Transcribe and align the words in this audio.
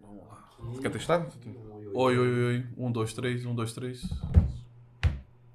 Vamos 0.00 0.26
lá. 0.26 0.44
Você 0.58 0.82
quer 0.82 0.90
testar? 0.90 1.26
Oi, 1.94 2.18
oi, 2.18 2.44
oi. 2.44 2.66
Um, 2.76 2.90
dois, 2.90 3.12
três, 3.12 3.44
um, 3.46 3.54
dois, 3.54 3.72
três. 3.72 4.02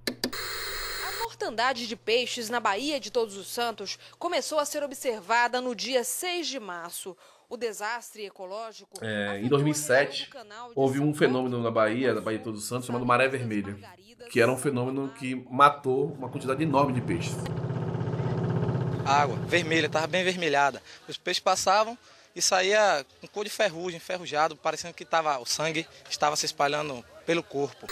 A 0.07 1.23
mortandade 1.23 1.87
de 1.87 1.95
peixes 1.95 2.49
na 2.49 2.59
Baía 2.59 2.99
de 2.99 3.11
Todos 3.11 3.35
os 3.35 3.47
Santos 3.47 3.99
começou 4.17 4.59
a 4.59 4.65
ser 4.65 4.83
observada 4.83 5.61
no 5.61 5.75
dia 5.75 6.03
6 6.03 6.47
de 6.47 6.59
março. 6.59 7.15
O 7.49 7.57
desastre 7.57 8.25
ecológico. 8.25 9.03
É, 9.03 9.35
em 9.35 9.39
afetou 9.39 9.45
a 9.47 9.49
2007, 9.49 10.09
região 10.09 10.25
do 10.25 10.31
canal 10.31 10.69
de 10.69 10.73
Houve 10.79 10.99
um 11.01 11.13
fenômeno 11.13 11.61
na 11.61 11.69
Bahia, 11.69 12.13
na 12.13 12.21
Baía 12.21 12.37
de 12.37 12.45
Todos 12.45 12.61
os 12.61 12.67
Santos, 12.67 12.87
chamado 12.87 13.05
Maré 13.05 13.27
Vermelha, 13.27 13.77
que 14.29 14.39
era 14.39 14.49
um 14.49 14.57
fenômeno 14.57 15.09
que 15.09 15.35
matou 15.49 16.13
uma 16.13 16.29
quantidade 16.29 16.63
enorme 16.63 16.93
de 16.93 17.01
peixes. 17.01 17.35
A 19.05 19.23
água 19.23 19.35
vermelha, 19.47 19.87
estava 19.87 20.07
bem 20.07 20.23
vermelhada. 20.23 20.81
Os 21.09 21.17
peixes 21.17 21.43
passavam 21.43 21.97
e 22.35 22.41
saía 22.41 23.05
com 23.19 23.27
cor 23.27 23.43
de 23.43 23.49
ferrugem, 23.49 23.97
enferrujado, 23.97 24.55
parecendo 24.55 24.93
que 24.93 25.05
tava, 25.05 25.39
o 25.39 25.45
sangue 25.45 25.85
estava 26.09 26.35
se 26.35 26.45
espalhando 26.45 27.03
pelo 27.25 27.43
corpo. 27.43 27.87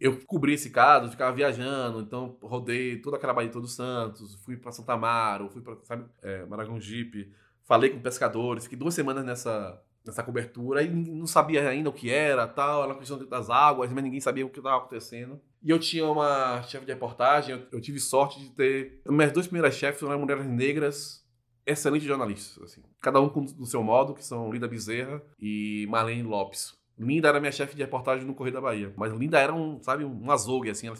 Eu 0.00 0.18
cobri 0.26 0.54
esse 0.54 0.70
caso, 0.70 1.10
ficava 1.10 1.36
viajando, 1.36 2.00
então 2.00 2.36
rodei 2.42 2.96
toda 3.02 3.18
aquela 3.18 3.34
Baía 3.34 3.48
de 3.48 3.52
Todos 3.52 3.70
os 3.70 3.76
Santos, 3.76 4.34
fui 4.44 4.56
pra 4.56 4.72
Santa 4.72 4.94
Amaro, 4.94 5.50
fui 5.50 5.62
sabe, 5.82 6.06
é, 6.22 6.46
Maragogipe, 6.46 7.30
falei 7.64 7.90
com 7.90 8.00
pescadores, 8.00 8.64
fiquei 8.64 8.78
duas 8.78 8.94
semanas 8.94 9.24
nessa, 9.26 9.78
nessa 10.04 10.22
cobertura 10.22 10.82
e 10.82 10.88
não 10.88 11.26
sabia 11.26 11.68
ainda 11.68 11.90
o 11.90 11.92
que 11.92 12.10
era, 12.10 12.46
tal, 12.48 12.82
era 12.82 12.92
uma 12.92 12.98
questão 12.98 13.18
das 13.26 13.50
águas, 13.50 13.92
mas 13.92 14.02
ninguém 14.02 14.20
sabia 14.20 14.46
o 14.46 14.48
que 14.48 14.58
estava 14.58 14.78
acontecendo. 14.78 15.38
E 15.62 15.68
eu 15.68 15.78
tinha 15.78 16.06
uma 16.06 16.62
chefe 16.62 16.86
de 16.86 16.92
reportagem, 16.92 17.54
eu, 17.54 17.66
eu 17.70 17.80
tive 17.80 18.00
sorte 18.00 18.40
de 18.40 18.48
ter... 18.50 19.02
Minhas 19.06 19.32
duas 19.32 19.46
primeiras 19.46 19.74
chefes 19.74 20.00
foram 20.00 20.18
mulheres 20.18 20.46
negras, 20.46 21.19
excelentes 21.70 22.06
jornalistas, 22.06 22.62
assim. 22.62 22.82
Cada 23.00 23.20
um 23.20 23.28
com 23.28 23.44
do 23.44 23.66
seu 23.66 23.82
modo, 23.82 24.14
que 24.14 24.24
são 24.24 24.52
Linda 24.52 24.68
Bezerra 24.68 25.22
e 25.38 25.86
Marlene 25.88 26.22
Lopes. 26.22 26.78
Linda 26.98 27.28
era 27.28 27.40
minha 27.40 27.52
chefe 27.52 27.74
de 27.74 27.82
reportagem 27.82 28.26
no 28.26 28.34
Correio 28.34 28.54
da 28.54 28.60
Bahia. 28.60 28.92
Mas 28.96 29.12
Linda 29.12 29.38
era 29.38 29.54
um, 29.54 29.82
sabe, 29.82 30.04
um 30.04 30.30
azougue, 30.30 30.68
assim. 30.68 30.86
Ela, 30.86 30.98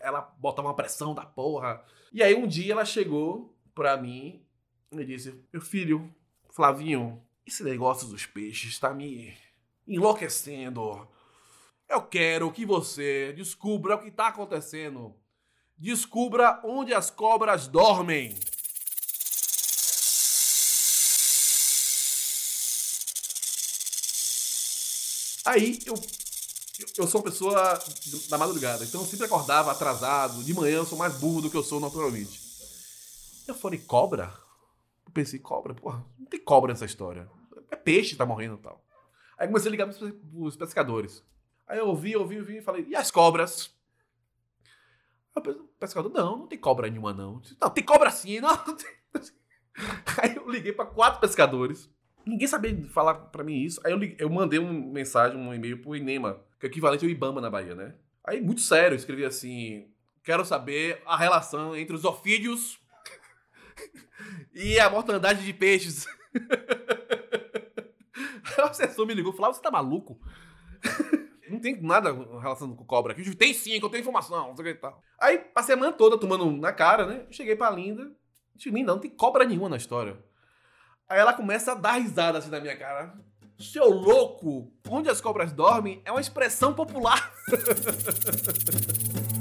ela 0.00 0.20
botava 0.38 0.68
uma 0.68 0.74
pressão 0.74 1.14
da 1.14 1.26
porra. 1.26 1.84
E 2.12 2.22
aí 2.22 2.34
um 2.34 2.46
dia 2.46 2.72
ela 2.72 2.84
chegou 2.84 3.54
pra 3.74 3.96
mim 3.96 4.42
e 4.90 5.04
disse: 5.04 5.38
Meu 5.52 5.60
filho, 5.60 6.10
Flavinho, 6.50 7.22
esse 7.46 7.62
negócio 7.62 8.08
dos 8.08 8.24
peixes 8.24 8.78
tá 8.78 8.94
me 8.94 9.34
enlouquecendo. 9.86 11.06
Eu 11.88 12.00
quero 12.02 12.50
que 12.50 12.64
você 12.64 13.34
descubra 13.34 13.96
o 13.96 13.98
que 13.98 14.10
tá 14.10 14.28
acontecendo. 14.28 15.14
Descubra 15.76 16.60
onde 16.64 16.94
as 16.94 17.10
cobras 17.10 17.66
dormem. 17.66 18.34
Aí 25.44 25.78
eu, 25.86 25.94
eu, 26.98 27.06
sou 27.06 27.20
uma 27.20 27.30
pessoa 27.30 27.78
da 28.28 28.38
madrugada, 28.38 28.84
então 28.84 29.00
eu 29.00 29.06
sempre 29.06 29.26
acordava 29.26 29.72
atrasado. 29.72 30.42
De 30.44 30.54
manhã 30.54 30.76
eu 30.76 30.86
sou 30.86 30.96
mais 30.96 31.14
burro 31.14 31.42
do 31.42 31.50
que 31.50 31.56
eu 31.56 31.62
sou 31.62 31.80
naturalmente. 31.80 32.40
Eu 33.46 33.54
falei, 33.54 33.78
cobra? 33.80 34.32
Eu 35.04 35.12
pensei, 35.12 35.38
cobra? 35.38 35.74
Porra, 35.74 36.04
não 36.18 36.26
tem 36.26 36.40
cobra 36.40 36.72
nessa 36.72 36.84
história. 36.84 37.28
É 37.70 37.76
peixe 37.76 38.10
que 38.10 38.16
tá 38.16 38.26
morrendo 38.26 38.54
e 38.54 38.62
tal. 38.62 38.84
Aí 39.36 39.48
comecei 39.48 39.68
a 39.68 39.72
ligar 39.72 39.86
pros, 39.86 39.98
pros 39.98 40.56
pescadores. 40.56 41.24
Aí 41.66 41.78
eu 41.78 41.88
ouvi, 41.88 42.16
ouvi, 42.16 42.38
ouvi 42.38 42.58
e 42.58 42.62
falei, 42.62 42.86
e 42.88 42.94
as 42.94 43.10
cobras? 43.10 43.74
O 45.34 45.40
pescador, 45.80 46.12
não, 46.12 46.38
não 46.38 46.46
tem 46.46 46.58
cobra 46.58 46.88
nenhuma 46.88 47.12
não. 47.12 47.40
Não, 47.60 47.70
tem 47.70 47.82
cobra 47.82 48.10
sim, 48.10 48.40
não. 48.40 48.52
Aí 50.22 50.36
eu 50.36 50.48
liguei 50.48 50.72
pra 50.72 50.84
quatro 50.84 51.20
pescadores. 51.20 51.88
Ninguém 52.24 52.46
sabia 52.46 52.76
falar 52.88 53.14
pra 53.14 53.44
mim 53.44 53.60
isso. 53.60 53.80
Aí 53.84 53.92
eu, 53.92 54.00
eu 54.18 54.30
mandei 54.30 54.58
uma 54.58 54.72
mensagem, 54.72 55.36
um 55.36 55.52
e-mail 55.54 55.78
pro 55.78 55.96
INEMA, 55.96 56.40
que 56.58 56.66
é 56.66 56.68
equivalente 56.68 57.04
ao 57.04 57.10
IBAMA 57.10 57.40
na 57.40 57.50
Bahia, 57.50 57.74
né? 57.74 57.94
Aí, 58.24 58.40
muito 58.40 58.60
sério, 58.60 58.94
eu 58.94 58.98
escrevi 58.98 59.24
assim: 59.24 59.88
quero 60.22 60.44
saber 60.44 61.02
a 61.04 61.16
relação 61.16 61.76
entre 61.76 61.94
os 61.94 62.04
ofídeos 62.04 62.78
e 64.54 64.78
a 64.78 64.88
mortandade 64.88 65.44
de 65.44 65.52
peixes. 65.52 66.06
O 68.58 68.62
assessor 68.62 69.06
me 69.06 69.14
ligou 69.14 69.32
e 69.32 69.36
falou: 69.36 69.52
você 69.52 69.62
tá 69.62 69.70
maluco? 69.70 70.20
Não 71.48 71.58
tem 71.58 71.80
nada 71.82 72.12
relacionado 72.12 72.76
com 72.76 72.84
cobra 72.84 73.12
aqui. 73.12 73.36
Tem 73.36 73.52
sim, 73.52 73.78
que 73.78 73.84
eu 73.84 73.90
tenho 73.90 74.00
informação, 74.00 74.48
não 74.48 74.56
sei 74.56 74.64
o 74.64 74.74
que 74.74 74.80
tal. 74.80 75.02
Aí 75.20 75.38
passei 75.38 75.74
a 75.74 75.78
semana 75.78 75.92
toda 75.92 76.16
tomando 76.16 76.50
na 76.50 76.72
cara, 76.72 77.04
né? 77.04 77.26
Cheguei 77.30 77.54
pra 77.54 77.70
Linda. 77.70 78.10
Linda, 78.64 78.92
não 78.92 79.00
tem 79.00 79.10
cobra 79.10 79.44
nenhuma 79.44 79.68
na 79.68 79.76
história. 79.76 80.16
Aí 81.12 81.18
ela 81.18 81.34
começa 81.34 81.72
a 81.72 81.74
dar 81.74 82.00
risada 82.00 82.38
assim 82.38 82.48
na 82.48 82.58
minha 82.58 82.74
cara. 82.74 83.12
Seu 83.58 83.90
louco, 83.90 84.72
onde 84.88 85.10
as 85.10 85.20
cobras 85.20 85.52
dormem 85.52 86.00
é 86.06 86.10
uma 86.10 86.22
expressão 86.22 86.72
popular. 86.72 87.30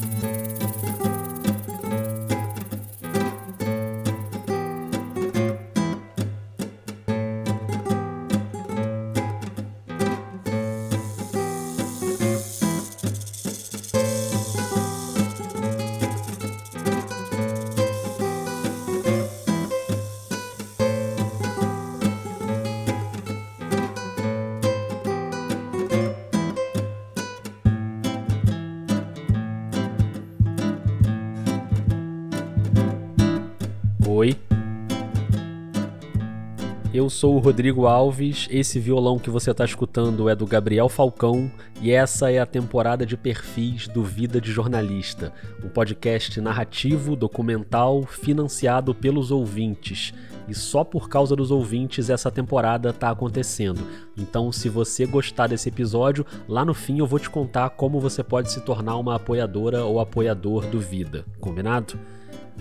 Eu 37.01 37.09
sou 37.09 37.35
o 37.35 37.39
Rodrigo 37.39 37.88
Alves, 37.88 38.47
esse 38.51 38.79
violão 38.79 39.17
que 39.17 39.31
você 39.31 39.50
está 39.50 39.66
escutando 39.66 40.29
é 40.29 40.35
do 40.35 40.45
Gabriel 40.45 40.88
Falcão 40.88 41.51
e 41.81 41.89
essa 41.89 42.31
é 42.31 42.38
a 42.38 42.45
temporada 42.45 43.07
de 43.07 43.17
perfis 43.17 43.88
do 43.88 44.03
Vida 44.03 44.39
de 44.39 44.51
Jornalista, 44.51 45.34
um 45.66 45.67
podcast 45.67 46.40
narrativo, 46.40 47.16
documental, 47.16 48.03
financiado 48.03 48.94
pelos 48.94 49.31
ouvintes. 49.31 50.13
E 50.47 50.53
só 50.53 50.84
por 50.84 51.09
causa 51.09 51.35
dos 51.35 51.50
ouvintes 51.50 52.07
essa 52.07 52.29
temporada 52.29 52.91
está 52.91 53.09
acontecendo. 53.09 53.81
Então, 54.16 54.51
se 54.51 54.69
você 54.69 55.07
gostar 55.07 55.47
desse 55.47 55.69
episódio, 55.69 56.23
lá 56.47 56.63
no 56.63 56.75
fim 56.75 57.00
eu 57.00 57.07
vou 57.07 57.17
te 57.17 57.31
contar 57.31 57.72
como 57.72 58.00
você 58.00 58.23
pode 58.23 58.51
se 58.51 58.61
tornar 58.61 58.97
uma 58.97 59.16
apoiadora 59.16 59.84
ou 59.84 60.00
apoiador 60.00 60.67
do 60.67 60.79
Vida. 60.79 61.25
Combinado? 61.40 61.97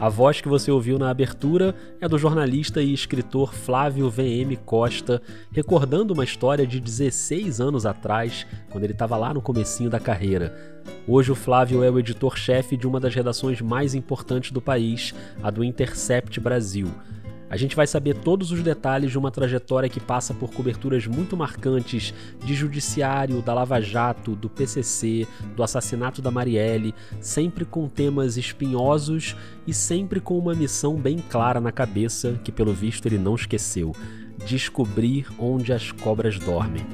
A 0.01 0.09
voz 0.09 0.41
que 0.41 0.49
você 0.49 0.71
ouviu 0.71 0.99
na 0.99 1.11
abertura 1.11 1.75
é 2.01 2.09
do 2.09 2.17
jornalista 2.17 2.81
e 2.81 2.95
escritor 2.95 3.53
Flávio 3.53 4.09
VM 4.09 4.57
Costa, 4.65 5.21
recordando 5.53 6.15
uma 6.15 6.25
história 6.25 6.67
de 6.67 6.81
16 6.81 7.61
anos 7.61 7.85
atrás, 7.85 8.47
quando 8.71 8.85
ele 8.85 8.95
estava 8.95 9.19
lá 9.19 9.35
no 9.35 9.43
comecinho 9.43 9.91
da 9.91 10.01
carreira. 10.01 10.57
Hoje 11.07 11.31
o 11.31 11.35
Flávio 11.35 11.85
é 11.85 11.91
o 11.91 11.99
editor-chefe 11.99 12.79
de 12.79 12.87
uma 12.87 12.99
das 12.99 13.15
redações 13.15 13.61
mais 13.61 13.95
importantes 13.95 14.53
do 14.53 14.63
país, 14.63 15.15
a 15.43 15.51
do 15.51 15.63
Intercept 15.63 16.41
Brasil. 16.41 16.89
A 17.51 17.57
gente 17.57 17.75
vai 17.75 17.85
saber 17.85 18.15
todos 18.15 18.53
os 18.53 18.63
detalhes 18.63 19.11
de 19.11 19.19
uma 19.19 19.33
trajetória 19.33 19.89
que 19.89 19.99
passa 19.99 20.33
por 20.33 20.53
coberturas 20.53 21.05
muito 21.09 21.37
marcantes 21.37 22.15
de 22.45 22.55
judiciário, 22.55 23.43
da 23.43 23.53
Lava 23.53 23.81
Jato, 23.81 24.37
do 24.37 24.49
PCC, 24.49 25.27
do 25.57 25.65
assassinato 25.65 26.23
da 26.23 26.31
Marielle, 26.31 26.95
sempre 27.21 27.65
com 27.65 27.89
temas 27.89 28.37
espinhosos 28.37 29.35
e 29.67 29.75
sempre 29.75 30.21
com 30.21 30.39
uma 30.39 30.55
missão 30.55 30.95
bem 30.95 31.19
clara 31.19 31.61
na 31.61 31.73
cabeça, 31.73 32.41
que 32.45 32.53
pelo 32.53 32.73
visto 32.73 33.07
ele 33.07 33.19
não 33.19 33.35
esqueceu: 33.35 33.91
descobrir 34.47 35.27
onde 35.37 35.73
as 35.73 35.91
cobras 35.91 36.39
dormem. 36.39 36.87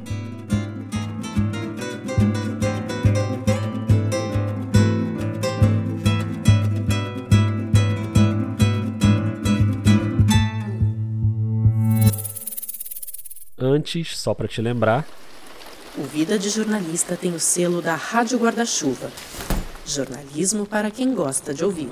Antes, 13.87 14.19
só 14.19 14.35
para 14.35 14.49
te 14.49 14.61
lembrar, 14.61 15.06
O 15.97 16.03
Vida 16.03 16.37
de 16.37 16.49
Jornalista 16.49 17.17
tem 17.17 17.33
o 17.33 17.38
selo 17.38 17.81
da 17.81 17.94
Rádio 17.94 18.37
Guarda-Chuva. 18.37 19.12
Jornalismo 19.87 20.67
para 20.67 20.91
quem 20.91 21.15
gosta 21.15 21.55
de 21.55 21.65
ouvir. 21.65 21.88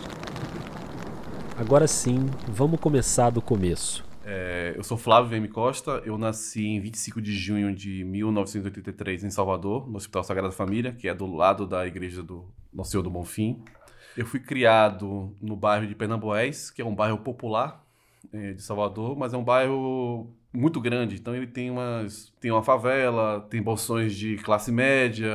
agora 1.57 1.87
sim, 1.87 2.29
vamos 2.49 2.81
começar 2.81 3.31
do 3.31 3.41
começo. 3.41 4.05
É, 4.25 4.75
eu 4.77 4.83
sou 4.83 4.99
Flávio 4.99 5.41
VM 5.41 5.49
Costa, 5.53 6.03
eu 6.05 6.19
nasci 6.19 6.67
em 6.67 6.81
25 6.81 7.23
de 7.23 7.33
junho 7.33 7.73
de 7.73 8.03
1983 8.03 9.23
em 9.23 9.31
Salvador, 9.31 9.89
no 9.89 9.97
Hospital 9.97 10.25
Sagrada 10.25 10.51
Família, 10.51 10.91
que 10.93 11.07
é 11.07 11.15
do 11.15 11.33
lado 11.33 11.65
da 11.65 11.87
igreja 11.87 12.25
do 12.25 12.45
Nosso 12.73 12.91
Senhor 12.91 13.05
do 13.05 13.11
Bonfim. 13.11 13.63
Eu 14.17 14.27
fui 14.27 14.41
criado 14.41 15.33
no 15.41 15.55
bairro 15.55 15.87
de 15.87 15.95
Pernambués, 15.95 16.73
que 16.73 16.83
é 16.83 16.85
um 16.85 16.95
bairro 16.95 17.19
popular 17.19 17.87
é, 18.33 18.55
de 18.55 18.63
Salvador, 18.63 19.17
mas 19.17 19.33
é 19.33 19.37
um 19.37 19.45
bairro 19.45 20.29
muito 20.55 20.81
grande. 20.81 21.17
Então 21.17 21.35
ele 21.35 21.47
tem 21.47 21.71
umas. 21.71 22.33
Tem 22.41 22.51
uma 22.51 22.63
favela, 22.63 23.41
tem 23.51 23.63
bolsões 23.63 24.15
de 24.15 24.37
classe 24.39 24.71
média, 24.71 25.31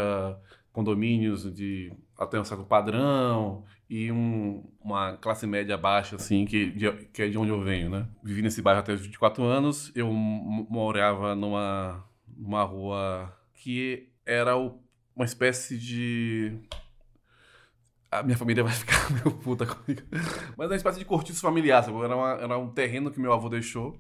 condomínios 0.71 1.54
de 1.54 1.92
até 2.18 2.39
um 2.39 2.44
certo 2.44 2.63
padrão 2.63 3.63
e 3.89 4.12
um, 4.12 4.63
uma 4.81 5.18
classe 5.18 5.48
média 5.48 5.77
baixa, 5.77 6.16
assim, 6.16 6.45
que, 6.45 6.71
de, 6.71 6.92
que 7.13 7.24
é 7.24 7.27
de 7.30 7.38
onde 7.38 7.50
eu 7.50 7.62
venho, 7.62 7.89
né? 7.89 8.07
Vivi 8.24 8.42
nesse 8.42 8.62
bairro 8.62 8.81
até 8.81 8.94
os 8.94 9.01
24 9.01 9.44
anos. 9.44 9.92
Eu 9.95 10.12
morava 10.12 11.36
numa, 11.36 12.04
numa 12.38 12.63
rua 12.63 13.33
que 13.54 14.10
era 14.25 14.57
o, 14.57 14.80
uma 15.16 15.25
espécie 15.25 15.77
de 15.77 16.60
a 18.12 18.24
minha 18.24 18.38
família 18.38 18.63
vai 18.63 18.74
ficar 18.74 19.10
meio 19.13 19.31
puta 19.38 19.66
comigo. 19.66 20.01
Mas 20.57 20.68
é 20.68 20.74
uma 20.74 20.75
espécie 20.75 21.00
de 21.00 21.06
cortiço 21.06 21.42
familiar, 21.42 21.83
sabe? 21.83 21.98
Era, 22.04 22.16
uma, 22.16 22.31
era 22.31 22.57
um 22.57 22.69
terreno 22.69 23.12
que 23.12 23.19
meu 23.19 23.33
avô 23.33 23.50
deixou 23.50 24.00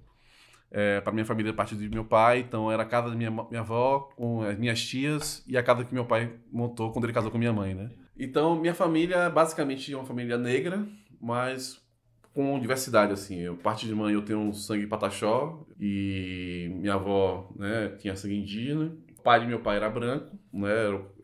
é, 0.71 1.01
para 1.01 1.13
minha 1.13 1.25
família 1.25 1.51
a 1.51 1.55
partir 1.55 1.75
de 1.75 1.89
meu 1.89 2.05
pai. 2.05 2.39
Então 2.39 2.71
era 2.71 2.83
a 2.83 2.85
casa 2.85 3.09
da 3.09 3.15
minha, 3.15 3.31
minha 3.31 3.61
avó, 3.61 4.09
com 4.15 4.41
as 4.43 4.57
minhas 4.57 4.81
tias, 4.81 5.43
e 5.47 5.57
a 5.57 5.63
casa 5.63 5.83
que 5.83 5.93
meu 5.93 6.05
pai 6.05 6.31
montou 6.51 6.91
quando 6.91 7.05
ele 7.05 7.13
casou 7.13 7.31
com 7.31 7.37
minha 7.37 7.53
mãe, 7.53 7.73
né? 7.73 7.89
Então 8.17 8.59
minha 8.59 8.73
família 8.73 9.29
basicamente 9.29 9.93
é 9.93 9.95
uma 9.95 10.05
família 10.05 10.37
negra, 10.37 10.85
mas 11.19 11.81
com 12.33 12.59
diversidade, 12.59 13.11
assim. 13.11 13.39
Eu, 13.39 13.55
parte 13.55 13.85
de 13.85 13.95
mãe 13.95 14.13
eu 14.13 14.21
tenho 14.23 14.53
sangue 14.53 14.87
pataxó, 14.87 15.65
e 15.79 16.71
minha 16.75 16.93
avó 16.93 17.51
né, 17.55 17.89
tinha 17.97 18.15
sangue 18.15 18.37
indígena. 18.37 18.91
O 19.17 19.21
pai 19.21 19.41
de 19.41 19.47
meu 19.47 19.59
pai 19.59 19.77
era 19.77 19.89
branco, 19.89 20.37
né? 20.53 20.71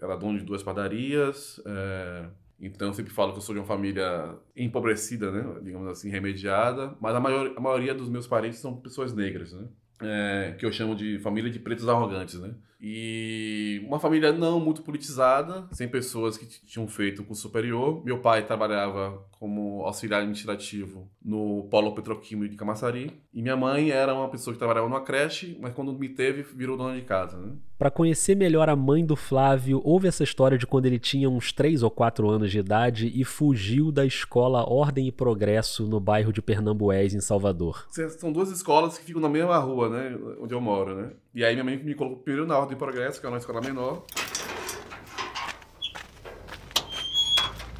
Era 0.01 0.15
dono 0.17 0.37
de 0.37 0.43
duas 0.43 0.61
padarias. 0.61 1.61
É 1.65 2.25
então, 2.59 2.87
eu 2.87 2.93
sempre 2.93 3.11
falo 3.13 3.31
que 3.33 3.39
eu 3.39 3.41
sou 3.41 3.53
de 3.53 3.59
uma 3.59 3.67
família 3.67 4.35
empobrecida, 4.55 5.31
né? 5.31 5.59
Digamos 5.61 5.87
assim, 5.89 6.09
remediada. 6.09 6.95
Mas 7.01 7.15
a, 7.15 7.19
maior, 7.19 7.53
a 7.55 7.59
maioria 7.59 7.93
dos 7.93 8.09
meus 8.09 8.27
parentes 8.27 8.59
são 8.59 8.77
pessoas 8.77 9.13
negras, 9.13 9.53
né? 9.53 9.67
É, 10.01 10.55
que 10.57 10.65
eu 10.65 10.71
chamo 10.71 10.95
de 10.95 11.19
família 11.19 11.49
de 11.49 11.59
pretos 11.59 11.87
arrogantes, 11.87 12.39
né? 12.39 12.53
E 12.87 13.83
uma 13.87 13.99
família 13.99 14.31
não 14.31 14.59
muito 14.59 14.83
politizada, 14.83 15.67
sem 15.71 15.87
pessoas 15.87 16.37
que 16.37 16.45
tinham 16.45 16.87
feito 16.87 17.23
o 17.23 17.25
curso 17.25 17.41
superior. 17.41 18.05
Meu 18.05 18.19
pai 18.19 18.45
trabalhava 18.45 19.25
como 19.39 19.81
auxiliar 19.81 20.19
administrativo 20.19 21.09
no 21.23 21.67
Polo 21.71 21.95
Petroquímico 21.95 22.51
de 22.51 22.55
Camaçari. 22.55 23.11
E 23.33 23.41
minha 23.41 23.57
mãe 23.57 23.89
era 23.89 24.13
uma 24.13 24.29
pessoa 24.29 24.53
que 24.53 24.59
trabalhava 24.59 24.87
numa 24.87 25.01
creche, 25.01 25.57
mas 25.59 25.73
quando 25.73 25.93
me 25.93 26.09
teve, 26.09 26.43
virou 26.43 26.77
dona 26.77 26.95
de 26.95 27.01
casa, 27.01 27.37
né? 27.37 27.53
Para 27.77 27.91
conhecer 27.91 28.35
melhor 28.35 28.69
a 28.69 28.75
mãe 28.75 29.05
do 29.05 29.15
Flávio, 29.15 29.81
houve 29.83 30.07
essa 30.07 30.23
história 30.23 30.57
de 30.57 30.65
quando 30.65 30.85
ele 30.85 30.97
tinha 30.97 31.29
uns 31.29 31.51
3 31.51 31.83
ou 31.83 31.91
4 31.91 32.29
anos 32.29 32.49
de 32.49 32.59
idade 32.59 33.11
e 33.13 33.25
fugiu 33.25 33.91
da 33.91 34.05
escola 34.05 34.63
Ordem 34.69 35.07
e 35.07 35.11
Progresso 35.11 35.85
no 35.85 35.99
bairro 35.99 36.31
de 36.31 36.41
Pernambués, 36.41 37.13
em 37.13 37.19
Salvador. 37.19 37.85
São 37.89 38.31
duas 38.31 38.49
escolas 38.49 38.97
que 38.97 39.05
ficam 39.05 39.21
na 39.21 39.27
mesma 39.27 39.57
rua, 39.57 39.89
né? 39.89 40.17
Onde 40.39 40.53
eu 40.53 40.61
moro, 40.61 40.95
né? 40.95 41.11
E 41.33 41.43
aí 41.43 41.53
minha 41.53 41.65
mãe 41.65 41.75
me 41.77 41.93
colocou 41.95 42.19
primeiro 42.19 42.47
na 42.47 42.57
Ordem 42.57 42.74
e 42.75 42.77
Progresso, 42.77 43.19
que 43.19 43.25
é 43.25 43.29
uma 43.29 43.37
escola 43.37 43.61
menor. 43.61 44.05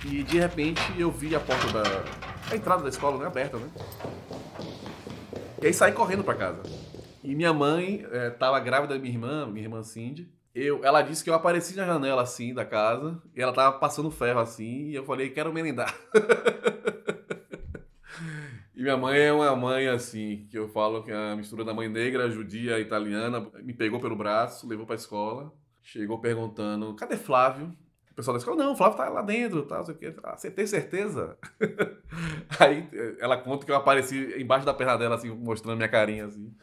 E 0.05 0.23
de 0.23 0.39
repente 0.39 0.81
eu 0.97 1.11
vi 1.11 1.35
a 1.35 1.39
porta 1.39 1.67
da. 1.71 1.83
a 2.51 2.55
entrada 2.55 2.83
da 2.83 2.89
escola, 2.89 3.17
né? 3.17 3.25
Aberta, 3.25 3.57
né? 3.57 3.69
E 5.61 5.67
aí 5.67 5.73
saí 5.73 5.91
correndo 5.91 6.23
para 6.23 6.35
casa. 6.35 6.61
E 7.23 7.35
minha 7.35 7.51
mãe 7.51 8.05
é, 8.11 8.29
tava 8.29 8.59
grávida 8.59 8.93
da 8.93 8.99
minha 8.99 9.13
irmã, 9.13 9.47
minha 9.47 9.65
irmã 9.65 9.81
Cindy. 9.83 10.31
Eu, 10.53 10.85
ela 10.85 11.01
disse 11.01 11.23
que 11.23 11.29
eu 11.29 11.33
apareci 11.33 11.75
na 11.75 11.85
janela 11.85 12.21
assim 12.21 12.53
da 12.53 12.63
casa 12.63 13.21
e 13.35 13.41
ela 13.41 13.51
tava 13.51 13.77
passando 13.77 14.09
ferro 14.09 14.39
assim 14.39 14.89
e 14.89 14.95
eu 14.95 15.03
falei, 15.03 15.29
quero 15.29 15.51
merendar. 15.51 15.93
e 18.75 18.81
minha 18.81 18.97
mãe 18.97 19.19
é 19.19 19.31
uma 19.31 19.55
mãe 19.55 19.87
assim, 19.87 20.47
que 20.49 20.57
eu 20.57 20.67
falo 20.67 21.03
que 21.03 21.11
é 21.11 21.31
a 21.31 21.35
mistura 21.35 21.63
da 21.63 21.73
mãe 21.73 21.87
negra, 21.87 22.29
judia, 22.29 22.79
italiana, 22.79 23.49
me 23.63 23.73
pegou 23.73 23.99
pelo 23.99 24.15
braço, 24.15 24.67
levou 24.67 24.85
pra 24.85 24.95
escola, 24.95 25.53
chegou 25.81 26.19
perguntando, 26.19 26.93
cadê 26.95 27.15
Flávio? 27.15 27.73
O 28.11 28.15
pessoal 28.15 28.33
da 28.33 28.39
escola, 28.39 28.63
não, 28.63 28.75
Flávio 28.75 28.97
tá 28.97 29.09
lá 29.09 29.21
dentro, 29.21 29.63
tá, 29.63 29.83
sei 29.83 29.93
o 29.93 29.97
quê. 29.97 30.15
Ah, 30.23 30.37
você 30.37 30.49
tem 30.49 30.65
certeza? 30.65 31.37
Aí 32.59 32.87
ela 33.19 33.35
conta 33.37 33.65
que 33.65 33.71
eu 33.71 33.75
apareci 33.75 34.41
embaixo 34.41 34.65
da 34.65 34.73
perna 34.73 34.97
dela, 34.97 35.15
assim, 35.15 35.29
mostrando 35.29 35.75
minha 35.75 35.89
carinha, 35.89 36.25
assim. 36.25 36.53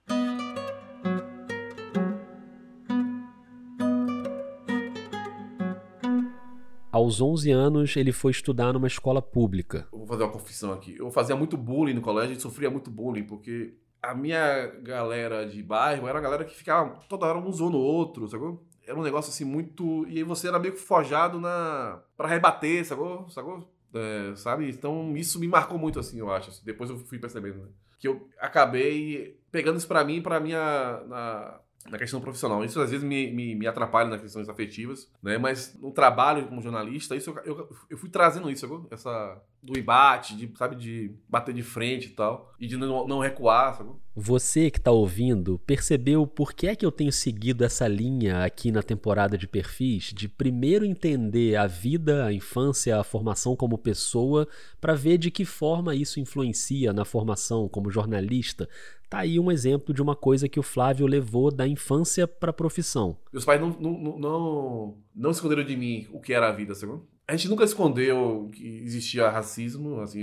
Aos 7.02 7.20
11 7.20 7.50
anos, 7.50 7.96
ele 7.96 8.12
foi 8.12 8.30
estudar 8.30 8.72
numa 8.72 8.86
escola 8.86 9.20
pública. 9.20 9.88
vou 9.90 10.06
fazer 10.06 10.22
uma 10.22 10.30
confissão 10.30 10.72
aqui. 10.72 10.94
Eu 10.96 11.10
fazia 11.10 11.34
muito 11.34 11.56
bullying 11.56 11.94
no 11.94 12.00
colégio 12.00 12.36
e 12.36 12.40
sofria 12.40 12.70
muito 12.70 12.92
bullying, 12.92 13.24
porque 13.24 13.74
a 14.00 14.14
minha 14.14 14.68
galera 14.82 15.44
de 15.44 15.60
bairro 15.64 16.06
era 16.06 16.20
a 16.20 16.22
galera 16.22 16.44
que 16.44 16.54
ficava 16.54 17.00
toda 17.08 17.26
hora 17.26 17.38
um 17.38 17.52
zoando 17.52 17.76
o 17.76 17.80
outro, 17.80 18.28
sacou? 18.28 18.64
Era 18.86 18.96
um 18.96 19.02
negócio 19.02 19.30
assim 19.30 19.44
muito. 19.44 20.06
E 20.08 20.18
aí 20.18 20.22
você 20.22 20.46
era 20.46 20.60
meio 20.60 20.74
que 20.74 20.80
forjado 20.80 21.40
na. 21.40 22.00
pra 22.16 22.28
rebater, 22.28 22.84
sacou? 22.86 23.28
Sacou? 23.30 23.68
É, 23.92 24.36
sabe? 24.36 24.70
Então 24.70 25.16
isso 25.16 25.40
me 25.40 25.48
marcou 25.48 25.76
muito, 25.76 25.98
assim, 25.98 26.20
eu 26.20 26.30
acho. 26.30 26.64
Depois 26.64 26.88
eu 26.88 26.98
fui 26.98 27.18
percebendo, 27.18 27.62
né? 27.62 27.68
Que 27.98 28.06
eu 28.06 28.28
acabei 28.38 29.40
pegando 29.50 29.78
isso 29.78 29.88
pra 29.88 30.04
mim, 30.04 30.22
pra 30.22 30.38
minha. 30.38 31.02
Na, 31.08 31.60
na 31.90 31.98
questão 31.98 32.20
profissional. 32.20 32.64
Isso 32.64 32.80
às 32.80 32.90
vezes 32.90 33.04
me, 33.04 33.32
me, 33.32 33.54
me, 33.54 33.66
atrapalha 33.66 34.08
nas 34.08 34.20
questões 34.20 34.48
afetivas, 34.48 35.10
né? 35.22 35.38
Mas 35.38 35.78
no 35.80 35.90
trabalho 35.90 36.46
como 36.46 36.62
jornalista, 36.62 37.16
isso 37.16 37.30
eu, 37.44 37.56
eu, 37.56 37.76
eu 37.90 37.98
fui 37.98 38.08
trazendo 38.08 38.50
isso, 38.50 38.86
essa 38.90 39.40
do 39.62 39.78
embate, 39.78 40.36
de, 40.36 40.52
sabe, 40.56 40.74
de 40.76 41.14
bater 41.28 41.54
de 41.54 41.62
frente 41.62 42.08
e 42.08 42.10
tal, 42.10 42.52
e 42.58 42.66
de 42.66 42.76
não, 42.76 43.06
não 43.06 43.20
recuar, 43.20 43.76
sabe? 43.76 43.90
Você 44.14 44.70
que 44.70 44.78
está 44.78 44.90
ouvindo, 44.90 45.58
percebeu 45.60 46.26
por 46.26 46.52
que 46.52 46.66
é 46.66 46.76
que 46.76 46.84
eu 46.84 46.92
tenho 46.92 47.10
seguido 47.10 47.64
essa 47.64 47.88
linha 47.88 48.44
aqui 48.44 48.70
na 48.70 48.82
temporada 48.82 49.38
de 49.38 49.48
perfis 49.48 50.12
de 50.14 50.28
primeiro 50.28 50.84
entender 50.84 51.56
a 51.56 51.66
vida, 51.66 52.26
a 52.26 52.32
infância, 52.32 52.98
a 52.98 53.04
formação 53.04 53.56
como 53.56 53.78
pessoa, 53.78 54.46
para 54.80 54.94
ver 54.94 55.16
de 55.16 55.30
que 55.30 55.46
forma 55.46 55.94
isso 55.94 56.20
influencia 56.20 56.92
na 56.92 57.06
formação 57.06 57.68
como 57.68 57.90
jornalista, 57.90 58.68
Tá 59.12 59.18
aí 59.18 59.38
um 59.38 59.52
exemplo 59.52 59.92
de 59.92 60.00
uma 60.00 60.16
coisa 60.16 60.48
que 60.48 60.58
o 60.58 60.62
Flávio 60.62 61.06
levou 61.06 61.50
da 61.50 61.68
infância 61.68 62.26
para 62.26 62.48
a 62.48 62.52
profissão. 62.54 63.14
Meus 63.30 63.44
pais 63.44 63.60
não, 63.60 63.68
não, 63.68 64.18
não, 64.18 64.94
não 65.14 65.30
esconderam 65.30 65.62
de 65.62 65.76
mim 65.76 66.08
o 66.10 66.18
que 66.18 66.32
era 66.32 66.48
a 66.48 66.52
vida, 66.52 66.74
sabe? 66.74 66.94
A 67.26 67.36
gente 67.36 67.48
nunca 67.48 67.64
escondeu 67.64 68.50
que 68.52 68.82
existia 68.84 69.30
racismo, 69.30 70.00
assim, 70.00 70.22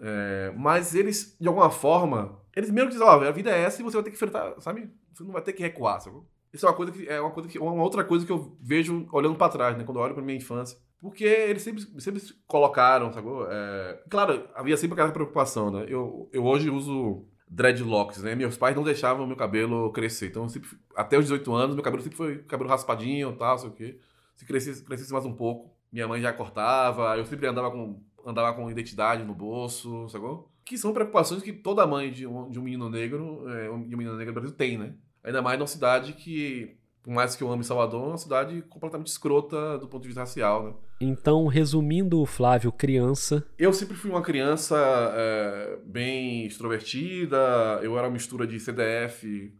é, 0.00 0.52
mas 0.56 0.94
eles, 0.94 1.36
de 1.40 1.46
alguma 1.48 1.70
forma, 1.70 2.38
eles 2.54 2.70
mesmo 2.70 2.90
dizem, 2.90 3.06
ó, 3.06 3.22
a 3.22 3.30
vida 3.30 3.50
é 3.50 3.62
essa 3.62 3.80
e 3.80 3.84
você 3.84 3.96
vai 3.96 4.04
ter 4.04 4.10
que 4.10 4.16
enfrentar, 4.16 4.54
sabe? 4.60 4.90
Você 5.14 5.22
não 5.22 5.32
vai 5.32 5.42
ter 5.42 5.52
que 5.52 5.62
recuar, 5.62 6.00
sabe? 6.00 6.16
Isso 6.52 6.66
é 6.66 6.68
uma 6.68 6.76
coisa 6.76 6.92
que 6.92 7.08
é 7.08 7.20
uma 7.20 7.30
coisa 7.30 7.48
que 7.48 7.58
uma 7.58 7.82
outra 7.82 8.04
coisa 8.04 8.26
que 8.26 8.32
eu 8.32 8.56
vejo 8.60 9.06
olhando 9.10 9.36
para 9.36 9.52
trás, 9.52 9.76
né? 9.76 9.84
Quando 9.84 9.98
eu 9.98 10.02
olho 10.02 10.14
para 10.14 10.22
minha 10.22 10.36
infância, 10.36 10.76
porque 11.00 11.24
eles 11.24 11.62
sempre, 11.62 11.82
sempre 12.00 12.22
colocaram, 12.46 13.12
sabe? 13.12 13.28
É, 13.48 14.02
claro, 14.10 14.48
havia 14.54 14.76
sempre 14.76 14.94
aquela 14.94 15.12
preocupação, 15.12 15.70
né? 15.70 15.86
Eu, 15.88 16.28
eu 16.32 16.44
hoje 16.44 16.68
uso 16.68 17.26
dreadlocks, 17.48 18.22
né? 18.22 18.34
Meus 18.34 18.56
pais 18.56 18.76
não 18.76 18.82
deixavam 18.82 19.26
meu 19.26 19.36
cabelo 19.36 19.90
crescer. 19.92 20.28
Então, 20.28 20.48
sempre, 20.48 20.68
até 20.94 21.18
os 21.18 21.24
18 21.24 21.52
anos, 21.54 21.74
meu 21.74 21.84
cabelo 21.84 22.02
sempre 22.02 22.16
foi 22.16 22.38
cabelo 22.44 22.68
raspadinho 22.68 23.30
e 23.30 23.36
tal, 23.36 23.58
sei 23.58 23.68
o 23.68 23.72
quê. 23.72 23.98
Se 24.36 24.46
crescesse, 24.46 24.84
crescesse 24.84 25.12
mais 25.12 25.24
um 25.24 25.34
pouco, 25.34 25.71
minha 25.92 26.08
mãe 26.08 26.20
já 26.20 26.32
cortava. 26.32 27.16
Eu 27.16 27.26
sempre 27.26 27.46
andava 27.46 27.70
com, 27.70 28.02
andava 28.24 28.52
com 28.54 28.70
identidade 28.70 29.24
no 29.24 29.34
bolso, 29.34 30.08
sacou? 30.08 30.50
Que 30.64 30.78
são 30.78 30.92
preocupações 30.92 31.42
que 31.42 31.52
toda 31.52 31.86
mãe 31.86 32.10
de 32.10 32.26
um, 32.26 32.48
de 32.48 32.58
um 32.58 32.62
menino 32.62 32.88
negro, 32.88 33.48
é, 33.48 33.64
de 33.64 33.94
um 33.94 33.98
menino 33.98 34.16
negro 34.16 34.32
no 34.32 34.40
Brasil 34.40 34.56
tem, 34.56 34.78
né? 34.78 34.94
Ainda 35.22 35.42
mais 35.42 35.58
numa 35.58 35.66
cidade 35.66 36.14
que 36.14 36.76
por 37.02 37.12
mais 37.12 37.34
que 37.34 37.42
eu 37.42 37.50
ame 37.50 37.64
Salvador, 37.64 38.04
é 38.04 38.08
uma 38.08 38.18
cidade 38.18 38.62
completamente 38.62 39.08
escrota 39.08 39.76
do 39.76 39.88
ponto 39.88 40.02
de 40.02 40.08
vista 40.08 40.20
racial, 40.20 40.64
né? 40.64 40.74
Então, 41.00 41.46
resumindo 41.48 42.20
o 42.20 42.26
Flávio 42.26 42.70
criança... 42.70 43.44
Eu 43.58 43.72
sempre 43.72 43.96
fui 43.96 44.08
uma 44.08 44.22
criança 44.22 44.76
é, 45.16 45.78
bem 45.84 46.46
extrovertida, 46.46 47.36
eu 47.82 47.98
era 47.98 48.06
uma 48.06 48.12
mistura 48.12 48.46
de 48.46 48.60
CDF 48.60 49.52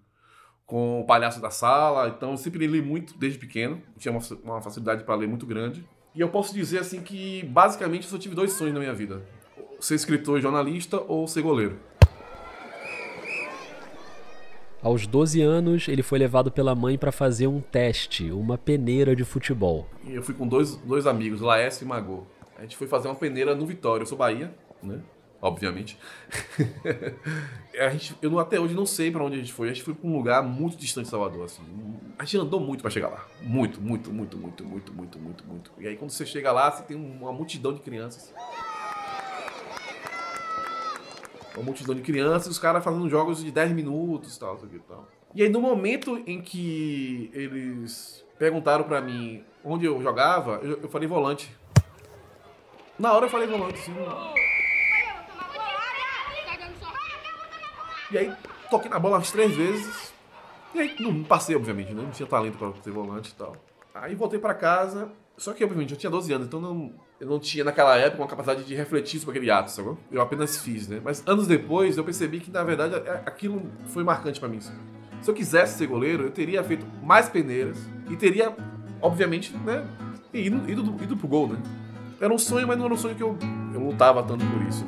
com 0.65 1.01
o 1.01 1.05
palhaço 1.05 1.41
da 1.41 1.51
sala, 1.51 2.09
então 2.09 2.31
eu 2.31 2.37
sempre 2.37 2.65
li 2.67 2.81
muito 2.81 3.19
desde 3.19 3.39
pequeno, 3.41 3.83
tinha 3.99 4.13
uma, 4.13 4.21
uma 4.45 4.63
facilidade 4.63 5.03
para 5.03 5.17
ler 5.17 5.27
muito 5.27 5.45
grande. 5.45 5.85
E 6.15 6.21
eu 6.21 6.29
posso 6.29 6.53
dizer 6.53 6.79
assim 6.79 7.01
que, 7.01 7.43
basicamente, 7.45 8.05
eu 8.05 8.11
só 8.11 8.19
tive 8.19 8.35
dois 8.35 8.53
sonhos 8.53 8.75
na 8.75 8.81
minha 8.81 8.93
vida. 8.93 9.23
Ser 9.81 9.95
escritor 9.95 10.39
e 10.39 10.43
jornalista 10.43 11.01
ou 11.09 11.27
ser 11.27 11.41
goleiro. 11.43 11.79
Aos 14.83 15.07
12 15.07 15.41
anos, 15.41 15.89
ele 15.89 16.03
foi 16.03 16.19
levado 16.19 16.51
pela 16.51 16.75
mãe 16.75 16.99
para 16.99 17.13
fazer 17.13 17.47
um 17.47 17.61
teste, 17.61 18.31
uma 18.31 18.59
peneira 18.59 19.17
de 19.17 19.25
futebol. 19.25 19.89
Eu 20.07 20.23
fui 20.23 20.35
com 20.35 20.47
dois, 20.47 20.77
dois 20.77 21.07
amigos, 21.07 21.41
Laércio 21.41 21.85
e 21.85 21.89
Magô. 21.89 22.25
A 22.59 22.63
gente 22.63 22.77
foi 22.77 22.87
fazer 22.87 23.09
uma 23.09 23.15
peneira 23.15 23.55
no 23.55 23.65
Vitória. 23.65 24.03
Eu 24.03 24.07
sou 24.07 24.19
Bahia, 24.19 24.53
né? 24.83 25.01
Obviamente. 25.41 25.99
a 27.79 27.89
gente, 27.91 28.17
eu 28.21 28.39
até 28.39 28.61
hoje 28.61 28.75
não 28.75 28.85
sei 28.85 29.11
para 29.11 29.25
onde 29.25 29.37
a 29.37 29.39
gente 29.39 29.53
foi. 29.53 29.71
A 29.71 29.73
gente 29.73 29.83
foi 29.83 29.95
para 29.95 30.09
um 30.09 30.17
lugar 30.17 30.43
muito 30.43 30.77
distante 30.77 31.05
de 31.05 31.11
Salvador, 31.11 31.45
assim. 31.45 31.63
A 32.19 32.25
gente 32.25 32.39
andou 32.39 32.61
muito 32.61 32.83
para 32.83 32.91
chegar 32.91 33.09
lá. 33.09 33.27
Muito, 33.41 33.81
muito, 33.81 34.13
muito, 34.13 34.37
muito, 34.37 34.65
muito, 34.65 34.93
muito, 34.93 35.19
muito, 35.19 35.45
muito. 35.45 35.73
E 35.79 35.89
aí 35.89 35.97
quando 35.97 36.11
você 36.11 36.25
chega 36.27 36.53
lá, 36.53 36.71
você 36.71 36.83
tem 36.83 36.97
uma 36.97 37.33
multidão 37.33 37.73
de 37.73 37.81
crianças. 37.81 38.33
uma 41.55 41.65
multidão 41.65 41.95
de 41.95 42.03
crianças, 42.03 42.49
os 42.49 42.59
caras 42.59 42.83
fazendo 42.83 43.09
jogos 43.09 43.43
de 43.43 43.51
10 43.51 43.73
minutos 43.73 44.37
tal, 44.39 44.59
e 44.73 44.79
tal. 44.81 45.09
E 45.35 45.43
aí, 45.43 45.49
no 45.49 45.61
momento 45.61 46.23
em 46.27 46.41
que 46.41 47.31
eles 47.33 48.25
perguntaram 48.39 48.85
pra 48.85 49.01
mim 49.01 49.43
onde 49.65 49.87
eu 49.87 50.03
jogava, 50.03 50.61
eu, 50.63 50.81
eu 50.83 50.89
falei 50.89 51.09
volante. 51.09 51.55
Na 52.99 53.13
hora 53.13 53.27
eu 53.27 53.31
falei 53.31 53.47
volante, 53.47 53.79
assim. 53.79 53.95
E 58.11 58.19
aí, 58.19 58.33
toquei 58.71 58.91
na 58.91 58.99
bola 58.99 59.17
umas 59.17 59.33
três 59.33 59.57
vezes. 59.57 60.12
E 60.75 60.81
aí, 60.81 60.95
não 61.01 61.23
passei, 61.23 61.55
obviamente, 61.55 61.93
né? 61.93 62.03
Não 62.03 62.11
tinha 62.11 62.27
talento 62.27 62.57
pra 62.57 62.73
ser 62.83 62.91
volante 62.91 63.31
e 63.31 63.35
tal. 63.35 63.57
Aí 63.95 64.15
voltei 64.15 64.39
pra 64.39 64.55
casa. 64.55 65.11
Só 65.37 65.53
que, 65.53 65.65
obviamente, 65.65 65.93
eu 65.93 65.99
tinha 65.99 66.11
12 66.11 66.33
anos, 66.33 66.47
então 66.47 66.61
não, 66.61 66.93
eu 67.19 67.27
não 67.27 67.39
tinha 67.39 67.65
naquela 67.65 67.97
época 67.97 68.23
uma 68.23 68.29
capacidade 68.29 68.65
de 68.65 68.75
refletir 68.75 69.19
sobre 69.19 69.39
aquele 69.39 69.51
ato, 69.51 69.71
sabe? 69.71 69.97
Eu 70.11 70.21
apenas 70.21 70.59
fiz, 70.59 70.89
né? 70.89 71.01
Mas 71.03 71.23
anos 71.27 71.47
depois 71.47 71.97
eu 71.97 72.05
percebi 72.05 72.41
que, 72.41 72.51
na 72.51 72.63
verdade, 72.63 72.95
aquilo 73.27 73.63
foi 73.87 74.05
marcante 74.05 74.39
para 74.39 74.49
mim. 74.49 74.61
Sabe? 74.61 74.77
Se 75.21 75.31
eu 75.31 75.35
quisesse 75.35 75.79
ser 75.79 75.87
goleiro, 75.87 76.25
eu 76.25 76.31
teria 76.31 76.63
feito 76.63 76.87
mais 77.03 77.29
peneiras 77.29 77.79
e 78.11 78.17
teria, 78.17 78.55
obviamente, 79.01 79.57
né? 79.59 79.87
Ido, 80.33 80.71
ido, 80.71 81.03
ido 81.03 81.17
pro 81.17 81.29
gol, 81.29 81.49
né? 81.49 81.63
Era 82.21 82.33
um 82.33 82.39
sonho, 82.39 82.67
mas 82.67 82.79
não 82.79 82.85
era 82.85 82.95
um 82.95 82.97
sonho 82.97 83.15
que 83.15 83.23
eu, 83.23 83.37
eu 83.75 83.81
lutava 83.81 84.23
tanto 84.23 84.45
por 84.47 84.63
isso. 84.63 84.85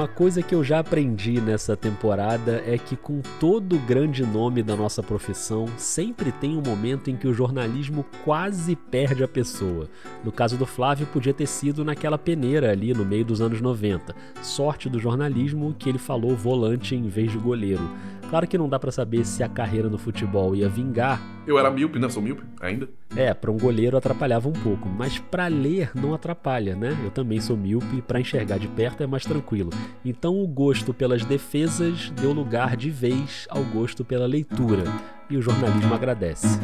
Uma 0.00 0.08
coisa 0.08 0.42
que 0.42 0.54
eu 0.54 0.64
já 0.64 0.78
aprendi 0.78 1.42
nessa 1.42 1.76
temporada 1.76 2.64
é 2.66 2.78
que, 2.78 2.96
com 2.96 3.20
todo 3.38 3.76
o 3.76 3.78
grande 3.80 4.24
nome 4.24 4.62
da 4.62 4.74
nossa 4.74 5.02
profissão, 5.02 5.66
sempre 5.76 6.32
tem 6.32 6.56
um 6.56 6.62
momento 6.62 7.10
em 7.10 7.16
que 7.16 7.28
o 7.28 7.34
jornalismo 7.34 8.06
quase 8.24 8.74
perde 8.74 9.22
a 9.22 9.28
pessoa. 9.28 9.90
No 10.24 10.32
caso 10.32 10.56
do 10.56 10.64
Flávio, 10.64 11.06
podia 11.08 11.34
ter 11.34 11.44
sido 11.44 11.84
naquela 11.84 12.16
peneira 12.16 12.72
ali 12.72 12.94
no 12.94 13.04
meio 13.04 13.26
dos 13.26 13.42
anos 13.42 13.60
90. 13.60 14.16
Sorte 14.40 14.88
do 14.88 14.98
jornalismo 14.98 15.76
que 15.78 15.90
ele 15.90 15.98
falou 15.98 16.34
volante 16.34 16.96
em 16.96 17.06
vez 17.06 17.30
de 17.30 17.36
goleiro. 17.36 17.86
Claro 18.30 18.46
que 18.46 18.56
não 18.56 18.68
dá 18.68 18.78
para 18.78 18.92
saber 18.92 19.26
se 19.26 19.42
a 19.42 19.48
carreira 19.48 19.88
no 19.88 19.98
futebol 19.98 20.54
ia 20.54 20.68
vingar. 20.68 21.20
Eu 21.44 21.58
era 21.58 21.68
míope, 21.68 21.98
né? 21.98 22.08
Sou 22.08 22.22
míope 22.22 22.44
ainda. 22.60 22.88
É, 23.16 23.34
para 23.34 23.50
um 23.50 23.58
goleiro 23.58 23.96
atrapalhava 23.96 24.48
um 24.48 24.52
pouco, 24.52 24.88
mas 24.88 25.18
para 25.18 25.48
ler 25.48 25.90
não 25.96 26.14
atrapalha, 26.14 26.76
né? 26.76 26.96
Eu 27.02 27.10
também 27.10 27.40
sou 27.40 27.56
míope, 27.56 28.00
para 28.02 28.20
enxergar 28.20 28.58
de 28.58 28.68
perto 28.68 29.02
é 29.02 29.06
mais 29.06 29.24
tranquilo. 29.24 29.70
Então 30.04 30.40
o 30.40 30.46
gosto 30.46 30.94
pelas 30.94 31.24
defesas 31.24 32.10
deu 32.10 32.32
lugar 32.32 32.76
de 32.76 32.88
vez 32.88 33.48
ao 33.50 33.64
gosto 33.64 34.04
pela 34.04 34.26
leitura, 34.26 34.84
e 35.28 35.36
o 35.36 35.42
jornalismo 35.42 35.92
agradece. 35.92 36.60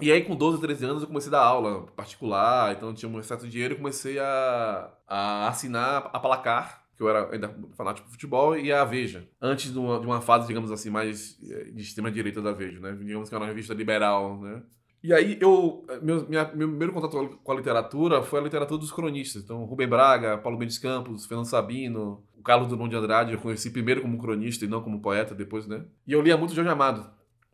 E 0.00 0.10
aí, 0.10 0.22
com 0.22 0.34
12, 0.34 0.60
13 0.60 0.84
anos, 0.84 1.02
eu 1.02 1.08
comecei 1.08 1.28
a 1.28 1.38
dar 1.38 1.42
aula 1.44 1.86
particular, 1.96 2.72
então 2.72 2.92
tinha 2.92 3.08
um 3.08 3.22
certo 3.22 3.46
dinheiro 3.46 3.74
e 3.74 3.76
comecei 3.76 4.18
a, 4.18 4.90
a 5.06 5.48
assinar 5.48 6.10
a 6.12 6.18
Placar, 6.18 6.82
que 6.98 7.04
eu 7.04 7.08
era 7.08 7.32
ainda 7.32 7.54
fanático 7.76 8.08
de 8.08 8.12
futebol, 8.12 8.58
e 8.58 8.72
a 8.72 8.84
Veja. 8.84 9.28
Antes 9.40 9.72
de 9.72 9.78
uma, 9.78 10.00
de 10.00 10.06
uma 10.06 10.20
fase, 10.20 10.48
digamos 10.48 10.72
assim, 10.72 10.90
mais 10.90 11.38
eh, 11.48 11.70
de 11.72 11.80
extrema-direita 11.80 12.42
da 12.42 12.50
Veja, 12.50 12.80
né? 12.80 12.92
Digamos 13.00 13.28
que 13.28 13.34
era 13.36 13.44
uma 13.44 13.48
revista 13.48 13.72
liberal, 13.72 14.40
né? 14.40 14.60
E 15.00 15.14
aí, 15.14 15.38
eu, 15.40 15.86
meu, 16.02 16.28
minha, 16.28 16.44
meu 16.52 16.68
primeiro 16.68 16.92
contato 16.92 17.38
com 17.44 17.52
a 17.52 17.54
literatura 17.54 18.20
foi 18.20 18.40
a 18.40 18.42
literatura 18.42 18.80
dos 18.80 18.90
cronistas. 18.90 19.44
Então, 19.44 19.64
Rubem 19.64 19.86
Braga, 19.86 20.36
Paulo 20.38 20.58
Mendes 20.58 20.76
Campos, 20.76 21.24
Fernando 21.24 21.46
Sabino, 21.46 22.24
o 22.36 22.42
Carlos 22.42 22.66
Drummond 22.66 22.90
de 22.90 22.96
Andrade, 22.96 23.32
eu 23.32 23.38
conheci 23.38 23.70
primeiro 23.70 24.02
como 24.02 24.18
cronista 24.18 24.64
e 24.64 24.68
não 24.68 24.82
como 24.82 25.00
poeta 25.00 25.36
depois, 25.36 25.68
né? 25.68 25.84
E 26.04 26.12
eu 26.12 26.20
lia 26.20 26.36
muito 26.36 26.52
Jorge 26.52 26.68
Amado. 26.68 27.08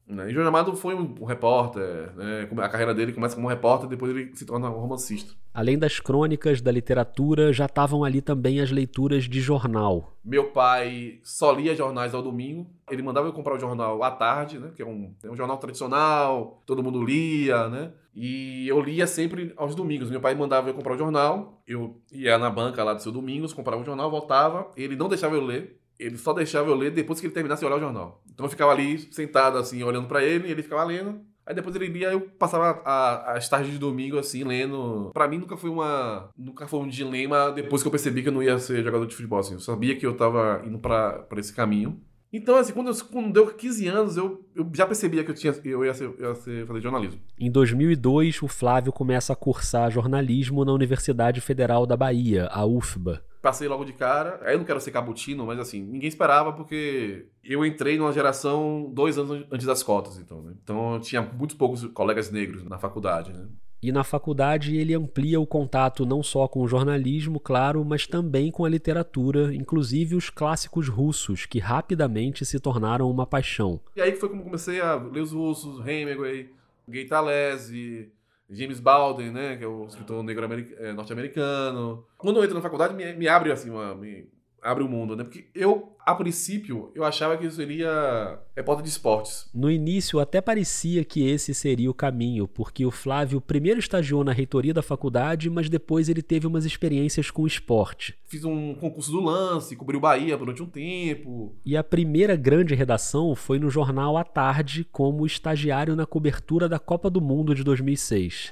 Né? 0.06 0.30
E 0.30 0.34
Jorge 0.34 0.48
Amado 0.48 0.76
foi 0.76 0.94
um, 0.94 1.14
um 1.20 1.24
repórter, 1.24 2.12
né? 2.14 2.48
a 2.58 2.68
carreira 2.68 2.94
dele 2.94 3.12
começa 3.12 3.34
como 3.34 3.46
um 3.46 3.50
repórter, 3.50 3.88
depois 3.88 4.14
ele 4.14 4.34
se 4.36 4.44
torna 4.44 4.68
um 4.68 4.78
romancista. 4.78 5.32
Além 5.52 5.78
das 5.78 6.00
crônicas 6.00 6.60
da 6.60 6.70
literatura, 6.70 7.52
já 7.52 7.66
estavam 7.66 8.04
ali 8.04 8.20
também 8.20 8.60
as 8.60 8.70
leituras 8.70 9.24
de 9.24 9.40
jornal. 9.40 10.18
Meu 10.24 10.50
pai 10.50 11.20
só 11.22 11.52
lia 11.52 11.74
jornais 11.76 12.12
ao 12.12 12.22
domingo. 12.22 12.66
Ele 12.90 13.02
mandava 13.02 13.28
eu 13.28 13.32
comprar 13.32 13.54
o 13.54 13.58
jornal 13.58 14.02
à 14.02 14.10
tarde, 14.10 14.58
né? 14.58 14.72
Que 14.74 14.82
é 14.82 14.86
um, 14.86 15.14
é 15.22 15.30
um 15.30 15.36
jornal 15.36 15.56
tradicional, 15.58 16.62
todo 16.66 16.82
mundo 16.82 17.02
lia, 17.02 17.68
né? 17.68 17.92
E 18.14 18.66
eu 18.68 18.80
lia 18.80 19.06
sempre 19.06 19.52
aos 19.56 19.74
domingos. 19.74 20.10
Meu 20.10 20.20
pai 20.20 20.34
mandava 20.34 20.68
eu 20.68 20.74
comprar 20.74 20.94
o 20.94 20.98
jornal, 20.98 21.62
eu 21.66 22.00
ia 22.12 22.36
na 22.38 22.50
banca 22.50 22.82
lá 22.84 22.94
do 22.94 23.02
seu 23.02 23.10
domingos, 23.10 23.52
comprava 23.52 23.82
o 23.82 23.84
jornal, 23.84 24.10
voltava, 24.10 24.70
ele 24.76 24.96
não 24.96 25.08
deixava 25.08 25.34
eu 25.34 25.44
ler, 25.44 25.80
ele 25.98 26.16
só 26.16 26.32
deixava 26.32 26.68
eu 26.68 26.74
ler 26.74 26.90
depois 26.90 27.20
que 27.20 27.26
ele 27.26 27.34
terminasse 27.34 27.60
de 27.60 27.66
olhar 27.66 27.76
o 27.76 27.80
jornal. 27.80 28.22
Então 28.32 28.46
eu 28.46 28.50
ficava 28.50 28.72
ali 28.72 28.98
sentado 29.12 29.58
assim, 29.58 29.82
olhando 29.82 30.08
para 30.08 30.24
ele, 30.24 30.48
e 30.48 30.50
ele 30.50 30.62
ficava 30.62 30.84
lendo. 30.84 31.20
Aí 31.46 31.54
depois 31.54 31.76
ele 31.76 31.88
lia, 31.88 32.10
eu 32.10 32.22
passava 32.22 32.80
a, 32.84 33.32
as 33.32 33.48
tardes 33.48 33.70
de 33.70 33.78
domingo 33.78 34.18
assim, 34.18 34.44
lendo. 34.44 35.10
Para 35.12 35.28
mim 35.28 35.38
nunca 35.38 35.56
foi 35.56 35.70
uma. 35.70 36.30
Nunca 36.36 36.66
foi 36.66 36.80
um 36.80 36.88
dilema 36.88 37.50
depois 37.50 37.82
que 37.82 37.86
eu 37.86 37.90
percebi 37.90 38.22
que 38.22 38.28
eu 38.28 38.32
não 38.32 38.42
ia 38.42 38.58
ser 38.58 38.82
jogador 38.82 39.06
de 39.06 39.14
futebol. 39.14 39.38
Assim. 39.38 39.54
Eu 39.54 39.60
sabia 39.60 39.94
que 39.94 40.06
eu 40.06 40.16
tava 40.16 40.62
indo 40.64 40.78
para 40.78 41.26
esse 41.36 41.52
caminho. 41.52 42.00
Então, 42.32 42.56
assim, 42.56 42.72
quando, 42.72 42.88
eu, 42.88 42.94
quando 43.12 43.32
deu 43.32 43.46
15 43.46 43.86
anos, 43.86 44.16
eu, 44.16 44.44
eu 44.56 44.68
já 44.74 44.84
percebia 44.84 45.22
que 45.22 45.30
eu, 45.30 45.34
tinha, 45.36 45.54
eu 45.64 45.84
ia, 45.84 45.94
ser, 45.94 46.12
eu 46.18 46.30
ia 46.30 46.34
ser, 46.34 46.66
fazer 46.66 46.80
jornalismo. 46.80 47.20
Em 47.38 47.48
2002, 47.48 48.42
o 48.42 48.48
Flávio 48.48 48.92
começa 48.92 49.32
a 49.32 49.36
cursar 49.36 49.88
jornalismo 49.92 50.64
na 50.64 50.72
Universidade 50.72 51.40
Federal 51.40 51.86
da 51.86 51.96
Bahia, 51.96 52.48
a 52.50 52.66
UFBA 52.66 53.22
passei 53.44 53.68
logo 53.68 53.84
de 53.84 53.92
cara. 53.92 54.40
Aí 54.42 54.54
eu 54.54 54.58
não 54.58 54.64
quero 54.64 54.80
ser 54.80 54.90
cabutino, 54.90 55.44
mas 55.44 55.58
assim, 55.58 55.82
ninguém 55.82 56.08
esperava 56.08 56.50
porque 56.54 57.26
eu 57.44 57.64
entrei 57.64 57.98
numa 57.98 58.10
geração 58.10 58.90
dois 58.90 59.18
anos 59.18 59.44
antes 59.52 59.66
das 59.66 59.82
cotas, 59.82 60.18
então, 60.18 60.40
né? 60.40 60.54
Então 60.62 60.94
eu 60.94 61.00
tinha 61.00 61.20
muito 61.20 61.54
poucos 61.56 61.84
colegas 61.88 62.30
negros 62.30 62.64
na 62.64 62.78
faculdade, 62.78 63.34
né? 63.34 63.46
E 63.82 63.92
na 63.92 64.02
faculdade 64.02 64.74
ele 64.74 64.94
amplia 64.94 65.38
o 65.38 65.46
contato 65.46 66.06
não 66.06 66.22
só 66.22 66.48
com 66.48 66.62
o 66.62 66.66
jornalismo, 66.66 67.38
claro, 67.38 67.84
mas 67.84 68.06
também 68.06 68.50
com 68.50 68.64
a 68.64 68.68
literatura, 68.68 69.54
inclusive 69.54 70.16
os 70.16 70.30
clássicos 70.30 70.88
russos, 70.88 71.44
que 71.44 71.58
rapidamente 71.58 72.46
se 72.46 72.58
tornaram 72.58 73.10
uma 73.10 73.26
paixão. 73.26 73.78
E 73.94 74.00
aí 74.00 74.16
foi 74.16 74.30
como 74.30 74.42
comecei 74.42 74.80
a 74.80 74.94
ler 74.94 75.20
os 75.20 75.32
russos, 75.32 75.86
Hemingway, 75.86 76.48
Gay 76.88 77.04
Talese, 77.04 78.10
James 78.50 78.80
Baldwin, 78.80 79.30
né, 79.30 79.56
que 79.56 79.64
é 79.64 79.66
o 79.66 79.86
escritor 79.86 80.22
negro 80.22 80.46
é, 80.78 80.92
norte-americano. 80.92 82.06
Quando 82.18 82.38
eu 82.38 82.44
entro 82.44 82.54
na 82.54 82.62
faculdade, 82.62 82.94
me, 82.94 83.12
me 83.14 83.28
abre 83.28 83.50
assim, 83.50 83.70
uma, 83.70 83.94
me 83.94 84.28
abre 84.64 84.82
o 84.82 84.88
mundo, 84.88 85.14
né? 85.14 85.22
Porque 85.22 85.44
eu, 85.54 85.94
a 86.00 86.14
princípio, 86.14 86.90
eu 86.94 87.04
achava 87.04 87.36
que 87.36 87.44
isso 87.44 87.56
seria 87.56 88.38
repórter 88.56 88.82
de 88.82 88.88
esportes. 88.88 89.46
No 89.54 89.70
início, 89.70 90.18
até 90.18 90.40
parecia 90.40 91.04
que 91.04 91.28
esse 91.28 91.52
seria 91.52 91.90
o 91.90 91.94
caminho, 91.94 92.48
porque 92.48 92.86
o 92.86 92.90
Flávio 92.90 93.42
primeiro 93.42 93.78
estagiou 93.78 94.24
na 94.24 94.32
reitoria 94.32 94.72
da 94.72 94.82
faculdade, 94.82 95.50
mas 95.50 95.68
depois 95.68 96.08
ele 96.08 96.22
teve 96.22 96.46
umas 96.46 96.64
experiências 96.64 97.30
com 97.30 97.46
esporte. 97.46 98.16
Fiz 98.26 98.42
um 98.44 98.74
concurso 98.74 99.12
do 99.12 99.20
lance, 99.20 99.76
cobriu 99.76 100.00
Bahia 100.00 100.36
durante 100.36 100.62
um 100.62 100.66
tempo. 100.66 101.54
E 101.64 101.76
a 101.76 101.84
primeira 101.84 102.34
grande 102.34 102.74
redação 102.74 103.34
foi 103.34 103.58
no 103.58 103.68
jornal 103.68 104.16
à 104.16 104.24
tarde, 104.24 104.86
como 104.90 105.26
estagiário 105.26 105.94
na 105.94 106.06
cobertura 106.06 106.68
da 106.68 106.78
Copa 106.78 107.10
do 107.10 107.20
Mundo 107.20 107.54
de 107.54 107.62
2006. 107.62 108.50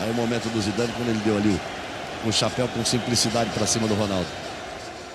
Aí 0.00 0.10
o 0.12 0.14
momento 0.14 0.48
do 0.50 0.60
Zidane, 0.60 0.92
quando 0.92 1.08
ele 1.08 1.18
deu 1.24 1.36
ali 1.36 1.58
o 2.24 2.28
um 2.28 2.32
chapéu 2.32 2.68
com 2.68 2.84
simplicidade 2.84 3.50
para 3.50 3.66
cima 3.66 3.88
do 3.88 3.94
Ronaldo. 3.94 4.47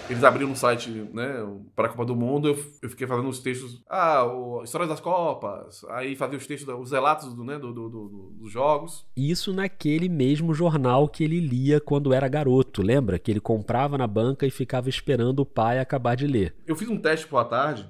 Eles 0.09 0.23
abriram 0.23 0.51
um 0.51 0.55
site, 0.55 0.89
né, 1.13 1.35
para 1.75 1.87
a 1.87 1.89
Copa 1.89 2.05
do 2.05 2.15
Mundo, 2.15 2.49
eu, 2.49 2.65
eu 2.81 2.89
fiquei 2.89 3.07
fazendo 3.07 3.29
os 3.29 3.39
textos, 3.39 3.81
ah, 3.89 4.25
o, 4.25 4.63
histórias 4.63 4.89
das 4.89 4.99
Copas, 4.99 5.83
aí 5.89 6.15
fazia 6.15 6.37
os 6.37 6.45
textos, 6.45 6.73
os 6.73 6.91
relatos 6.91 7.33
do, 7.33 7.43
né, 7.43 7.57
do, 7.57 7.73
do, 7.73 7.89
do, 7.89 8.33
dos 8.39 8.51
jogos. 8.51 9.05
Isso 9.15 9.53
naquele 9.53 10.09
mesmo 10.09 10.53
jornal 10.53 11.07
que 11.07 11.23
ele 11.23 11.39
lia 11.39 11.79
quando 11.79 12.13
era 12.13 12.27
garoto, 12.27 12.81
lembra? 12.81 13.17
Que 13.17 13.31
ele 13.31 13.39
comprava 13.39 13.97
na 13.97 14.07
banca 14.07 14.45
e 14.45 14.51
ficava 14.51 14.89
esperando 14.89 15.39
o 15.39 15.45
pai 15.45 15.79
acabar 15.79 16.15
de 16.15 16.27
ler. 16.27 16.55
Eu 16.67 16.75
fiz 16.75 16.89
um 16.89 16.97
teste 16.97 17.25
por 17.25 17.43
tarde, 17.45 17.89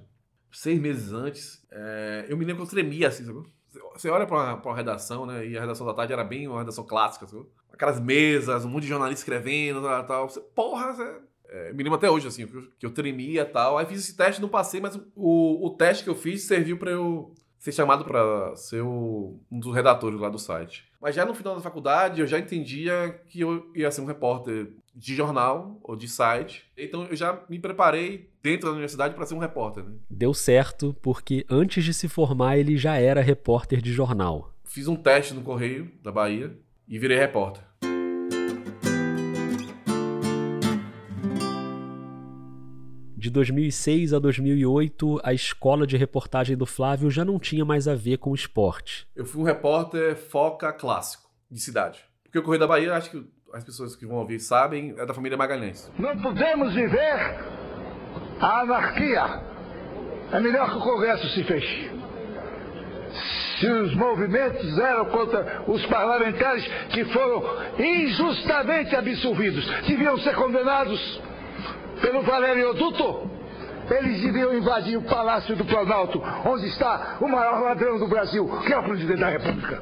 seis 0.52 0.80
meses 0.80 1.12
antes, 1.12 1.66
é, 1.72 2.26
eu 2.30 2.38
me 2.38 2.46
lembro 2.46 2.64
que 2.64 2.70
eu 2.70 2.78
tremia 2.78 3.08
assim, 3.08 3.26
sabe? 3.26 3.42
Você 3.96 4.10
olha 4.10 4.26
para 4.28 4.36
uma, 4.36 4.62
uma, 4.62 4.76
redação, 4.76 5.26
né? 5.26 5.48
E 5.48 5.58
a 5.58 5.62
redação 5.62 5.86
da 5.86 5.94
tarde 5.94 6.14
era 6.14 6.24
bem 6.24 6.48
uma 6.48 6.60
redação 6.60 6.86
clássica, 6.86 7.28
sabe? 7.28 7.46
Aquelas 7.72 8.00
mesas, 8.00 8.66
um 8.66 8.70
monte 8.70 8.84
de 8.84 8.90
jornalistas 8.90 9.22
escrevendo 9.22 9.82
tal. 9.82 10.06
tal. 10.06 10.30
Você, 10.30 10.40
porra, 10.40 10.94
você, 10.94 11.22
é, 11.54 11.72
me 11.72 11.84
lembro 11.84 11.98
até 11.98 12.10
hoje, 12.10 12.28
assim, 12.28 12.48
que 12.48 12.56
eu, 12.56 12.64
que 12.80 12.86
eu 12.86 12.92
tremia 12.92 13.44
e 13.44 13.46
tal. 13.46 13.78
Aí 13.78 13.86
fiz 13.86 14.00
esse 14.00 14.18
teste, 14.18 14.42
não 14.42 14.50
passei, 14.50 14.82
mas 14.82 15.00
o, 15.16 15.68
o 15.68 15.70
teste 15.70 16.04
que 16.04 16.10
eu 16.10 16.16
fiz 16.16 16.42
serviu 16.42 16.80
para 16.80 16.90
eu 16.90 17.32
ser 17.60 17.72
chamado 17.72 18.04
para 18.04 18.56
ser 18.56 18.82
o, 18.82 19.40
um 19.52 19.60
dos 19.60 19.74
redatores 19.74 20.20
lá 20.20 20.30
do 20.30 20.40
site. 20.40 20.84
Mas 21.00 21.16
já 21.16 21.24
no 21.24 21.36
final 21.36 21.56
da 21.56 21.62
faculdade 21.62 22.20
eu 22.20 22.28
já 22.28 22.40
entendia 22.40 23.22
que 23.28 23.42
eu 23.42 23.72
ia 23.76 23.92
ser 23.92 24.02
um 24.02 24.06
repórter 24.06 24.74
de 24.96 25.16
jornal 25.16 25.80
ou 25.84 25.96
de 25.96 26.08
site. 26.08 26.66
Então 26.76 27.06
eu 27.06 27.16
já 27.16 27.42
me 27.48 27.60
preparei 27.60 28.32
dentro 28.42 28.66
da 28.66 28.72
universidade 28.72 29.14
para 29.14 29.26
ser 29.26 29.36
um 29.36 29.40
repórter. 29.40 29.84
Né? 29.84 29.96
Deu 30.10 30.34
certo, 30.34 30.96
porque 31.02 31.46
antes 31.48 31.86
de 31.86 31.94
se 31.94 32.10
formar 32.10 32.58
ele 32.58 32.78
já 32.78 32.98
era 32.98 33.22
repórter 33.22 33.80
de 33.80 33.94
jornal. 33.94 34.54
Fiz 34.66 34.88
um 34.88 34.96
teste 34.96 35.36
no 35.36 35.42
Correio 35.42 35.92
da 36.02 36.12
Bahia 36.12 36.58
e 36.88 36.98
virei 36.98 37.18
repórter. 37.18 37.64
De 43.24 43.30
De 43.30 43.36
2006 43.36 44.12
a 44.14 44.20
2008, 44.20 45.22
a 45.24 45.34
escola 45.34 45.88
de 45.88 45.96
reportagem 45.96 46.58
do 46.58 46.66
Flávio 46.66 47.10
já 47.10 47.24
não 47.24 47.40
tinha 47.40 47.64
mais 47.64 47.88
a 47.88 47.96
ver 47.96 48.18
com 48.18 48.32
o 48.32 48.36
esporte. 48.36 49.08
Eu 49.16 49.24
fui 49.24 49.42
um 49.42 49.46
repórter 49.46 50.18
foca 50.18 50.74
clássico, 50.74 51.24
de 51.50 51.58
cidade. 51.62 52.04
Porque 52.22 52.38
o 52.38 52.44
Correio 52.44 52.60
da 52.60 52.68
Bahia, 52.68 52.94
acho 52.94 53.10
que 53.10 53.26
as 53.54 53.64
pessoas 53.64 53.96
que 53.96 54.06
vão 54.06 54.18
ouvir 54.18 54.42
sabem, 54.42 54.94
é 54.98 55.06
da 55.06 55.14
família 55.14 55.38
Magalhães. 55.38 55.90
Não 55.98 56.18
podemos 56.22 56.74
viver 56.74 57.40
a 58.42 58.60
anarquia. 58.60 59.42
É 60.34 60.42
melhor 60.42 60.70
que 60.72 60.78
o 60.80 60.82
Congresso 60.82 61.26
se 61.30 61.46
feche. 61.46 61.92
Se 63.58 63.68
os 63.68 63.96
movimentos 63.96 64.78
eram 64.78 65.06
contra 65.06 65.64
os 65.66 65.86
parlamentares 65.86 66.68
que 66.90 67.06
foram 67.06 67.42
injustamente 67.80 68.94
absolvidos, 68.94 69.66
deviam 69.88 70.18
ser 70.18 70.36
condenados 70.36 71.22
pelo 72.04 72.22
Valério 72.22 72.72
Oduto, 72.72 73.30
eles 73.90 74.22
deviam 74.22 74.54
invadir 74.54 74.98
o 74.98 75.04
Palácio 75.04 75.56
do 75.56 75.64
Planalto, 75.64 76.22
onde 76.46 76.68
está 76.68 77.18
o 77.22 77.28
maior 77.30 77.62
ladrão 77.62 77.98
do 77.98 78.08
Brasil, 78.08 78.46
que 78.66 78.74
é 78.74 78.78
o 78.78 78.84
presidente 78.84 79.20
da 79.20 79.30
República 79.30 79.82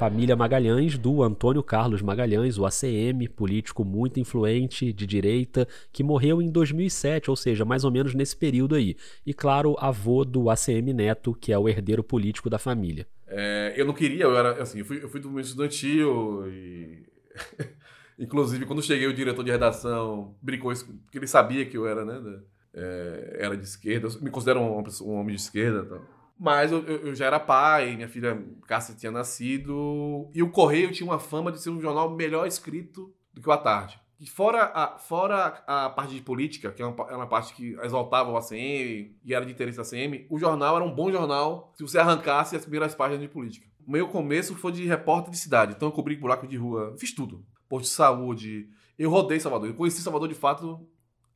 família 0.00 0.34
Magalhães, 0.34 0.96
do 0.96 1.22
Antônio 1.22 1.62
Carlos 1.62 2.00
Magalhães, 2.00 2.56
o 2.56 2.64
ACM, 2.64 3.28
político 3.36 3.84
muito 3.84 4.18
influente 4.18 4.94
de 4.94 5.06
direita, 5.06 5.68
que 5.92 6.02
morreu 6.02 6.40
em 6.40 6.50
2007, 6.50 7.28
ou 7.28 7.36
seja, 7.36 7.66
mais 7.66 7.84
ou 7.84 7.90
menos 7.90 8.14
nesse 8.14 8.34
período 8.34 8.74
aí. 8.74 8.96
E 9.26 9.34
claro, 9.34 9.76
avô 9.78 10.24
do 10.24 10.48
ACM 10.48 10.94
Neto, 10.94 11.34
que 11.34 11.52
é 11.52 11.58
o 11.58 11.68
herdeiro 11.68 12.02
político 12.02 12.48
da 12.48 12.58
família. 12.58 13.06
É, 13.28 13.74
eu 13.76 13.84
não 13.84 13.92
queria, 13.92 14.24
eu 14.24 14.34
era 14.34 14.62
assim, 14.62 14.78
eu 14.78 14.86
fui, 14.86 15.04
eu 15.04 15.08
fui 15.10 15.20
do 15.20 15.28
movimento 15.28 15.48
estudantil 15.48 16.46
e. 16.48 17.02
Inclusive, 18.20 18.66
quando 18.66 18.82
cheguei, 18.82 19.06
o 19.06 19.14
diretor 19.14 19.42
de 19.42 19.50
redação 19.50 20.36
brincou 20.42 20.70
isso, 20.70 20.86
porque 20.86 21.16
ele 21.16 21.26
sabia 21.26 21.64
que 21.64 21.76
eu 21.76 21.86
era, 21.86 22.04
né? 22.04 22.40
É, 22.74 23.38
era 23.40 23.56
de 23.56 23.64
esquerda, 23.64 24.08
eu 24.08 24.22
me 24.22 24.30
considero 24.30 24.60
um, 24.60 24.84
um 25.02 25.14
homem 25.14 25.34
de 25.34 25.40
esquerda. 25.40 26.02
Mas 26.38 26.70
eu, 26.70 26.82
eu, 26.84 27.14
já 27.14 27.26
era 27.26 27.40
pai, 27.40 27.96
minha 27.96 28.08
filha 28.08 28.42
Cássia 28.66 28.94
tinha 28.94 29.10
nascido. 29.10 30.30
E 30.34 30.42
o 30.42 30.50
Correio 30.50 30.92
tinha 30.92 31.08
uma 31.08 31.18
fama 31.18 31.50
de 31.50 31.62
ser 31.62 31.70
um 31.70 31.80
jornal 31.80 32.14
melhor 32.14 32.46
escrito 32.46 33.12
do 33.32 33.40
que 33.40 33.48
o 33.48 33.52
A 33.52 33.58
Tarde. 33.58 33.98
E 34.20 34.28
fora 34.28 34.70
a, 34.74 34.98
fora 34.98 35.62
a 35.66 35.88
parte 35.88 36.14
de 36.14 36.20
política, 36.20 36.70
que 36.70 36.82
é 36.82 36.86
uma, 36.86 37.10
é 37.10 37.16
uma 37.16 37.26
parte 37.26 37.54
que 37.54 37.74
exaltava 37.82 38.30
o 38.30 38.36
ACM 38.36 39.16
e 39.24 39.34
era 39.34 39.46
de 39.46 39.52
interesse 39.52 39.78
da 39.78 39.82
ACM, 39.82 40.26
o 40.28 40.38
jornal 40.38 40.76
era 40.76 40.84
um 40.84 40.94
bom 40.94 41.10
jornal 41.10 41.72
se 41.74 41.82
você 41.82 41.98
arrancasse 41.98 42.54
as 42.54 42.62
primeiras 42.62 42.94
páginas 42.94 43.22
de 43.22 43.28
política. 43.28 43.66
Meu 43.86 44.08
começo 44.08 44.54
foi 44.54 44.72
de 44.72 44.86
repórter 44.86 45.30
de 45.30 45.38
cidade, 45.38 45.72
então 45.74 45.88
eu 45.88 45.92
cobri 45.92 46.16
buraco 46.16 46.46
de 46.46 46.58
rua, 46.58 46.94
fiz 46.98 47.14
tudo. 47.14 47.42
Posto 47.70 47.84
de 47.84 47.90
saúde, 47.90 48.68
eu 48.98 49.08
rodei 49.08 49.38
Salvador, 49.38 49.68
eu 49.68 49.74
conheci 49.74 50.02
Salvador 50.02 50.28
de 50.28 50.34
fato 50.34 50.90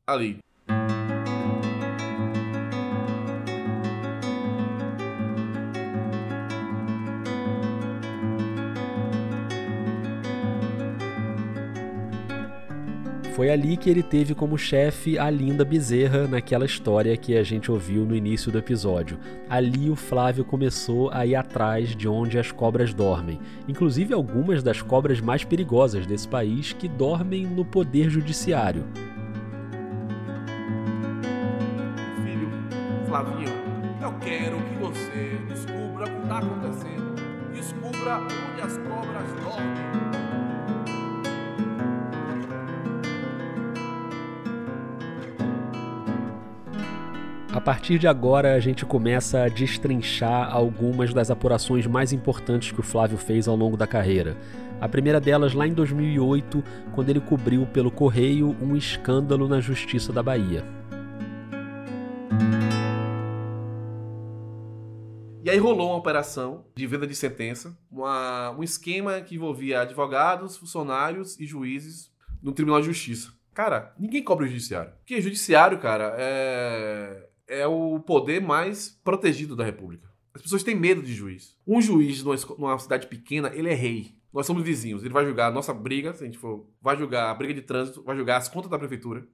ali. 0.05 0.39
Foi 13.35 13.49
ali 13.49 13.75
que 13.75 13.89
ele 13.89 14.01
teve 14.01 14.33
como 14.33 14.57
chefe 14.57 15.19
a 15.19 15.29
Linda 15.29 15.65
Bezerra 15.65 16.25
naquela 16.25 16.63
história 16.63 17.17
que 17.17 17.35
a 17.35 17.43
gente 17.43 17.69
ouviu 17.69 18.05
no 18.05 18.15
início 18.15 18.49
do 18.49 18.57
episódio. 18.57 19.19
Ali 19.49 19.89
o 19.89 19.95
Flávio 19.97 20.45
começou 20.45 21.11
a 21.11 21.25
ir 21.25 21.35
atrás 21.35 21.93
de 21.93 22.07
onde 22.07 22.39
as 22.39 22.49
cobras 22.53 22.93
dormem, 22.93 23.37
inclusive 23.67 24.13
algumas 24.13 24.63
das 24.63 24.81
cobras 24.81 25.19
mais 25.19 25.43
perigosas 25.43 26.07
desse 26.07 26.25
país 26.25 26.71
que 26.71 26.87
dormem 26.87 27.45
no 27.45 27.65
poder 27.65 28.09
judiciário. 28.09 28.85
Filho, 32.23 32.49
Flavinho, 33.05 33.51
eu 34.01 34.13
quero 34.21 34.61
que 34.61 34.75
você 34.75 35.37
descubra 35.49 36.05
o 36.05 36.09
que 36.09 36.21
está 36.21 36.37
acontecendo. 36.37 37.15
Descubra 37.53 38.19
onde 38.19 38.61
as 38.61 38.77
cobras 38.77 39.33
dormem. 39.43 39.84
A 47.55 47.61
partir 47.61 47.97
de 47.97 48.05
agora, 48.05 48.53
a 48.53 48.59
gente 48.59 48.85
começa 48.85 49.43
a 49.43 49.47
destrinchar 49.47 50.53
algumas 50.53 51.13
das 51.13 51.31
apurações 51.31 51.87
mais 51.87 52.11
importantes 52.11 52.73
que 52.73 52.81
o 52.81 52.83
Flávio 52.83 53.17
fez 53.17 53.47
ao 53.47 53.55
longo 53.55 53.77
da 53.77 53.87
carreira. 53.87 54.35
A 54.81 54.89
primeira 54.89 55.21
delas 55.21 55.53
lá 55.53 55.65
em 55.65 55.73
2008, 55.73 56.61
quando 56.93 57.09
ele 57.11 57.21
cobriu 57.21 57.65
pelo 57.65 57.89
correio 57.89 58.53
um 58.61 58.75
escândalo 58.75 59.47
na 59.47 59.61
Justiça 59.61 60.11
da 60.11 60.21
Bahia. 60.21 60.65
E 65.41 65.49
aí 65.49 65.57
rolou 65.57 65.91
uma 65.91 65.97
operação 65.97 66.65
de 66.75 66.85
venda 66.85 67.07
de 67.07 67.15
sentença, 67.15 67.73
uma, 67.89 68.51
um 68.51 68.63
esquema 68.63 69.21
que 69.21 69.35
envolvia 69.35 69.79
advogados, 69.79 70.57
funcionários 70.57 71.39
e 71.39 71.45
juízes 71.45 72.11
no 72.43 72.51
Tribunal 72.51 72.81
de 72.81 72.87
Justiça. 72.87 73.31
Cara, 73.53 73.95
ninguém 73.97 74.21
cobra 74.21 74.43
o 74.43 74.49
judiciário. 74.49 74.91
Porque 74.97 75.21
judiciário, 75.21 75.79
cara, 75.79 76.13
é 76.17 77.29
é 77.47 77.67
o 77.67 77.99
poder 77.99 78.41
mais 78.41 78.99
protegido 79.03 79.55
da 79.55 79.63
República. 79.63 80.07
As 80.33 80.41
pessoas 80.41 80.63
têm 80.63 80.75
medo 80.75 81.01
de 81.01 81.13
juiz. 81.13 81.55
Um 81.65 81.81
juiz 81.81 82.23
numa 82.23 82.77
cidade 82.77 83.07
pequena, 83.07 83.51
ele 83.53 83.69
é 83.69 83.73
rei. 83.73 84.15
Nós 84.33 84.45
somos 84.45 84.63
vizinhos. 84.63 85.01
Ele 85.01 85.13
vai 85.13 85.25
julgar 85.25 85.47
a 85.47 85.51
nossa 85.51 85.73
briga, 85.73 86.13
se 86.13 86.23
a 86.23 86.25
gente 86.25 86.37
for. 86.37 86.67
Vai 86.81 86.97
julgar 86.97 87.31
a 87.31 87.33
briga 87.33 87.53
de 87.53 87.61
trânsito, 87.61 88.03
vai 88.03 88.17
julgar 88.17 88.35
as 88.37 88.49
contas 88.49 88.69
da 88.69 88.77
prefeitura. 88.77 89.25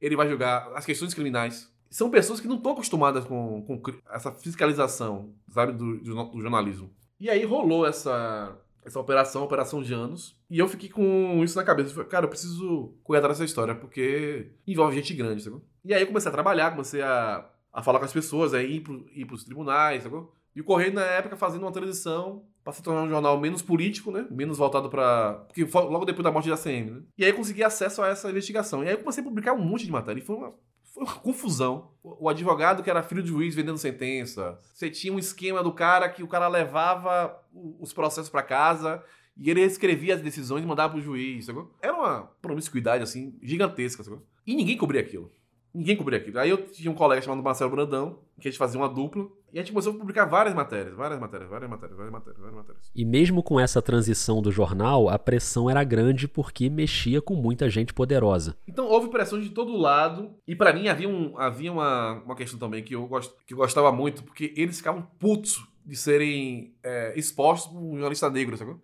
Ele 0.00 0.16
vai 0.16 0.28
julgar 0.28 0.72
as 0.74 0.84
questões 0.84 1.14
criminais. 1.14 1.72
São 1.88 2.10
pessoas 2.10 2.40
que 2.40 2.48
não 2.48 2.56
estão 2.56 2.72
acostumadas 2.72 3.24
com, 3.24 3.62
com, 3.62 3.80
essa 4.10 4.32
fiscalização, 4.32 5.32
sabe, 5.48 5.72
do, 5.72 5.98
do, 6.00 6.40
jornalismo. 6.40 6.90
E 7.20 7.30
aí 7.30 7.44
rolou 7.44 7.86
essa, 7.86 8.58
essa 8.84 8.98
operação, 8.98 9.44
Operação 9.44 9.82
Janos. 9.82 10.36
E 10.50 10.58
eu 10.58 10.68
fiquei 10.68 10.88
com 10.88 11.40
isso 11.44 11.56
na 11.56 11.64
cabeça. 11.64 11.94
Falei, 11.94 12.08
cara, 12.08 12.26
eu 12.26 12.30
preciso 12.30 12.94
atrás 13.08 13.38
dessa 13.38 13.44
história, 13.44 13.76
porque 13.76 14.50
envolve 14.66 14.96
gente 14.96 15.14
grande, 15.14 15.42
sabe? 15.42 15.62
E 15.84 15.94
aí 15.94 16.02
eu 16.02 16.08
comecei 16.08 16.28
a 16.28 16.34
trabalhar, 16.34 16.72
comecei 16.72 17.00
a 17.00 17.48
a 17.72 17.82
falar 17.82 17.98
com 17.98 18.04
as 18.04 18.12
pessoas, 18.12 18.54
é 18.54 18.62
ir, 18.62 18.82
ir 19.12 19.24
pros 19.24 19.44
tribunais, 19.44 20.02
sacou? 20.02 20.32
E 20.54 20.60
o 20.60 20.64
Correio, 20.64 20.92
na 20.92 21.02
época, 21.02 21.36
fazendo 21.36 21.62
uma 21.62 21.72
transição 21.72 22.44
para 22.64 22.72
se 22.72 22.82
tornar 22.82 23.02
um 23.02 23.08
jornal 23.08 23.38
menos 23.38 23.62
político, 23.62 24.10
né? 24.10 24.26
Menos 24.30 24.58
voltado 24.58 24.90
para 24.90 25.44
Porque 25.46 25.64
foi 25.66 25.82
logo 25.84 26.04
depois 26.04 26.24
da 26.24 26.32
morte 26.32 26.48
da 26.48 26.56
CM, 26.56 26.90
né? 26.90 27.02
E 27.16 27.24
aí 27.24 27.32
consegui 27.32 27.62
acesso 27.62 28.02
a 28.02 28.08
essa 28.08 28.28
investigação. 28.28 28.82
E 28.82 28.88
aí 28.88 28.94
eu 28.94 28.98
comecei 28.98 29.22
a 29.22 29.24
publicar 29.24 29.52
um 29.52 29.64
monte 29.64 29.86
de 29.86 29.92
matéria. 29.92 30.20
E 30.20 30.24
foi 30.24 30.36
uma, 30.36 30.52
foi 30.92 31.04
uma 31.04 31.14
confusão. 31.14 31.92
O 32.02 32.28
advogado 32.28 32.82
que 32.82 32.90
era 32.90 33.02
filho 33.02 33.22
de 33.22 33.28
juiz 33.28 33.54
vendendo 33.54 33.78
sentença. 33.78 34.58
Você 34.74 34.90
tinha 34.90 35.12
um 35.12 35.18
esquema 35.18 35.62
do 35.62 35.72
cara 35.72 36.08
que 36.08 36.22
o 36.22 36.28
cara 36.28 36.48
levava 36.48 37.40
os 37.78 37.92
processos 37.92 38.28
para 38.28 38.42
casa 38.42 39.02
e 39.36 39.48
ele 39.48 39.62
escrevia 39.62 40.16
as 40.16 40.20
decisões 40.20 40.64
e 40.64 40.66
mandava 40.66 40.92
pro 40.92 41.00
juiz, 41.00 41.46
sacou? 41.46 41.72
Era 41.80 41.94
uma 41.94 42.22
promiscuidade, 42.42 43.04
assim, 43.04 43.38
gigantesca, 43.40 44.02
sacou? 44.02 44.26
E 44.44 44.56
ninguém 44.56 44.76
cobria 44.76 45.00
aquilo. 45.00 45.30
Ninguém 45.74 45.96
cobria 45.96 46.18
aquilo. 46.18 46.38
Aí 46.38 46.50
eu 46.50 46.66
tinha 46.66 46.90
um 46.90 46.94
colega 46.94 47.22
chamado 47.22 47.42
Marcelo 47.42 47.70
Brandão, 47.70 48.18
que 48.40 48.48
a 48.48 48.50
gente 48.50 48.58
fazia 48.58 48.80
uma 48.80 48.88
dupla, 48.88 49.28
e 49.52 49.58
a 49.58 49.62
gente 49.62 49.72
começou 49.72 49.92
a 49.92 49.96
publicar 49.96 50.24
várias 50.26 50.54
matérias, 50.54 50.94
várias 50.94 51.18
matérias, 51.18 51.48
várias 51.48 51.70
matérias, 51.70 51.96
várias 51.96 52.12
matérias, 52.12 52.40
várias 52.40 52.56
matérias. 52.56 52.90
E 52.94 53.04
mesmo 53.04 53.42
com 53.42 53.58
essa 53.58 53.80
transição 53.80 54.42
do 54.42 54.50
jornal, 54.50 55.08
a 55.08 55.18
pressão 55.18 55.70
era 55.70 55.82
grande 55.84 56.28
porque 56.28 56.68
mexia 56.68 57.22
com 57.22 57.34
muita 57.34 57.68
gente 57.68 57.94
poderosa. 57.94 58.56
Então 58.66 58.86
houve 58.86 59.08
pressão 59.08 59.40
de 59.40 59.50
todo 59.50 59.76
lado, 59.76 60.34
e 60.46 60.54
para 60.54 60.72
mim 60.72 60.88
havia, 60.88 61.08
um, 61.08 61.38
havia 61.38 61.72
uma, 61.72 62.22
uma 62.24 62.34
questão 62.34 62.58
também 62.58 62.82
que 62.82 62.94
eu, 62.94 63.06
gost, 63.06 63.32
que 63.46 63.54
eu 63.54 63.58
gostava 63.58 63.90
muito, 63.90 64.22
porque 64.22 64.52
eles 64.56 64.78
ficavam 64.78 65.02
putos 65.18 65.66
de 65.84 65.96
serem 65.96 66.74
é, 66.82 67.14
expostos 67.16 67.72
por 67.72 67.78
um 67.78 67.92
jornalista 67.92 68.28
negro, 68.28 68.56
sacou? 68.56 68.78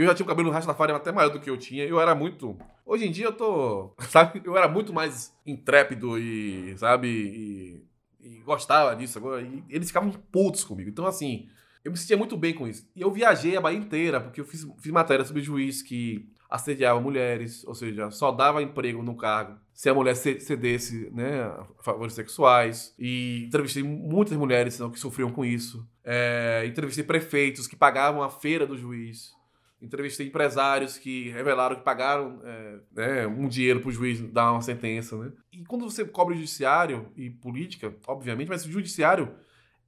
Eu 0.00 0.06
já 0.06 0.14
tinha 0.14 0.24
o 0.24 0.28
cabelo 0.28 0.50
rastafari 0.50 0.92
até 0.92 1.12
maior 1.12 1.28
do 1.28 1.38
que 1.38 1.50
eu 1.50 1.58
tinha. 1.58 1.84
Eu 1.84 2.00
era 2.00 2.14
muito. 2.14 2.56
Hoje 2.86 3.06
em 3.06 3.10
dia 3.10 3.26
eu 3.26 3.32
tô. 3.34 3.94
Sabe? 4.08 4.40
Eu 4.42 4.56
era 4.56 4.66
muito 4.66 4.94
mais 4.94 5.30
intrépido 5.46 6.18
e. 6.18 6.74
Sabe? 6.78 7.06
E, 7.06 7.84
e 8.18 8.38
gostava 8.40 8.96
disso 8.96 9.18
agora. 9.18 9.42
E 9.42 9.62
eles 9.68 9.88
ficavam 9.88 10.10
putos 10.32 10.64
comigo. 10.64 10.88
Então, 10.88 11.04
assim. 11.06 11.48
Eu 11.84 11.92
me 11.92 11.98
sentia 11.98 12.16
muito 12.16 12.34
bem 12.36 12.54
com 12.54 12.66
isso. 12.66 12.90
E 12.96 13.02
eu 13.02 13.10
viajei 13.10 13.56
a 13.56 13.60
Bahia 13.60 13.78
inteira, 13.78 14.20
porque 14.20 14.40
eu 14.40 14.44
fiz, 14.44 14.66
fiz 14.78 14.92
matéria 14.92 15.24
sobre 15.24 15.42
juiz 15.42 15.80
que 15.82 16.30
assediava 16.48 17.00
mulheres, 17.00 17.64
ou 17.66 17.74
seja, 17.74 18.10
só 18.10 18.30
dava 18.30 18.62
emprego 18.62 19.02
no 19.02 19.16
cargo 19.16 19.58
se 19.72 19.88
a 19.88 19.94
mulher 19.94 20.14
cedesse 20.14 21.08
né, 21.10 21.50
favores 21.82 22.14
sexuais. 22.14 22.94
E 22.98 23.44
entrevistei 23.46 23.82
muitas 23.82 24.36
mulheres 24.36 24.78
que 24.92 25.00
sofriam 25.00 25.30
com 25.30 25.42
isso. 25.42 25.86
É, 26.04 26.64
entrevistei 26.66 27.04
prefeitos 27.04 27.66
que 27.66 27.76
pagavam 27.76 28.22
a 28.22 28.28
feira 28.28 28.66
do 28.66 28.76
juiz 28.76 29.38
entrevistei 29.80 30.26
empresários 30.26 30.98
que 30.98 31.30
revelaram 31.30 31.76
que 31.76 31.82
pagaram 31.82 32.40
é, 32.44 32.78
né, 32.92 33.26
um 33.26 33.48
dinheiro 33.48 33.80
para 33.80 33.88
o 33.88 33.92
juiz 33.92 34.20
dar 34.20 34.52
uma 34.52 34.62
sentença. 34.62 35.16
Né? 35.16 35.32
E 35.52 35.64
quando 35.64 35.88
você 35.88 36.04
cobre 36.04 36.34
judiciário 36.34 37.08
e 37.16 37.30
política, 37.30 37.94
obviamente, 38.06 38.48
mas 38.48 38.64
o 38.64 38.70
judiciário 38.70 39.34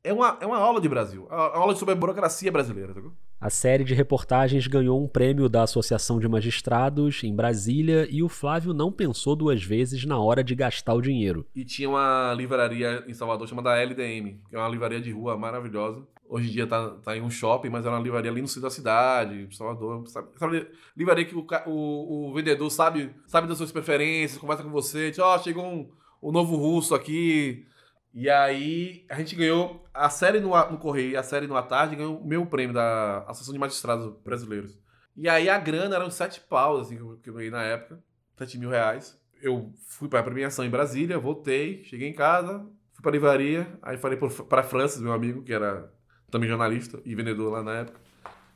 é 0.04 0.12
uma, 0.12 0.38
é 0.40 0.46
uma 0.46 0.58
aula 0.58 0.80
de 0.80 0.88
Brasil, 0.88 1.28
é 1.30 1.34
uma 1.34 1.56
aula 1.56 1.76
sobre 1.76 1.92
a 1.92 1.96
burocracia 1.96 2.50
brasileira. 2.50 2.94
Tá? 2.94 3.00
A 3.40 3.50
série 3.50 3.82
de 3.82 3.92
reportagens 3.92 4.68
ganhou 4.68 5.02
um 5.02 5.08
prêmio 5.08 5.48
da 5.48 5.64
Associação 5.64 6.20
de 6.20 6.28
Magistrados 6.28 7.24
em 7.24 7.34
Brasília 7.34 8.06
e 8.08 8.22
o 8.22 8.28
Flávio 8.28 8.72
não 8.72 8.92
pensou 8.92 9.34
duas 9.34 9.62
vezes 9.62 10.04
na 10.04 10.16
hora 10.16 10.44
de 10.44 10.54
gastar 10.54 10.94
o 10.94 11.00
dinheiro. 11.00 11.44
E 11.52 11.64
tinha 11.64 11.88
uma 11.88 12.32
livraria 12.36 13.02
em 13.08 13.12
Salvador 13.12 13.48
chamada 13.48 13.76
LDM, 13.76 14.40
que 14.48 14.54
é 14.54 14.58
uma 14.58 14.68
livraria 14.68 15.00
de 15.00 15.10
rua 15.10 15.36
maravilhosa. 15.36 16.06
Hoje 16.32 16.48
em 16.48 16.52
dia 16.52 16.66
tá, 16.66 16.88
tá 17.04 17.14
em 17.14 17.20
um 17.20 17.28
shopping, 17.28 17.68
mas 17.68 17.84
era 17.84 17.94
uma 17.94 18.02
livraria 18.02 18.30
ali 18.30 18.40
no 18.40 18.48
centro 18.48 18.62
da 18.62 18.70
cidade, 18.70 19.54
Salvador. 19.54 20.08
Sabe, 20.08 20.28
sabe 20.38 20.66
livraria 20.96 21.26
que 21.26 21.34
o, 21.34 21.46
o, 21.66 22.30
o, 22.30 22.32
vendedor 22.32 22.70
sabe, 22.70 23.14
sabe 23.26 23.46
das 23.46 23.58
suas 23.58 23.70
preferências, 23.70 24.40
conversa 24.40 24.62
com 24.62 24.70
você, 24.70 25.12
ó, 25.18 25.36
oh, 25.36 25.38
chegou 25.38 25.62
um, 25.62 25.92
um 26.22 26.32
novo 26.32 26.56
russo 26.56 26.94
aqui, 26.94 27.66
e 28.14 28.30
aí 28.30 29.04
a 29.10 29.16
gente 29.16 29.36
ganhou 29.36 29.84
a 29.92 30.08
série 30.08 30.40
no, 30.40 30.52
no 30.70 30.78
Correio 30.78 31.18
a 31.18 31.22
série 31.22 31.46
no 31.46 31.54
À 31.54 31.62
Tarde 31.62 31.96
ganhou 31.96 32.16
o 32.18 32.26
meu 32.26 32.46
prêmio 32.46 32.72
da 32.72 33.18
Associação 33.24 33.52
de 33.52 33.60
Magistrados 33.60 34.16
Brasileiros. 34.24 34.80
E 35.14 35.28
aí 35.28 35.50
a 35.50 35.58
grana 35.58 35.96
era 35.96 36.06
uns 36.06 36.14
sete 36.14 36.40
paus, 36.40 36.86
assim, 36.86 36.96
que 37.22 37.28
eu 37.28 37.34
ganhei 37.34 37.50
na 37.50 37.62
época. 37.62 38.02
Sete 38.38 38.56
mil 38.56 38.70
reais. 38.70 39.20
Eu 39.42 39.70
fui 39.86 40.08
para 40.08 40.20
a 40.20 40.22
premiação 40.22 40.64
em 40.64 40.70
Brasília, 40.70 41.18
voltei, 41.18 41.84
cheguei 41.84 42.08
em 42.08 42.14
casa, 42.14 42.66
fui 42.94 43.02
para 43.02 43.10
a 43.10 43.12
livraria, 43.12 43.78
aí 43.82 43.98
falei 43.98 44.18
para 44.48 44.62
Francis, 44.62 45.02
meu 45.02 45.12
amigo, 45.12 45.42
que 45.42 45.52
era 45.52 45.92
também 46.32 46.48
jornalista 46.48 46.98
e 47.04 47.14
vendedor 47.14 47.52
lá 47.52 47.62
na 47.62 47.74
época. 47.74 48.00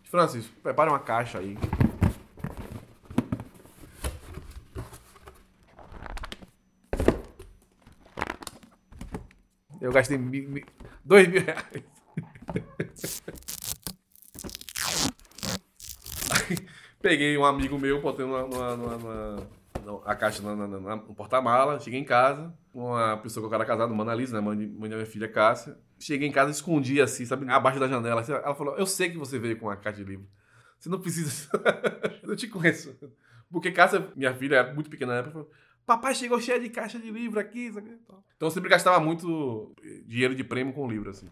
Francis, 0.05 0.47
prepara 0.63 0.91
uma 0.91 0.99
caixa 0.99 1.39
aí. 1.39 1.59
Eu 9.79 9.93
gastei 9.93 10.17
dois 11.05 11.29
mil 11.29 11.43
reais. 11.45 11.85
Peguei 17.03 17.37
um 17.37 17.45
amigo 17.45 17.79
meu, 17.79 18.01
botei 18.01 18.25
numa, 18.25 18.43
numa, 18.49 18.75
numa, 18.77 18.97
numa 18.97 19.47
a 20.05 20.15
caixa 20.15 20.43
no 20.43 21.15
porta-mala, 21.15 21.79
cheguei 21.79 22.01
em 22.01 22.05
casa, 22.05 22.53
uma 22.73 23.17
pessoa 23.19 23.43
com 23.43 23.49
o 23.49 23.51
cara 23.51 23.65
casado, 23.65 23.95
Mona 23.95 24.15
Lisa, 24.15 24.35
né, 24.35 24.41
mãe, 24.41 24.57
de, 24.57 24.67
mãe 24.67 24.91
da 24.91 24.97
minha 24.97 25.07
filha 25.07 25.29
Cássia. 25.29 25.79
Cheguei 25.99 26.29
em 26.29 26.33
casa, 26.33 26.51
escondi 26.51 27.01
assim, 27.01 27.25
sabe, 27.25 27.49
abaixo 27.49 27.81
da 27.81 27.89
janela. 27.89 28.21
Assim, 28.21 28.33
ela 28.33 28.55
falou: 28.55 28.77
Eu 28.77 28.87
sei 28.87 29.11
que 29.11 29.17
você 29.17 29.39
veio 29.39 29.59
com 29.59 29.67
uma 29.67 29.77
caixa 29.77 29.99
de 29.99 30.11
livro. 30.11 30.27
Você 30.79 30.89
não 30.89 31.01
precisa. 31.01 31.49
eu 32.23 32.37
te 32.37 32.49
conheço. 32.49 32.95
Porque 33.51 33.71
Cássia, 33.71 34.13
minha 34.15 34.35
filha, 34.35 34.57
era 34.57 34.75
muito 34.75 34.91
pequena 34.91 35.13
na 35.13 35.19
época, 35.21 35.33
falou: 35.33 35.51
Papai 35.87 36.15
chegou 36.15 36.41
cheio 36.41 36.61
de 36.61 36.69
caixa 36.69 36.99
de 36.99 37.11
livro 37.11 37.39
aqui. 37.41 37.67
Então 37.69 38.49
eu 38.49 38.51
sempre 38.51 38.69
gastava 38.69 38.99
muito 39.01 39.75
dinheiro 40.05 40.35
de 40.35 40.45
prêmio 40.45 40.75
com 40.75 40.89
livro, 40.89 41.11
assim. 41.11 41.29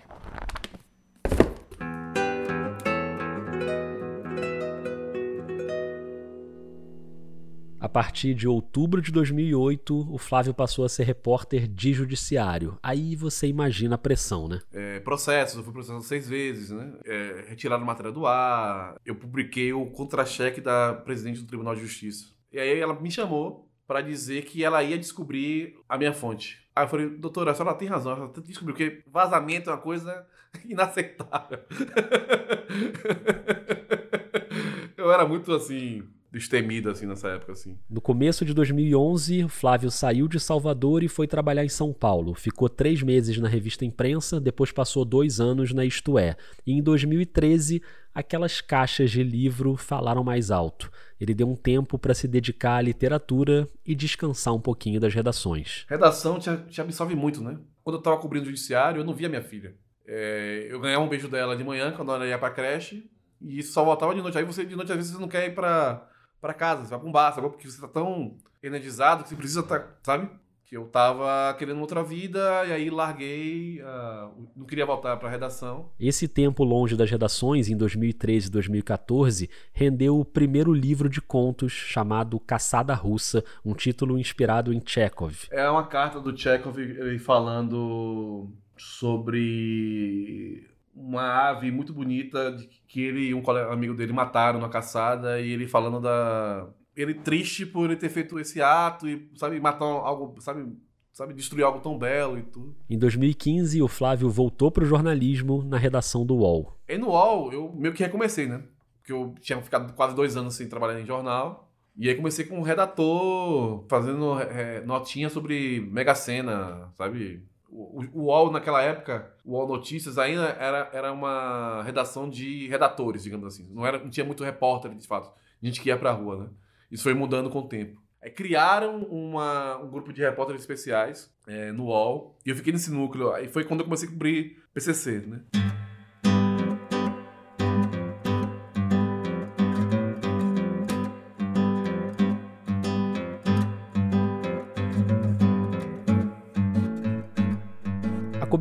Partir 7.95 8.35
de 8.35 8.49
outubro 8.49 9.01
de 9.01 9.13
2008, 9.13 10.13
o 10.13 10.19
Flávio 10.19 10.53
passou 10.53 10.85
a 10.85 10.89
ser 10.89 11.05
repórter 11.05 11.69
de 11.69 11.93
judiciário. 11.93 12.77
Aí 12.83 13.15
você 13.15 13.47
imagina 13.47 13.95
a 13.95 13.99
pressão, 13.99 14.49
né? 14.49 14.61
É, 14.73 14.99
processos, 14.99 15.59
eu 15.59 15.63
fui 15.63 15.73
processado 15.73 16.03
seis 16.03 16.29
vezes, 16.29 16.71
né? 16.71 16.93
É, 17.05 17.45
retiraram 17.47 17.85
matéria 17.85 18.11
do 18.11 18.27
ar, 18.27 18.97
eu 19.07 19.15
publiquei 19.15 19.73
o 19.73 19.87
contra-cheque 19.87 20.61
da 20.61 20.93
presidente 20.93 21.41
do 21.41 21.47
Tribunal 21.47 21.77
de 21.77 21.83
Justiça. 21.83 22.35
E 22.53 22.59
aí 22.59 22.81
ela 22.81 23.01
me 23.01 23.13
chamou 23.13 23.71
para 23.87 24.01
dizer 24.01 24.45
que 24.45 24.65
ela 24.65 24.83
ia 24.83 24.99
descobrir 24.99 25.77
a 25.89 25.97
minha 25.97 26.13
fonte. 26.13 26.65
Aí 26.75 26.83
eu 26.83 26.89
falei, 26.89 27.09
doutora, 27.11 27.53
a 27.53 27.55
senhora 27.55 27.77
tem 27.77 27.87
razão, 27.87 28.11
ela 28.11 28.33
descobriu 28.45 28.75
que 28.75 29.05
vazamento 29.07 29.71
é 29.71 29.73
uma 29.73 29.81
coisa 29.81 30.27
inaceitável. 30.67 31.61
eu 34.99 35.13
era 35.13 35.25
muito 35.25 35.53
assim, 35.53 36.03
destemido 36.35 36.91
assim 36.91 37.07
nessa 37.07 37.29
época 37.29 37.53
assim. 37.53 37.79
No 37.89 38.01
começo 38.01 38.45
de 38.45 38.53
2011, 38.53 39.47
Flávio 39.49 39.91
saiu 39.91 40.27
de 40.27 40.41
Salvador 40.41 41.05
e 41.05 41.09
foi 41.09 41.29
trabalhar 41.29 41.65
em 41.65 41.69
São 41.69 41.93
Paulo. 41.93 42.35
Ficou 42.35 42.69
três 42.69 43.03
meses 43.03 43.39
na 43.39 43.49
revista 43.49 43.85
Imprensa, 43.85 44.41
depois 44.41 44.73
passou 44.73 45.05
dois 45.05 45.39
anos 45.41 45.73
na 45.73 45.85
Isto 45.85 46.19
É. 46.19 46.37
E 46.67 46.73
em 46.73 46.83
2013, 46.83 47.81
aquelas 48.13 48.61
caixas 48.61 49.13
de 49.13 49.23
livro 49.23 49.77
falaram 49.77 50.25
mais 50.25 50.51
alto. 50.51 50.91
Ele 51.21 51.35
deu 51.35 51.49
um 51.49 51.55
tempo 51.55 51.97
para 51.99 52.15
se 52.15 52.27
dedicar 52.27 52.77
à 52.77 52.83
literatura 52.83 53.69
e 53.87 53.95
descansar 53.95 54.53
um 54.53 54.61
pouquinho 54.61 55.01
das 55.01 55.15
redações. 55.15 55.87
Redação 55.89 56.41
te, 56.41 56.51
te 56.69 56.81
absorve 56.81 57.15
muito, 57.15 57.41
né? 57.43 57.57
Quando 57.85 57.97
eu 57.97 58.01
estava 58.01 58.19
cobrindo 58.19 58.45
o 58.45 58.49
judiciário, 58.49 59.01
eu 59.01 59.05
não 59.05 59.15
via 59.15 59.29
minha 59.29 59.43
filha. 59.43 59.77
É, 60.07 60.67
eu 60.69 60.81
ganhava 60.81 61.05
um 61.05 61.09
beijo 61.09 61.29
dela 61.29 61.57
de 61.57 61.63
manhã, 61.63 61.93
quando 61.93 62.13
ela 62.13 62.27
ia 62.27 62.39
pra 62.39 62.51
creche, 62.51 63.09
e 63.41 63.63
só 63.63 63.85
voltava 63.85 64.15
de 64.15 64.21
noite. 64.21 64.37
Aí 64.37 64.45
você, 64.45 64.65
de 64.65 64.75
noite, 64.75 64.91
às 64.91 64.97
vezes, 64.97 65.13
você 65.13 65.21
não 65.21 65.29
quer 65.29 65.47
ir 65.47 65.55
pra 65.55 66.09
para 66.45 66.53
casa, 66.53 66.85
você 66.85 66.91
vai 66.91 66.99
pra 66.99 67.09
um 67.09 67.13
bar, 67.13 67.33
sabe? 67.33 67.49
Porque 67.49 67.71
você 67.71 67.81
tá 67.81 67.89
tão 67.89 68.37
energizado 68.63 69.23
que 69.23 69.31
você 69.31 69.35
precisa 69.35 69.61
estar, 69.61 69.81
tá, 69.81 69.95
sabe? 70.03 70.29
Que 70.67 70.77
eu 70.77 70.85
tava 70.85 71.55
querendo 71.59 71.81
outra 71.81 72.05
vida 72.05 72.67
e 72.67 72.73
aí 72.73 72.91
larguei, 72.91 73.81
uh, 73.81 74.31
não 74.55 74.67
queria 74.67 74.85
voltar 74.85 75.17
para 75.17 75.29
a 75.29 75.31
redação. 75.31 75.91
Esse 75.99 76.29
tempo 76.29 76.63
longe 76.63 76.97
das 76.97 77.11
redações, 77.11 77.71
em 77.71 77.77
2013 77.77 78.49
e 78.49 78.51
2014, 78.51 79.51
rendeu 79.73 80.21
o 80.21 80.25
primeiro 80.25 80.75
livro 80.75 81.09
de 81.09 81.23
contos 81.23 81.73
chamado 81.73 82.39
Caçada 82.39 82.93
Russa, 82.93 83.43
um 83.65 83.73
título 83.73 84.19
inspirado 84.19 84.71
em 84.71 84.83
Chekhov. 84.85 85.47
É 85.51 85.69
uma 85.71 85.87
carta 85.87 86.21
do 86.21 86.37
Chekhov 86.37 86.77
falando 87.21 88.51
sobre 88.77 90.69
uma 90.95 91.49
ave 91.49 91.71
muito 91.71 91.93
bonita 91.93 92.55
que 92.95 93.03
ele 93.03 93.31
e 93.31 93.35
um 93.35 93.43
amigo 93.73 93.93
dele 93.93 94.13
mataram 94.13 94.61
na 94.61 94.69
caçada 94.69 95.41
e 95.41 95.51
ele 95.51 95.67
falando 95.67 96.01
da 96.01 96.69
ele 96.95 97.13
triste 97.13 97.67
por 97.67 97.87
ele 97.87 97.97
ter 97.97 98.09
feito 98.09 98.39
esse 98.39 98.63
ato 98.63 99.09
e 99.09 99.29
sabe 99.35 99.59
matar 99.59 99.85
algo 99.85 100.41
sabe 100.41 100.73
sabe 101.13 101.35
destruir 101.35 101.65
algo 101.65 101.81
tão 101.81 101.99
belo 101.99 102.39
e 102.39 102.43
tudo. 102.43 102.73
Em 102.89 102.97
2015 102.97 103.83
o 103.83 103.89
Flávio 103.89 104.31
voltou 104.31 104.71
para 104.71 104.85
o 104.85 104.87
jornalismo 104.87 105.65
na 105.65 105.77
redação 105.77 106.25
do 106.25 106.37
UOL. 106.37 106.79
E 106.89 106.97
no 106.97 107.09
UOL 107.09 107.53
eu 107.53 107.73
meio 107.75 107.93
que 107.93 108.05
recomecei, 108.05 108.47
né? 108.47 108.63
Porque 109.01 109.13
eu 109.13 109.35
tinha 109.41 109.61
ficado 109.61 109.93
quase 109.95 110.15
dois 110.15 110.37
anos 110.37 110.55
sem 110.55 110.69
trabalhar 110.69 111.01
em 111.01 111.05
jornal. 111.05 111.69
E 111.97 112.09
aí 112.09 112.15
comecei 112.15 112.45
como 112.45 112.63
redator, 112.63 113.85
fazendo 113.89 114.39
é, 114.41 114.85
notinha 114.85 115.29
sobre 115.29 115.81
Mega 115.91 116.15
Sena, 116.15 116.93
sabe? 116.95 117.43
O, 117.75 118.05
o 118.13 118.25
UOL 118.27 118.53
naquela 118.53 118.81
época, 118.81 119.35
o 119.45 119.53
UOL 119.53 119.67
Notícias 119.67 120.17
ainda 120.17 120.45
era, 120.61 120.89
era 120.93 121.13
uma 121.13 121.83
redação 121.83 122.31
de 122.31 122.69
redatores, 122.69 123.25
digamos 123.25 123.47
assim. 123.49 123.69
Não, 123.75 123.85
era, 123.85 123.99
não 123.99 124.09
tinha 124.09 124.25
muito 124.25 124.45
repórter, 124.45 124.95
de 124.95 125.07
fato. 125.07 125.31
Gente 125.61 125.81
que 125.81 125.89
ia 125.89 125.99
pra 125.99 126.13
rua, 126.13 126.45
né? 126.45 126.49
Isso 126.91 127.03
foi 127.03 127.15
mudando 127.15 127.51
com 127.51 127.59
o 127.59 127.69
tempo. 127.69 128.01
Aí 128.23 128.31
criaram 128.31 129.03
uma, 129.03 129.77
um 129.79 129.91
grupo 129.91 130.13
de 130.13 130.23
repórteres 130.23 130.63
especiais 130.63 131.35
é, 131.49 131.73
no 131.73 131.87
UOL. 131.87 132.39
E 132.47 132.51
eu 132.51 132.57
fiquei 132.57 132.73
nesse 132.73 132.93
núcleo. 132.93 133.33
Aí 133.33 133.49
foi 133.49 133.65
quando 133.65 133.81
eu 133.81 133.85
comecei 133.85 134.09
a 134.09 134.13
cobrir 134.13 134.63
PCC, 134.73 135.25
né? 135.27 135.41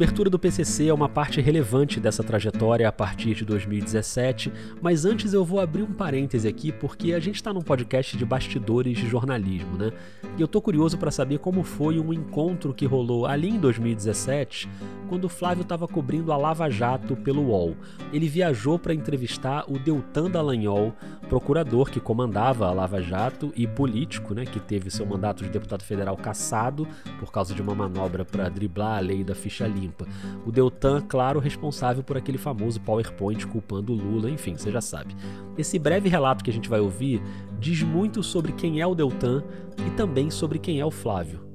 Cobertura 0.03 0.29
do 0.29 0.37
PCC 0.37 0.87
é 0.87 0.93
uma 0.93 1.07
parte 1.07 1.39
relevante 1.39 1.97
dessa 1.97 2.21
trajetória 2.21 2.85
a 2.89 2.91
partir 2.91 3.35
de 3.35 3.45
2017, 3.45 4.51
mas 4.81 5.05
antes 5.05 5.31
eu 5.31 5.45
vou 5.45 5.61
abrir 5.61 5.81
um 5.81 5.93
parêntese 5.93 6.45
aqui 6.45 6.73
porque 6.73 7.13
a 7.13 7.21
gente 7.21 7.35
está 7.35 7.53
num 7.53 7.61
podcast 7.61 8.17
de 8.17 8.25
bastidores 8.25 8.97
de 8.97 9.07
jornalismo, 9.07 9.77
né? 9.77 9.93
E 10.37 10.41
eu 10.41 10.47
tô 10.47 10.61
curioso 10.61 10.97
para 10.97 11.09
saber 11.09 11.39
como 11.39 11.63
foi 11.63 12.01
um 12.01 12.11
encontro 12.11 12.73
que 12.73 12.85
rolou 12.85 13.25
ali 13.25 13.47
em 13.47 13.57
2017, 13.57 14.69
quando 15.07 15.23
o 15.23 15.29
Flávio 15.29 15.61
estava 15.61 15.87
cobrindo 15.87 16.33
a 16.33 16.37
Lava 16.37 16.69
Jato 16.69 17.15
pelo 17.15 17.43
UOL. 17.43 17.73
Ele 18.11 18.27
viajou 18.27 18.77
para 18.77 18.93
entrevistar 18.93 19.63
o 19.71 19.79
Deltan 19.79 20.29
Dallagnol, 20.29 20.93
procurador 21.29 21.89
que 21.89 22.01
comandava 22.01 22.67
a 22.67 22.73
Lava 22.73 23.01
Jato 23.01 23.53
e 23.55 23.65
político, 23.65 24.33
né, 24.33 24.43
que 24.43 24.59
teve 24.59 24.91
seu 24.91 25.05
mandato 25.05 25.45
de 25.45 25.49
deputado 25.49 25.83
federal 25.83 26.17
cassado 26.17 26.85
por 27.19 27.31
causa 27.31 27.53
de 27.53 27.61
uma 27.61 27.73
manobra 27.73 28.25
para 28.25 28.49
driblar 28.49 28.97
a 28.97 28.99
lei 28.99 29.23
da 29.23 29.33
ficha 29.33 29.65
limpa 29.65 29.92
limpa. 29.93 30.07
O 30.45 30.51
Deltan, 30.51 31.01
claro, 31.01 31.39
responsável 31.39 32.03
por 32.03 32.17
aquele 32.17 32.37
famoso 32.37 32.81
PowerPoint 32.81 33.45
culpando 33.47 33.93
o 33.93 33.95
Lula, 33.95 34.29
enfim, 34.29 34.57
você 34.57 34.71
já 34.71 34.81
sabe. 34.81 35.15
Esse 35.57 35.77
breve 35.77 36.09
relato 36.09 36.43
que 36.43 36.49
a 36.49 36.53
gente 36.53 36.67
vai 36.67 36.79
ouvir 36.79 37.21
diz 37.59 37.83
muito 37.83 38.23
sobre 38.23 38.51
quem 38.53 38.81
é 38.81 38.87
o 38.87 38.95
Deltan 38.95 39.43
e 39.87 39.89
também 39.91 40.29
sobre 40.29 40.59
quem 40.59 40.79
é 40.79 40.85
o 40.85 40.91
Flávio. 40.91 41.47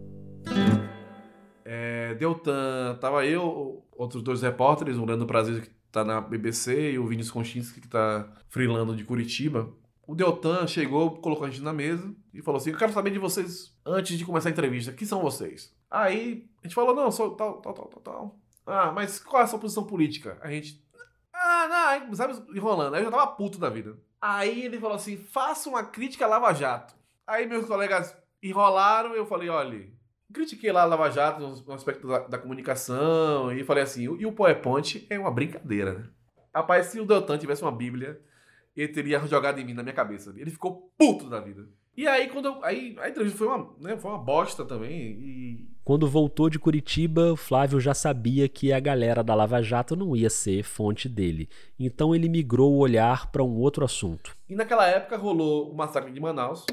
É, 1.64 2.14
Deltan, 2.14 2.96
tava 3.00 3.26
eu, 3.26 3.84
outros 3.92 4.22
dois 4.22 4.40
repórteres, 4.40 4.96
o 4.96 5.04
Leandro 5.04 5.26
Prazer 5.26 5.62
que 5.62 5.70
tá 5.90 6.04
na 6.04 6.20
BBC 6.20 6.92
e 6.92 6.98
o 6.98 7.06
Vinícius 7.06 7.32
Konchinski 7.32 7.80
que 7.80 7.88
tá 7.88 8.32
freelando 8.48 8.96
de 8.96 9.04
Curitiba. 9.04 9.68
O 10.06 10.14
Deltan 10.14 10.66
chegou, 10.66 11.16
colocou 11.16 11.46
a 11.46 11.50
gente 11.50 11.62
na 11.62 11.72
mesa 11.72 12.14
e 12.32 12.40
falou 12.40 12.58
assim: 12.58 12.70
Eu 12.70 12.78
quero 12.78 12.92
saber 12.94 13.10
de 13.10 13.18
vocês 13.18 13.76
antes 13.84 14.16
de 14.16 14.24
começar 14.24 14.48
a 14.48 14.52
entrevista. 14.52 14.92
Quem 14.92 15.06
são 15.06 15.20
vocês? 15.20 15.70
Aí 15.90 16.48
a 16.62 16.66
gente 16.66 16.74
falou: 16.74 16.94
Não, 16.94 17.10
sou 17.10 17.34
tal, 17.34 17.60
tal, 17.60 17.74
tal, 17.74 17.86
tal, 17.86 18.00
tal. 18.00 18.38
Ah, 18.66 18.92
mas 18.92 19.18
qual 19.18 19.40
é 19.40 19.44
a 19.44 19.48
sua 19.48 19.58
posição 19.58 19.84
política? 19.84 20.38
A 20.42 20.50
gente. 20.50 20.82
Ah, 21.32 22.00
não, 22.00 22.14
sabe, 22.14 22.34
enrolando. 22.54 22.94
Aí 22.94 23.00
eu 23.00 23.04
já 23.06 23.10
tava 23.10 23.32
puto 23.32 23.58
da 23.58 23.70
vida. 23.70 23.96
Aí 24.20 24.64
ele 24.64 24.78
falou 24.78 24.96
assim: 24.96 25.16
faça 25.16 25.68
uma 25.68 25.84
crítica 25.84 26.24
à 26.24 26.28
Lava 26.28 26.52
Jato. 26.52 26.94
Aí 27.26 27.46
meus 27.46 27.66
colegas 27.66 28.16
enrolaram, 28.42 29.14
eu 29.14 29.24
falei: 29.26 29.48
olha, 29.48 29.88
critiquei 30.32 30.72
lá 30.72 30.82
a 30.82 30.86
Lava 30.86 31.10
Jato 31.10 31.40
no 31.40 31.72
aspecto 31.72 32.06
da, 32.06 32.18
da 32.20 32.38
comunicação 32.38 33.52
e 33.52 33.64
falei 33.64 33.84
assim: 33.84 34.02
e 34.02 34.26
o 34.26 34.32
PowerPoint 34.32 35.06
é 35.08 35.18
uma 35.18 35.30
brincadeira, 35.30 35.94
né? 35.94 36.08
Rapaz, 36.54 36.86
se 36.86 37.00
o 37.00 37.06
Deltan 37.06 37.38
tivesse 37.38 37.62
uma 37.62 37.70
Bíblia, 37.70 38.20
ele 38.76 38.92
teria 38.92 39.20
jogado 39.26 39.60
em 39.60 39.64
mim 39.64 39.74
na 39.74 39.82
minha 39.82 39.94
cabeça. 39.94 40.34
Ele 40.36 40.50
ficou 40.50 40.92
puto 40.98 41.28
da 41.28 41.40
vida. 41.40 41.68
E 41.98 42.06
aí, 42.06 42.28
quando 42.28 42.44
eu, 42.44 42.64
aí 42.64 42.96
a 43.00 43.08
entrevista 43.08 43.38
foi 43.38 43.48
uma, 43.48 43.70
né, 43.80 43.96
foi 43.96 44.12
uma 44.12 44.20
bosta 44.20 44.64
também. 44.64 45.18
E... 45.20 45.68
Quando 45.82 46.06
voltou 46.06 46.48
de 46.48 46.56
Curitiba, 46.56 47.36
Flávio 47.36 47.80
já 47.80 47.92
sabia 47.92 48.48
que 48.48 48.72
a 48.72 48.78
galera 48.78 49.20
da 49.20 49.34
Lava 49.34 49.60
Jato 49.60 49.96
não 49.96 50.14
ia 50.14 50.30
ser 50.30 50.62
fonte 50.62 51.08
dele. 51.08 51.48
Então 51.76 52.14
ele 52.14 52.28
migrou 52.28 52.72
o 52.72 52.78
olhar 52.78 53.32
para 53.32 53.42
um 53.42 53.56
outro 53.56 53.84
assunto. 53.84 54.36
E 54.48 54.54
naquela 54.54 54.86
época 54.86 55.16
rolou 55.16 55.72
o 55.72 55.76
massacre 55.76 56.12
de 56.12 56.20
Manaus. 56.20 56.64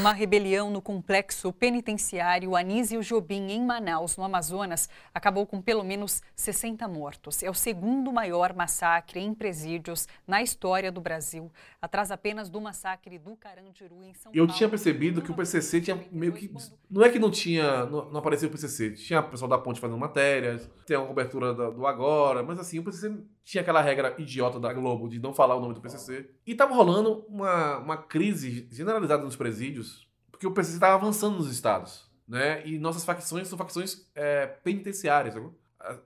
Uma 0.00 0.12
rebelião 0.12 0.70
no 0.70 0.82
complexo 0.82 1.52
penitenciário 1.52 2.56
Anísio 2.56 3.00
Jobim, 3.00 3.52
em 3.52 3.64
Manaus, 3.64 4.16
no 4.16 4.24
Amazonas, 4.24 4.88
acabou 5.14 5.46
com 5.46 5.62
pelo 5.62 5.84
menos 5.84 6.20
60 6.34 6.88
mortos. 6.88 7.44
É 7.44 7.48
o 7.48 7.54
segundo 7.54 8.12
maior 8.12 8.52
massacre 8.54 9.20
em 9.20 9.32
presídios 9.32 10.08
na 10.26 10.42
história 10.42 10.90
do 10.90 11.00
Brasil, 11.00 11.48
atrás 11.80 12.10
apenas 12.10 12.50
do 12.50 12.60
massacre 12.60 13.20
do 13.20 13.36
Carandiru, 13.36 14.02
em 14.02 14.12
São 14.14 14.32
Eu 14.34 14.46
Paulo. 14.46 14.58
tinha 14.58 14.68
percebido 14.68 15.22
que 15.22 15.30
o 15.30 15.34
PCC 15.34 15.80
tinha 15.80 16.04
meio 16.10 16.32
que. 16.32 16.52
Não 16.90 17.04
é 17.04 17.08
que 17.08 17.20
não 17.20 17.30
tinha. 17.30 17.86
Não, 17.86 18.16
apareceu 18.16 18.48
o 18.48 18.52
PCC. 18.52 18.90
Tinha 18.94 19.20
o 19.20 19.30
pessoal 19.30 19.48
da 19.48 19.58
Ponte 19.58 19.78
fazendo 19.78 19.96
matérias, 19.96 20.68
tem 20.86 20.96
uma 20.96 21.06
cobertura 21.06 21.54
do 21.54 21.86
Agora, 21.86 22.42
mas 22.42 22.58
assim, 22.58 22.80
o 22.80 22.82
PCC 22.82 23.16
tinha 23.44 23.60
aquela 23.60 23.82
regra 23.82 24.14
idiota 24.18 24.58
da 24.58 24.72
Globo 24.72 25.08
de 25.08 25.18
não 25.18 25.32
falar 25.34 25.54
o 25.54 25.60
nome 25.60 25.74
do 25.74 25.80
PCC. 25.80 26.30
E 26.46 26.54
tava 26.54 26.74
rolando 26.74 27.24
uma, 27.28 27.78
uma 27.78 27.96
crise 27.96 28.66
generalizada 28.72 29.22
nos 29.22 29.36
presídios, 29.36 30.08
porque 30.30 30.46
o 30.46 30.52
PCC 30.52 30.78
tava 30.80 30.94
avançando 30.94 31.36
nos 31.36 31.50
estados, 31.52 32.10
né? 32.26 32.66
E 32.66 32.78
nossas 32.78 33.04
facções 33.04 33.46
são 33.48 33.58
facções 33.58 34.06
é, 34.14 34.46
penitenciárias, 34.46 35.36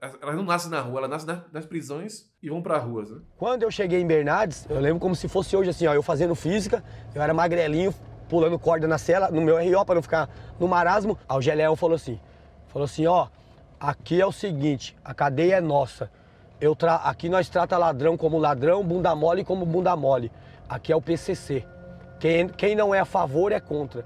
as- 0.01 0.17
Elas 0.21 0.35
não 0.35 0.43
nascem 0.43 0.71
na 0.71 0.81
rua, 0.81 0.99
elas 0.99 1.11
nascem 1.11 1.45
nas, 1.53 1.65
prisões 1.67 2.29
e 2.43 2.49
vão 2.51 2.61
pra 2.61 2.79
ruas, 2.79 3.11
né? 3.11 3.21
Quando 3.37 3.63
eu 3.63 3.71
cheguei 3.71 4.01
em 4.01 4.07
Bernardes, 4.07 4.67
eu 4.69 4.81
lembro 4.81 4.99
como 4.99 5.15
se 5.15 5.29
fosse 5.29 5.57
hoje, 5.57 5.71
assim, 5.71 5.87
ó, 5.87 5.95
eu 5.95 6.03
fazendo 6.03 6.35
física, 6.35 6.83
eu 7.15 7.23
era 7.23 7.33
magrelinho, 7.33 7.95
pulando 8.29 8.59
corda 8.59 8.89
na 8.89 8.99
cela, 8.99 9.31
no 9.31 9.41
meu 9.41 9.57
RO 9.57 9.85
para 9.85 9.95
não 9.95 10.03
ficar 10.03 10.29
no 10.59 10.67
marasmo. 10.67 11.17
Aí 11.29 11.69
o 11.69 11.77
falou 11.77 11.95
assim, 11.95 12.21
falou 12.67 12.85
assim, 12.85 13.07
ó, 13.07 13.29
aqui 13.79 14.21
é 14.21 14.27
o 14.27 14.33
seguinte, 14.33 14.97
a 15.05 15.15
cadeia 15.15 15.55
é 15.55 15.61
nossa. 15.61 16.11
Eu 16.61 16.75
tra... 16.75 16.97
Aqui 16.97 17.29
nós 17.29 17.49
trata 17.49 17.79
ladrão 17.79 18.17
como 18.17 18.39
ladrão, 18.39 18.85
bunda 18.85 19.15
mole 19.15 19.45
como 19.45 19.65
bunda 19.65 19.95
mole. 19.95 20.33
Aqui 20.69 20.93
é 20.93 20.97
o 20.97 21.03
PCC. 21.03 21.65
Quem, 22.19 22.49
quem 22.49 22.75
não 22.75 22.95
é 22.95 22.99
a 22.99 23.05
favor 23.05 23.53
é 23.53 23.61
contra. 23.61 24.05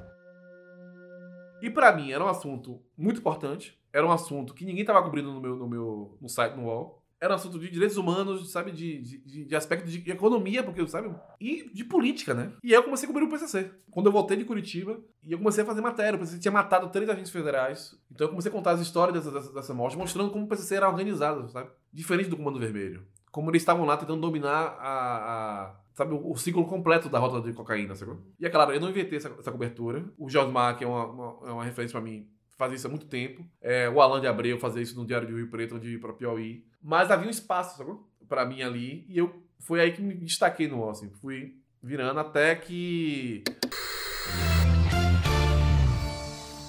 E 1.63 1.71
pra 1.71 1.93
mim 1.93 2.13
era 2.13 2.23
um 2.23 2.29
assunto 2.29 2.83
muito 2.97 3.21
importante, 3.21 3.81
era 3.93 4.07
um 4.07 4.11
assunto 4.11 4.53
que 4.53 4.65
ninguém 4.65 4.85
tava 4.85 5.03
cobrindo 5.03 5.33
no 5.33 5.41
meu, 5.41 5.57
no 5.57 5.69
meu 5.69 6.19
no 6.21 6.29
site, 6.29 6.55
no 6.55 6.65
UOL. 6.65 7.02
Era 7.23 7.35
um 7.35 7.37
assunto 7.37 7.57
de 7.57 7.71
direitos 7.71 7.97
humanos, 7.97 8.51
sabe, 8.51 8.73
de, 8.73 9.01
de, 9.01 9.45
de 9.45 9.55
aspecto 9.55 9.87
de 9.89 10.11
economia, 10.11 10.61
porque, 10.61 10.85
sabe, 10.89 11.15
e 11.41 11.71
de 11.73 11.85
política, 11.85 12.35
né? 12.35 12.53
E 12.65 12.75
aí 12.75 12.75
eu 12.75 12.83
comecei 12.83 13.09
a 13.09 13.13
cobrir 13.13 13.25
o 13.25 13.31
PCC. 13.31 13.71
Quando 13.93 14.07
eu 14.07 14.13
voltei 14.13 14.37
de 14.37 14.45
Curitiba, 14.45 14.99
e 15.23 15.31
eu 15.31 15.39
comecei 15.39 15.63
a 15.63 15.67
fazer 15.67 15.81
matéria, 15.81 16.17
o 16.17 16.19
PCC 16.19 16.41
tinha 16.41 16.51
matado 16.51 16.89
três 16.89 17.09
agentes 17.09 17.31
federais. 17.31 17.97
Então 18.11 18.25
eu 18.25 18.31
comecei 18.31 18.51
a 18.51 18.53
contar 18.53 18.73
as 18.73 18.81
histórias 18.81 19.15
dessa, 19.15 19.31
dessa, 19.31 19.53
dessa 19.53 19.73
morte, 19.73 19.97
mostrando 19.97 20.33
como 20.33 20.47
o 20.47 20.49
PCC 20.49 20.75
era 20.75 20.89
organizado, 20.89 21.49
sabe? 21.49 21.71
Diferente 21.93 22.29
do 22.29 22.37
Comando 22.37 22.59
Vermelho. 22.59 23.07
Como 23.31 23.53
eles 23.53 23.63
estavam 23.63 23.87
lá 23.87 23.97
tentando 23.97 24.21
dominar 24.21 24.77
a, 24.81 25.67
a 25.69 25.75
sabe, 25.95 26.15
o, 26.21 26.37
ciclo 26.37 26.67
completo 26.67 27.09
da 27.09 27.21
rota 27.21 27.41
de 27.41 27.55
cocaína, 27.55 27.95
sacou? 27.95 28.19
E 28.41 28.47
é 28.47 28.51
claro, 28.51 28.73
eu 28.73 28.81
não 28.81 28.91
inventei 28.91 29.19
essa, 29.19 29.33
essa 29.39 29.53
cobertura. 29.53 30.05
O 30.19 30.29
Josmar, 30.29 30.77
que 30.77 30.83
é 30.83 30.89
uma, 30.89 31.07
uma, 31.07 31.49
é 31.49 31.53
uma 31.53 31.65
referência 31.65 31.93
pra 31.93 32.01
mim, 32.01 32.29
fazia 32.63 32.77
isso 32.77 32.87
há 32.87 32.91
muito 32.91 33.07
tempo. 33.07 33.45
É, 33.61 33.89
o 33.89 34.01
Alan 34.01 34.21
de 34.21 34.29
Abreu 34.29 34.57
fazia 34.57 34.81
isso 34.81 34.95
no 34.95 35.05
Diário 35.05 35.27
de 35.27 35.35
Rio 35.35 35.51
Preto, 35.51 35.75
onde 35.75 35.91
ia 35.91 35.99
pra 35.99 36.13
Piauí. 36.13 36.65
Mas 36.81 37.11
havia 37.11 37.27
um 37.27 37.31
espaço, 37.31 37.77
sacou? 37.77 38.09
Pra 38.29 38.47
mim 38.47 38.63
ali. 38.63 39.05
E 39.09 39.19
eu 39.19 39.43
foi 39.59 39.81
aí 39.81 39.93
que 39.93 40.01
me 40.01 40.15
destaquei 40.15 40.69
no 40.69 40.79
UOL, 40.79 40.91
assim. 40.91 41.11
Fui 41.21 41.57
virando 41.83 42.21
até 42.21 42.55
que. 42.55 43.43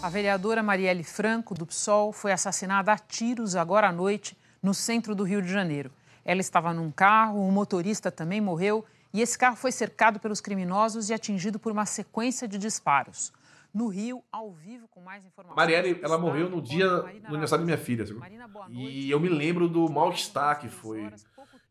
A 0.02 0.10
vereadora 0.10 0.64
Marielle 0.64 1.04
Franco, 1.04 1.54
do 1.54 1.66
PSOL, 1.66 2.12
foi 2.12 2.32
assassinada 2.32 2.92
a 2.92 2.98
tiros 2.98 3.56
agora 3.56 3.88
à 3.88 3.92
noite 3.92 4.36
no 4.64 4.74
centro 4.74 5.14
do 5.14 5.24
Rio 5.24 5.44
de 5.44 5.50
Janeiro. 5.50 5.92
Ela 6.26 6.42
estava 6.42 6.74
num 6.74 6.90
carro, 6.90 7.48
o 7.48 7.52
motorista 7.52 8.12
também 8.12 8.42
morreu 8.42 8.84
e 9.14 9.22
esse 9.22 9.38
carro 9.38 9.56
foi 9.56 9.72
cercado 9.72 10.20
pelos 10.20 10.42
criminosos 10.42 11.12
e 11.12 11.14
atingido 11.14 11.60
por 11.60 11.72
uma 11.72 11.86
sequência 11.86 12.48
de 12.48 12.58
disparos. 12.58 13.32
No 13.74 13.88
Rio, 13.88 14.24
ao 14.32 14.52
vivo, 14.52 14.88
com 14.88 15.02
mais 15.02 15.26
informações. 15.26 15.56
Marielle, 15.56 16.00
ela 16.04 16.18
morreu 16.18 16.48
no 16.50 16.62
dia 16.62 16.88
do 16.88 17.08
aniversário 17.28 17.64
da 17.64 17.66
minha 17.66 17.78
filha, 17.78 18.06
sacou? 18.06 18.22
E 18.70 19.10
eu 19.10 19.20
me 19.20 19.30
lembro 19.30 19.68
do 19.68 19.90
mal-estar 19.90 20.60
que 20.60 20.70
foi. 20.70 21.12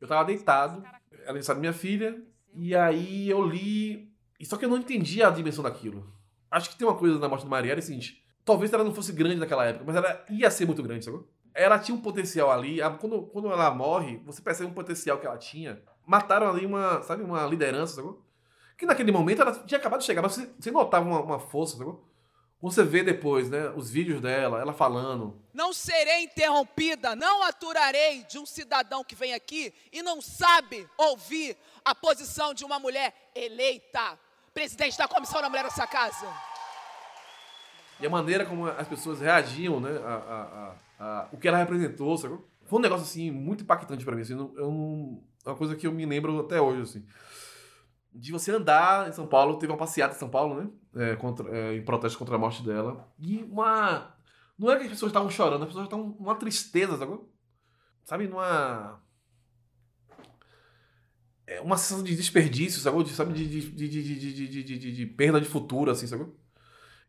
Eu 0.00 0.08
tava 0.08 0.24
deitado, 0.24 0.82
era 1.12 1.30
aniversário 1.30 1.58
da 1.58 1.60
minha 1.60 1.72
filha, 1.72 2.20
e 2.54 2.74
aí 2.74 3.30
eu 3.30 3.46
li. 3.46 4.12
Só 4.42 4.56
que 4.56 4.64
eu 4.64 4.68
não 4.68 4.78
entendia 4.78 5.28
a 5.28 5.30
dimensão 5.30 5.62
daquilo. 5.62 6.12
Acho 6.50 6.70
que 6.70 6.76
tem 6.76 6.86
uma 6.86 6.96
coisa 6.96 7.18
na 7.20 7.28
morte 7.28 7.44
da 7.44 7.50
Marielle, 7.50 7.80
é 7.80 7.84
o 7.84 7.86
seguinte: 7.86 8.20
talvez 8.44 8.72
ela 8.72 8.82
não 8.82 8.92
fosse 8.92 9.12
grande 9.12 9.36
naquela 9.36 9.64
época, 9.64 9.84
mas 9.86 9.94
ela 9.94 10.24
ia 10.28 10.50
ser 10.50 10.66
muito 10.66 10.82
grande, 10.82 11.04
sacou? 11.04 11.28
Ela 11.54 11.78
tinha 11.78 11.94
um 11.96 12.00
potencial 12.00 12.50
ali. 12.50 12.78
Quando, 12.98 13.22
quando 13.26 13.52
ela 13.52 13.70
morre, 13.70 14.20
você 14.26 14.42
percebe 14.42 14.68
um 14.68 14.74
potencial 14.74 15.18
que 15.18 15.26
ela 15.26 15.38
tinha. 15.38 15.80
Mataram 16.04 16.48
ali 16.48 16.66
uma, 16.66 17.00
sabe, 17.02 17.22
uma 17.22 17.46
liderança, 17.46 17.94
sacou? 17.94 18.26
Que 18.76 18.86
naquele 18.86 19.12
momento 19.12 19.42
ela 19.42 19.52
tinha 19.64 19.78
acabado 19.78 20.00
de 20.00 20.06
chegar, 20.06 20.22
mas 20.22 20.32
você, 20.32 20.50
você 20.58 20.70
notava 20.70 21.06
uma, 21.08 21.20
uma 21.20 21.38
força, 21.38 21.76
sacou? 21.76 22.04
Quando 22.60 22.72
você 22.74 22.84
vê 22.84 23.02
depois, 23.02 23.50
né, 23.50 23.70
os 23.76 23.90
vídeos 23.90 24.20
dela, 24.20 24.60
ela 24.60 24.72
falando, 24.72 25.36
Não 25.52 25.72
serei 25.72 26.22
interrompida, 26.24 27.16
não 27.16 27.42
aturarei 27.42 28.22
de 28.24 28.38
um 28.38 28.46
cidadão 28.46 29.02
que 29.02 29.16
vem 29.16 29.34
aqui 29.34 29.74
e 29.92 30.00
não 30.00 30.20
sabe 30.20 30.88
ouvir 30.96 31.56
a 31.84 31.92
posição 31.92 32.54
de 32.54 32.64
uma 32.64 32.78
mulher 32.78 33.12
eleita, 33.34 34.16
presidente 34.54 34.96
da 34.96 35.08
Comissão 35.08 35.40
da 35.42 35.48
Mulher 35.48 35.64
dessa 35.64 35.86
casa. 35.88 36.26
E 38.00 38.06
a 38.06 38.10
maneira 38.10 38.44
como 38.46 38.66
as 38.66 38.86
pessoas 38.88 39.20
reagiam, 39.20 39.80
né? 39.80 39.90
A, 40.04 40.14
a, 40.14 40.42
a, 40.42 40.74
a- 41.22 41.28
o 41.32 41.36
que 41.38 41.46
ela 41.48 41.58
representou, 41.58 42.16
sacou? 42.16 42.46
Foi 42.66 42.78
um 42.78 42.82
negócio, 42.82 43.04
assim, 43.04 43.30
muito 43.30 43.62
impactante 43.64 44.04
pra 44.04 44.14
mim. 44.14 44.22
Assim, 44.22 44.32
eu 44.34 44.70
não- 44.70 45.22
é 45.44 45.48
uma 45.50 45.56
coisa 45.56 45.74
que 45.76 45.86
eu 45.86 45.92
me 45.92 46.06
lembro 46.06 46.38
até 46.40 46.60
hoje, 46.60 46.82
assim 46.82 47.06
de 48.14 48.32
você 48.32 48.52
andar 48.52 49.08
em 49.08 49.12
São 49.12 49.26
Paulo. 49.26 49.58
Teve 49.58 49.72
uma 49.72 49.78
passeata 49.78 50.14
em 50.14 50.18
São 50.18 50.28
Paulo, 50.28 50.60
né? 50.60 50.70
É, 50.94 51.16
contra, 51.16 51.48
é, 51.56 51.76
em 51.76 51.84
protesto 51.84 52.18
contra 52.18 52.36
a 52.36 52.38
morte 52.38 52.62
dela. 52.62 53.08
E 53.18 53.42
uma. 53.44 54.14
Não 54.58 54.70
é 54.70 54.76
que 54.76 54.84
as 54.84 54.90
pessoas 54.90 55.10
estavam 55.10 55.30
chorando, 55.30 55.62
as 55.62 55.68
pessoas 55.68 55.84
estavam 55.84 56.16
numa 56.18 56.34
tristeza, 56.34 56.96
sabe? 56.96 57.18
Sabe, 58.04 58.28
numa. 58.28 59.00
É 61.46 61.60
uma 61.60 61.76
sensação 61.76 62.04
de 62.04 62.14
desperdício, 62.14 62.80
sabe? 62.80 63.02
De, 63.02 63.10
sabe? 63.10 63.32
De, 63.32 63.46
de, 63.48 63.88
de, 63.88 64.92
de, 64.92 65.06
perda 65.06 65.40
de 65.40 65.48
futuro, 65.48 65.90
assim, 65.90 66.06
sabe? 66.06 66.26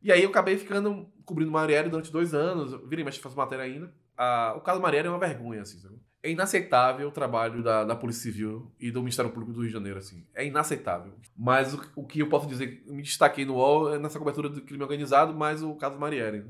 E 0.02 0.12
aí 0.12 0.24
eu 0.24 0.30
acabei 0.30 0.58
ficando 0.58 1.12
cobrindo 1.26 1.52
Marielle 1.52 1.90
durante 1.90 2.12
dois 2.12 2.34
anos. 2.34 2.74
Virei, 2.90 3.06
mas 3.06 3.18
faço 3.18 3.38
matéria 3.38 3.66
ainda. 3.66 3.94
Ah, 4.18 4.54
o 4.58 4.62
caso 4.62 4.82
Marielle 4.82 5.08
é 5.08 5.12
uma 5.12 5.20
vergonha, 5.20 5.62
assim, 5.62 5.80
sabe? 5.80 5.96
É 6.26 6.32
inaceitável 6.32 7.10
o 7.10 7.12
trabalho 7.12 7.62
da, 7.62 7.84
da 7.84 7.98
Polícia 7.98 8.32
Civil 8.32 8.72
e 8.80 8.90
do 8.90 9.02
Ministério 9.02 9.30
Público 9.30 9.52
do 9.52 9.60
Rio 9.60 9.68
de 9.68 9.74
Janeiro, 9.74 10.00
assim. 10.00 10.26
É 10.34 10.46
inaceitável. 10.46 11.12
Mas 11.38 11.74
o, 11.74 11.82
o 11.98 12.06
que 12.06 12.20
eu 12.20 12.30
posso 12.30 12.48
dizer, 12.48 12.82
me 12.88 13.02
destaquei 13.02 13.44
no 13.44 13.56
UOL 13.56 13.94
é 13.94 14.00
nessa 14.00 14.18
cobertura 14.18 14.48
do 14.48 14.62
crime 14.62 14.82
organizado, 14.82 15.34
mais 15.34 15.62
o 15.62 15.76
caso 15.76 16.00
Marielle. 16.00 16.46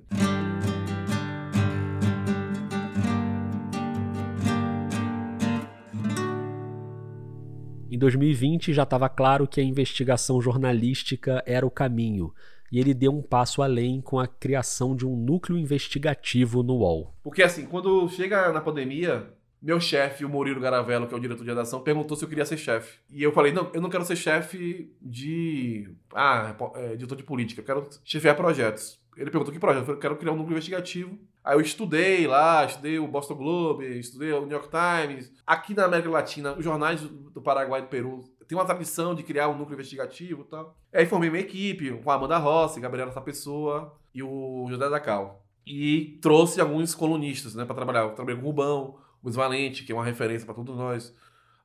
Em 7.89 7.97
2020 7.97 8.73
já 8.73 8.83
estava 8.83 9.09
claro 9.09 9.47
que 9.47 9.59
a 9.59 9.63
investigação 9.63 10.39
jornalística 10.39 11.43
era 11.47 11.65
o 11.65 11.71
caminho, 11.71 12.31
e 12.71 12.79
ele 12.79 12.93
deu 12.93 13.11
um 13.11 13.23
passo 13.23 13.63
além 13.63 14.01
com 14.01 14.19
a 14.19 14.27
criação 14.27 14.95
de 14.95 15.03
um 15.03 15.15
núcleo 15.15 15.57
investigativo 15.57 16.61
no 16.61 16.75
UOL. 16.75 17.15
Porque 17.23 17.41
assim, 17.41 17.65
quando 17.65 18.07
chega 18.09 18.51
na 18.51 18.61
pandemia, 18.61 19.33
meu 19.63 19.79
chefe, 19.79 20.25
o 20.25 20.29
Murilo 20.29 20.59
Garavello, 20.59 21.07
que 21.07 21.13
é 21.13 21.17
o 21.17 21.19
diretor 21.19 21.43
de 21.43 21.49
redação, 21.49 21.79
perguntou 21.81 22.17
se 22.17 22.25
eu 22.25 22.29
queria 22.29 22.45
ser 22.45 22.57
chefe. 22.57 22.99
E 23.09 23.23
eu 23.23 23.31
falei, 23.31 23.53
não, 23.53 23.71
eu 23.73 23.79
não 23.79 23.89
quero 23.89 24.03
ser 24.03 24.17
chefe 24.17 24.93
de... 25.01 25.89
Ah, 26.13 26.53
é, 26.75 26.95
diretor 26.97 27.15
de 27.15 27.23
política, 27.23 27.61
eu 27.61 27.65
quero 27.65 27.89
chefiar 28.03 28.35
projetos. 28.35 28.99
Ele 29.15 29.31
perguntou 29.31 29.53
que 29.53 29.59
projeto? 29.59 29.81
Eu 29.81 29.85
falei, 29.85 30.01
quero 30.01 30.17
criar 30.17 30.33
um 30.33 30.35
núcleo 30.35 30.53
investigativo. 30.53 31.17
Aí 31.43 31.55
eu 31.55 31.61
estudei 31.61 32.27
lá, 32.27 32.65
estudei 32.65 32.99
o 32.99 33.07
Boston 33.07 33.35
Globe, 33.35 33.99
estudei 33.99 34.31
o 34.33 34.41
New 34.41 34.57
York 34.57 34.69
Times. 34.69 35.31
Aqui 35.47 35.73
na 35.73 35.85
América 35.85 36.09
Latina, 36.09 36.53
os 36.53 36.63
jornais 36.63 37.01
do 37.01 37.41
Paraguai 37.41 37.79
e 37.79 37.83
do 37.83 37.89
Peru 37.89 38.23
tem 38.47 38.57
uma 38.57 38.65
tradição 38.65 39.15
de 39.15 39.23
criar 39.23 39.49
um 39.49 39.57
núcleo 39.57 39.75
investigativo 39.75 40.41
e 40.41 40.45
tal. 40.45 40.77
Aí 40.93 41.05
formei 41.05 41.29
minha 41.29 41.41
equipe 41.41 41.91
com 41.91 42.11
a 42.11 42.15
Amanda 42.15 42.37
Rossi, 42.37 42.79
Gabriela 42.79 43.11
Pessoa 43.21 43.97
e 44.13 44.21
o 44.21 44.67
José 44.69 44.89
da 44.89 44.99
Cal. 44.99 45.43
E 45.65 46.19
trouxe 46.21 46.59
alguns 46.59 46.93
colunistas, 46.93 47.55
né, 47.55 47.65
para 47.65 47.75
trabalhar. 47.75 48.01
Eu 48.01 48.11
trabalhei 48.11 48.39
com 48.39 48.45
o 48.45 48.49
Rubão, 48.49 48.97
Luiz 49.23 49.35
Valente, 49.35 49.83
que 49.83 49.91
é 49.91 49.95
uma 49.95 50.03
referência 50.03 50.45
para 50.45 50.55
todos 50.55 50.75
nós. 50.75 51.15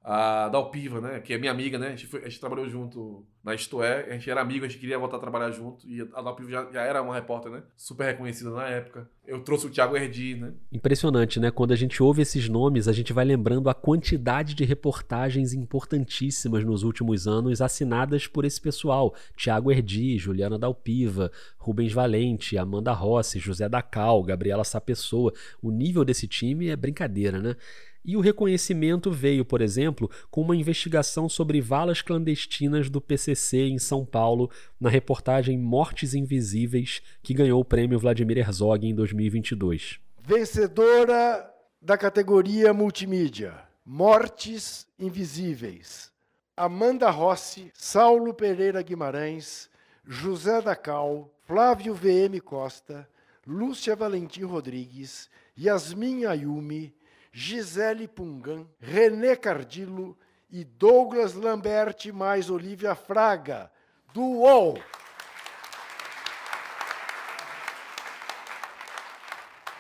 A 0.02 0.48
Dalpiva, 0.48 1.00
né? 1.00 1.20
Que 1.20 1.34
é 1.34 1.38
minha 1.38 1.50
amiga, 1.50 1.78
né? 1.78 1.88
A 1.88 1.90
gente, 1.90 2.06
foi, 2.06 2.20
a 2.20 2.28
gente 2.28 2.40
trabalhou 2.40 2.68
junto 2.68 3.26
na 3.48 3.54
Isto 3.54 3.82
É, 3.82 4.04
a 4.11 4.12
gente 4.12 4.30
era 4.30 4.40
amigo, 4.40 4.64
a 4.64 4.68
gente 4.68 4.78
queria 4.78 4.98
voltar 4.98 5.16
a 5.16 5.20
trabalhar 5.20 5.50
junto. 5.50 5.87
E 5.88 6.00
a 6.00 6.22
Dalpiva 6.22 6.50
já, 6.50 6.70
já 6.70 6.82
era 6.82 7.02
uma 7.02 7.14
repórter, 7.14 7.50
né? 7.50 7.62
Super 7.76 8.06
reconhecida 8.06 8.50
na 8.50 8.68
época. 8.68 9.08
Eu 9.26 9.40
trouxe 9.40 9.66
o 9.66 9.70
Thiago 9.70 9.96
Erdi, 9.96 10.37
né? 10.37 10.52
Impressionante, 10.72 11.40
né? 11.40 11.50
Quando 11.50 11.72
a 11.72 11.76
gente 11.76 12.02
ouve 12.02 12.22
esses 12.22 12.48
nomes, 12.48 12.88
a 12.88 12.92
gente 12.92 13.12
vai 13.12 13.24
lembrando 13.24 13.68
a 13.68 13.74
quantidade 13.74 14.54
de 14.54 14.64
reportagens 14.64 15.52
importantíssimas 15.52 16.64
nos 16.64 16.82
últimos 16.82 17.26
anos 17.26 17.61
assinadas 17.61 18.26
por 18.26 18.44
esse 18.44 18.61
pessoal. 18.61 19.14
Thiago 19.37 19.70
Erdi, 19.70 20.18
Juliana 20.18 20.58
Dalpiva, 20.58 21.30
Rubens 21.58 21.92
Valente, 21.92 22.56
Amanda 22.56 22.92
Rossi, 22.92 23.38
José 23.38 23.68
Dacal, 23.68 24.22
Gabriela 24.22 24.64
Sapessoa. 24.64 25.32
O 25.62 25.70
nível 25.70 26.04
desse 26.04 26.26
time 26.26 26.68
é 26.68 26.76
brincadeira, 26.76 27.40
né? 27.40 27.56
E 28.04 28.16
o 28.16 28.20
reconhecimento 28.20 29.11
veio, 29.11 29.44
por 29.44 29.61
exemplo, 29.61 30.11
com 30.30 30.40
uma 30.40 30.56
investigação 30.56 31.28
sobre 31.28 31.61
valas 31.61 32.00
clandestinas 32.00 32.88
do 32.88 33.02
PCC 33.02 33.38
em 33.68 33.79
São 33.79 34.05
Paulo, 34.05 34.51
na 34.81 34.88
reportagem 34.88 35.57
Mortes 35.59 36.14
Invisíveis, 36.14 37.01
que 37.22 37.35
ganhou 37.35 37.61
o 37.61 37.64
prêmio 37.64 37.98
Vladimir 37.98 38.38
Herzog 38.38 38.87
em 38.87 38.94
2022. 38.94 39.98
Vencedora 40.20 41.48
da 41.81 41.96
categoria 41.96 42.72
Multimídia: 42.74 43.55
Mortes 43.85 44.87
Invisíveis. 44.98 46.12
Amanda 46.57 47.09
Rossi, 47.09 47.70
Saulo 47.72 48.35
Pereira 48.35 48.83
Guimarães, 48.83 49.70
José 50.05 50.61
Dacal, 50.61 51.33
Flávio 51.46 51.94
VM 51.94 52.40
Costa, 52.44 53.09
Lúcia 53.46 53.94
Valentim 53.94 54.42
Rodrigues, 54.42 55.31
Yasmin 55.57 56.24
Ayumi, 56.24 56.92
Gisele 57.33 58.09
Pungan, 58.09 58.66
René 58.81 59.37
Cardillo 59.37 60.18
e 60.50 60.64
Douglas 60.64 61.34
Lambert 61.34 62.12
mais 62.12 62.48
Olivia 62.48 62.94
Fraga, 62.94 63.70
do 64.14 64.22
UOL. 64.22 64.78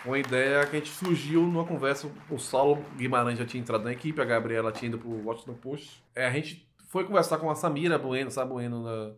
Uma 0.04 0.18
ideia 0.18 0.64
que 0.66 0.76
a 0.76 0.78
gente 0.78 0.90
surgiu 0.90 1.42
numa 1.42 1.64
conversa, 1.64 2.08
o 2.30 2.38
Saulo 2.38 2.84
Guimarães 2.96 3.38
já 3.38 3.44
tinha 3.44 3.60
entrado 3.60 3.84
na 3.84 3.92
equipe, 3.92 4.20
a 4.20 4.24
Gabriela 4.24 4.72
tinha 4.72 4.88
ido 4.88 4.98
pro 4.98 5.26
Washington 5.26 5.54
Post. 5.54 6.02
É, 6.14 6.26
a 6.26 6.30
gente 6.30 6.66
foi 6.86 7.04
conversar 7.04 7.38
com 7.38 7.50
a 7.50 7.54
Samira 7.54 7.98
Bueno, 7.98 8.30
sabe, 8.30 8.52
Bueno, 8.52 8.82
na, 8.82 9.12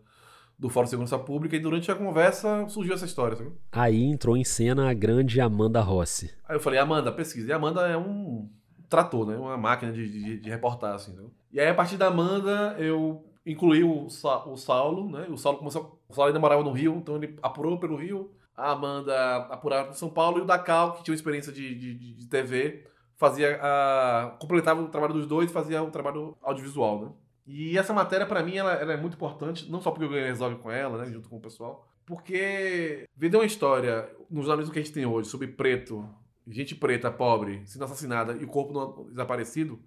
do 0.58 0.68
Fórum 0.68 0.84
de 0.84 0.90
Segurança 0.90 1.18
Pública, 1.18 1.54
e 1.54 1.60
durante 1.60 1.90
a 1.90 1.94
conversa 1.94 2.66
surgiu 2.68 2.94
essa 2.94 3.04
história. 3.04 3.36
Sabe? 3.36 3.52
Aí 3.70 4.02
entrou 4.02 4.36
em 4.36 4.44
cena 4.44 4.90
a 4.90 4.94
grande 4.94 5.40
Amanda 5.40 5.80
Rossi. 5.80 6.34
Aí 6.48 6.56
eu 6.56 6.60
falei, 6.60 6.78
Amanda, 6.78 7.12
pesquisa. 7.12 7.48
E 7.48 7.52
a 7.52 7.56
Amanda 7.56 7.86
é 7.86 7.96
um 7.96 8.48
trator, 8.88 9.26
né? 9.26 9.36
Uma 9.36 9.56
máquina 9.56 9.92
de, 9.92 10.08
de, 10.08 10.38
de 10.40 10.50
reportar, 10.50 10.94
assim. 10.94 11.12
Né? 11.14 11.24
E 11.52 11.60
aí, 11.60 11.68
a 11.68 11.74
partir 11.74 11.96
da 11.96 12.06
Amanda, 12.06 12.76
eu 12.78 13.24
incluí 13.44 13.82
o, 13.82 14.06
o 14.06 14.56
Saulo, 14.56 15.10
né? 15.10 15.26
O 15.28 15.36
Saulo 15.36 15.58
começou. 15.58 16.00
O 16.08 16.14
Saulo 16.14 16.28
ainda 16.28 16.40
morava 16.40 16.62
no 16.62 16.72
Rio, 16.72 16.94
então 16.96 17.16
ele 17.16 17.38
apurou 17.42 17.78
pelo 17.78 17.96
Rio. 17.96 18.30
A 18.56 18.72
Amanda 18.72 19.36
apurava 19.50 19.84
para 19.86 19.94
São 19.94 20.10
Paulo 20.10 20.38
e 20.38 20.42
o 20.42 20.44
Dacal, 20.44 20.94
que 20.94 21.02
tinha 21.02 21.12
uma 21.12 21.16
experiência 21.16 21.52
de, 21.52 21.74
de, 21.74 22.14
de 22.14 22.28
TV, 22.28 22.84
fazia 23.16 23.58
a, 23.62 24.36
completava 24.38 24.82
o 24.82 24.88
trabalho 24.88 25.14
dos 25.14 25.26
dois 25.26 25.50
e 25.50 25.52
fazia 25.52 25.82
o 25.82 25.90
trabalho 25.90 26.36
audiovisual, 26.42 27.00
né? 27.00 27.12
E 27.46 27.76
essa 27.76 27.92
matéria, 27.92 28.26
para 28.26 28.42
mim, 28.42 28.56
ela, 28.56 28.72
ela, 28.74 28.92
é 28.92 28.96
muito 28.96 29.14
importante, 29.14 29.70
não 29.70 29.80
só 29.80 29.90
porque 29.90 30.04
eu 30.04 30.08
ganhei 30.08 30.26
resolve 30.26 30.56
com 30.56 30.70
ela, 30.70 31.04
né, 31.04 31.10
junto 31.10 31.28
com 31.28 31.36
o 31.36 31.40
pessoal, 31.40 31.86
porque 32.06 33.06
vender 33.16 33.36
uma 33.36 33.44
história 33.44 34.08
no 34.30 34.42
jornalismo 34.42 34.72
que 34.72 34.78
a 34.78 34.82
gente 34.82 34.94
tem 34.94 35.04
hoje 35.04 35.28
sobre 35.28 35.48
preto, 35.48 36.08
gente 36.46 36.74
preta, 36.74 37.10
pobre, 37.10 37.62
sendo 37.66 37.84
assassinada 37.84 38.34
e 38.34 38.44
o 38.44 38.48
corpo 38.48 38.72
não, 38.72 39.08
desaparecido, 39.10 39.80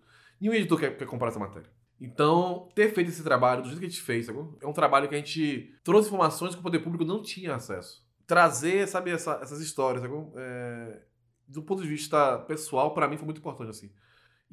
nenhum 0.43 0.53
editor 0.53 0.79
quer, 0.79 0.97
quer 0.97 1.05
comprar 1.05 1.29
essa 1.29 1.39
matéria. 1.39 1.69
Então, 1.99 2.69
ter 2.75 2.93
feito 2.93 3.09
esse 3.09 3.23
trabalho 3.23 3.61
do 3.61 3.69
jeito 3.69 3.79
que 3.79 3.85
a 3.85 3.89
gente 3.89 4.01
fez, 4.01 4.27
é 4.27 4.67
um 4.67 4.73
trabalho 4.73 5.07
que 5.07 5.15
a 5.15 5.17
gente 5.17 5.73
trouxe 5.83 6.09
informações 6.09 6.53
que 6.53 6.59
o 6.59 6.63
poder 6.63 6.79
público 6.79 7.05
não 7.05 7.21
tinha 7.21 7.55
acesso. 7.55 8.05
Trazer, 8.27 8.87
sabe, 8.87 9.11
essa, 9.11 9.39
essas 9.41 9.61
histórias? 9.61 10.03
É, 10.35 11.01
do 11.47 11.63
ponto 11.63 11.81
de 11.81 11.87
vista 11.87 12.39
pessoal, 12.39 12.93
para 12.93 13.07
mim 13.07 13.15
foi 13.15 13.25
muito 13.25 13.39
importante, 13.39 13.69
assim. 13.69 13.89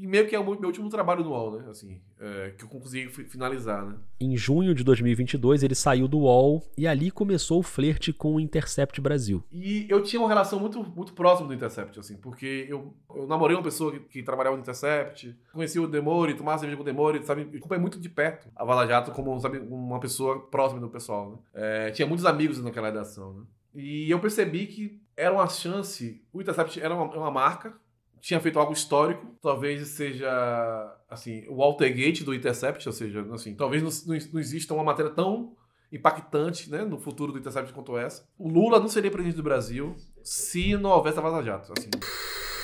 E 0.01 0.07
meio 0.07 0.27
que 0.27 0.35
é 0.35 0.39
o 0.39 0.45
meu 0.45 0.69
último 0.69 0.89
trabalho 0.89 1.23
no 1.23 1.29
UOL, 1.29 1.59
né? 1.59 1.69
Assim, 1.69 2.01
é, 2.19 2.55
que 2.57 2.65
eu 2.65 2.69
consegui 2.71 3.11
finalizar, 3.11 3.85
né? 3.85 3.97
Em 4.19 4.35
junho 4.35 4.75
de 4.75 4.83
2022, 4.83 5.63
ele 5.63 5.75
saiu 5.75 6.09
do 6.09 6.21
UOL 6.21 6.65
e 6.79 6.87
ali 6.87 7.11
começou 7.11 7.59
o 7.59 7.63
flerte 7.63 8.11
com 8.11 8.37
o 8.37 8.41
Intercept 8.41 8.99
Brasil. 8.99 9.45
E 9.53 9.85
eu 9.91 10.03
tinha 10.03 10.19
uma 10.19 10.29
relação 10.29 10.59
muito, 10.59 10.83
muito 10.83 11.13
próxima 11.13 11.49
do 11.49 11.53
Intercept, 11.53 12.01
assim, 12.01 12.17
porque 12.17 12.67
eu, 12.67 12.95
eu 13.15 13.27
namorei 13.27 13.55
uma 13.55 13.63
pessoa 13.63 13.93
que, 13.93 13.99
que 13.99 14.23
trabalhava 14.23 14.57
no 14.57 14.63
Intercept, 14.63 15.37
conheci 15.53 15.79
o 15.79 15.87
Demore, 15.87 16.33
tomava 16.33 16.57
cerveja 16.57 16.79
com 16.79 16.83
o 16.83 16.87
Demore, 16.87 17.23
sabe? 17.23 17.43
Eu 17.53 17.59
acompanhei 17.59 17.83
muito 17.83 18.01
de 18.01 18.09
perto 18.09 18.49
a 18.57 18.65
Vala 18.65 18.87
Jato 18.87 19.13
como, 19.13 19.39
sabe, 19.39 19.59
uma 19.59 20.01
pessoa 20.01 20.41
próxima 20.47 20.81
do 20.81 20.89
pessoal, 20.89 21.31
né? 21.31 21.39
É, 21.53 21.91
tinha 21.91 22.09
muitos 22.09 22.25
amigos 22.25 22.59
naquela 22.63 22.87
redação, 22.89 23.35
né? 23.35 23.43
E 23.75 24.11
eu 24.11 24.19
percebi 24.19 24.67
que 24.67 24.99
era 25.15 25.35
uma 25.35 25.47
chance, 25.47 26.23
o 26.33 26.41
Intercept 26.41 26.81
era 26.81 26.95
uma, 26.95 27.05
uma 27.05 27.31
marca, 27.31 27.75
tinha 28.21 28.41
feito 28.41 28.59
algo 28.59 28.73
histórico, 28.73 29.27
talvez 29.41 29.87
seja 29.89 30.97
assim, 31.09 31.45
o 31.49 31.63
Altergate 31.63 32.23
do 32.23 32.35
Intercept, 32.35 32.87
ou 32.89 32.93
seja, 32.93 33.27
assim, 33.33 33.55
talvez 33.55 33.83
não, 33.83 33.91
não, 34.07 34.21
não, 34.33 34.41
exista 34.41 34.75
uma 34.75 34.85
matéria 34.85 35.11
tão 35.11 35.57
impactante 35.93 36.71
né, 36.71 36.85
no 36.85 36.99
futuro 36.99 37.33
do 37.33 37.39
Intercept 37.39 37.73
quanto 37.73 37.97
essa. 37.97 38.25
O 38.39 38.49
Lula 38.49 38.79
não 38.79 38.89
seria 38.89 39.11
presidente 39.11 39.37
do 39.37 39.43
Brasil 39.43 39.97
se 40.23 40.77
não 40.77 40.91
houvesse 40.91 41.19
a 41.19 41.23
Vaza 41.23 41.43
Jato. 41.43 41.73
Assim. 41.77 41.91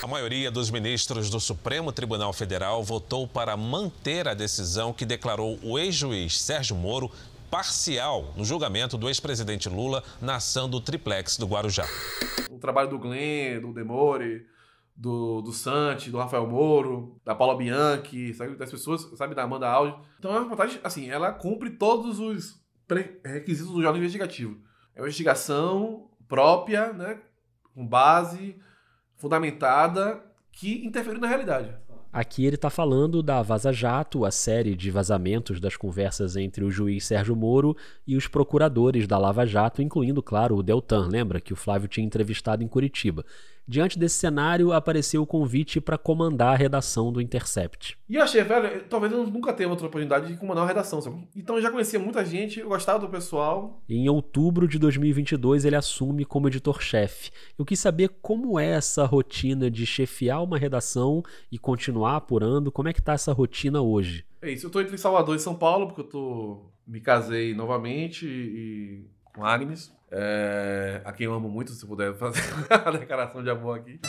A 0.01 0.07
maioria 0.07 0.49
dos 0.49 0.69
ministros 0.69 1.29
do 1.29 1.39
Supremo 1.39 1.91
Tribunal 1.91 2.31
Federal 2.31 2.83
votou 2.83 3.27
para 3.27 3.57
manter 3.57 4.27
a 4.27 4.33
decisão 4.33 4.93
que 4.93 5.05
declarou 5.05 5.59
o 5.63 5.77
ex-juiz 5.77 6.39
Sérgio 6.39 6.75
Moro 6.75 7.11
parcial 7.49 8.33
no 8.35 8.45
julgamento 8.45 8.97
do 8.97 9.07
ex-presidente 9.07 9.67
Lula 9.67 10.03
na 10.21 10.35
ação 10.35 10.69
do 10.69 10.79
triplex 10.79 11.37
do 11.37 11.47
Guarujá. 11.47 11.85
O 12.51 12.59
trabalho 12.59 12.89
do 12.89 12.99
Glenn, 12.99 13.61
do 13.61 13.73
Demore, 13.73 14.45
do, 14.97 15.41
do 15.41 15.53
Santi, 15.53 16.09
do 16.09 16.17
Rafael 16.17 16.47
Moro, 16.47 17.21
da 17.23 17.35
Paula 17.35 17.55
Bianchi, 17.55 18.33
sabe, 18.33 18.55
das 18.55 18.71
pessoas, 18.71 19.03
sabe, 19.15 19.35
da 19.35 19.43
Amanda 19.43 19.69
Aldi. 19.69 19.95
Então 20.17 20.31
é 20.31 20.33
uma 20.33 20.41
reportagem, 20.41 20.79
assim, 20.83 21.09
ela 21.09 21.31
cumpre 21.31 21.69
todos 21.69 22.19
os 22.19 22.59
requisitos 23.23 23.71
do 23.71 23.81
jornal 23.81 23.97
investigativo. 23.97 24.57
É 24.95 24.99
uma 24.99 25.05
investigação 25.05 26.09
própria, 26.27 26.91
né, 26.91 27.19
com 27.75 27.85
base 27.85 28.57
fundamentada, 29.15 30.23
que 30.51 30.83
interfere 30.83 31.19
na 31.19 31.27
realidade. 31.27 31.75
Aqui 32.11 32.45
ele 32.45 32.55
está 32.55 32.69
falando 32.69 33.21
da 33.21 33.43
Vaza 33.43 33.71
Jato, 33.71 34.25
a 34.25 34.31
série 34.31 34.75
de 34.75 34.89
vazamentos 34.89 35.59
das 35.59 35.75
conversas 35.75 36.35
entre 36.35 36.63
o 36.63 36.71
juiz 36.71 37.05
Sérgio 37.05 37.35
Moro 37.35 37.77
e 38.07 38.15
os 38.15 38.27
procuradores 38.27 39.05
da 39.05 39.19
Lava 39.19 39.45
Jato, 39.45 39.83
incluindo, 39.83 40.23
claro, 40.23 40.55
o 40.55 40.63
Deltan, 40.63 41.07
lembra 41.07 41.39
que 41.39 41.53
o 41.53 41.55
Flávio 41.55 41.87
tinha 41.87 42.05
entrevistado 42.05 42.63
em 42.63 42.67
Curitiba. 42.67 43.23
Diante 43.67 43.99
desse 43.99 44.17
cenário, 44.17 44.71
apareceu 44.71 45.21
o 45.21 45.27
convite 45.27 45.81
para 45.81 45.97
comandar 45.97 46.53
a 46.53 46.57
redação 46.57 47.11
do 47.11 47.19
Intercept. 47.19 47.97
E 48.07 48.15
eu 48.15 48.23
achei, 48.23 48.41
velho, 48.41 48.85
talvez 48.89 49.11
eu 49.11 49.27
nunca 49.27 49.51
tenha 49.51 49.67
outra 49.67 49.87
oportunidade 49.87 50.27
de 50.27 50.39
comandar 50.39 50.63
uma 50.63 50.69
redação, 50.69 51.01
sabe? 51.01 51.27
Então 51.35 51.57
eu 51.57 51.61
já 51.61 51.69
conhecia 51.69 51.99
muita 51.99 52.23
gente, 52.23 52.61
eu 52.61 52.69
gostava 52.69 52.99
do 52.99 53.09
pessoal. 53.09 53.83
Em 53.89 54.07
outubro 54.07 54.67
de 54.67 54.79
2022, 54.79 55.65
ele 55.65 55.75
assume 55.75 56.23
como 56.23 56.47
editor-chefe. 56.47 57.29
Eu 57.59 57.65
quis 57.65 57.79
saber 57.79 58.09
como 58.21 58.57
é 58.57 58.67
essa 58.67 59.05
rotina 59.05 59.69
de 59.69 59.85
chefiar 59.85 60.41
uma 60.41 60.57
redação 60.57 61.21
e 61.51 61.57
continuar 61.57 62.15
apurando. 62.15 62.71
Como 62.71 62.87
é 62.87 62.93
que 62.93 63.01
tá 63.01 63.13
essa 63.13 63.33
rotina 63.33 63.81
hoje? 63.81 64.25
É 64.41 64.49
isso, 64.49 64.67
eu 64.67 64.69
tô 64.69 64.79
entre 64.79 64.97
Salvador 64.97 65.35
e 65.35 65.39
São 65.39 65.55
Paulo, 65.55 65.87
porque 65.87 66.01
eu 66.01 66.07
tô 66.07 66.71
me 66.87 67.01
casei 67.01 67.53
novamente 67.53 68.25
e 68.25 69.05
com 69.33 69.43
Agnes. 69.43 69.91
É, 70.09 71.01
a 71.03 71.11
quem 71.11 71.25
eu 71.25 71.33
amo 71.33 71.49
muito, 71.49 71.71
se 71.71 71.85
puder 71.85 72.13
fazer 72.15 72.41
a 72.69 72.91
declaração 72.91 73.43
de 73.43 73.49
amor 73.49 73.77
aqui. 73.77 73.99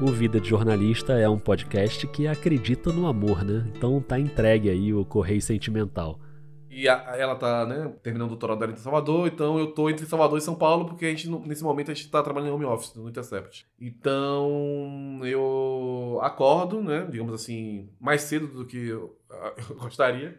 O 0.00 0.06
Vida 0.06 0.40
de 0.40 0.48
Jornalista 0.48 1.12
é 1.14 1.28
um 1.28 1.38
podcast 1.38 2.06
que 2.06 2.26
acredita 2.26 2.92
no 2.92 3.06
amor, 3.06 3.44
né? 3.44 3.70
Então 3.76 4.00
tá 4.00 4.18
entregue 4.18 4.70
aí 4.70 4.94
o 4.94 5.04
Correio 5.04 5.42
Sentimental. 5.42 6.18
E 6.70 6.88
a, 6.88 7.16
ela 7.16 7.34
tá, 7.34 7.66
né, 7.66 7.92
terminando 8.00 8.28
o 8.28 8.30
doutorado 8.30 8.60
dela 8.60 8.72
em 8.72 8.76
Salvador, 8.76 9.26
então 9.26 9.58
eu 9.58 9.72
tô 9.72 9.90
entre 9.90 10.06
Salvador 10.06 10.38
e 10.38 10.40
São 10.40 10.54
Paulo, 10.54 10.86
porque 10.86 11.04
a 11.04 11.08
gente, 11.10 11.28
nesse 11.28 11.64
momento, 11.64 11.90
a 11.90 11.94
gente 11.94 12.08
tá 12.08 12.22
trabalhando 12.22 12.50
em 12.50 12.54
home 12.54 12.64
office, 12.64 12.94
no 12.94 13.08
Intercept. 13.08 13.66
Então, 13.78 15.20
eu 15.24 16.20
acordo, 16.22 16.80
né, 16.80 17.08
digamos 17.10 17.34
assim, 17.34 17.90
mais 18.00 18.22
cedo 18.22 18.46
do 18.46 18.64
que 18.64 18.86
eu, 18.86 19.18
eu 19.68 19.76
gostaria 19.76 20.38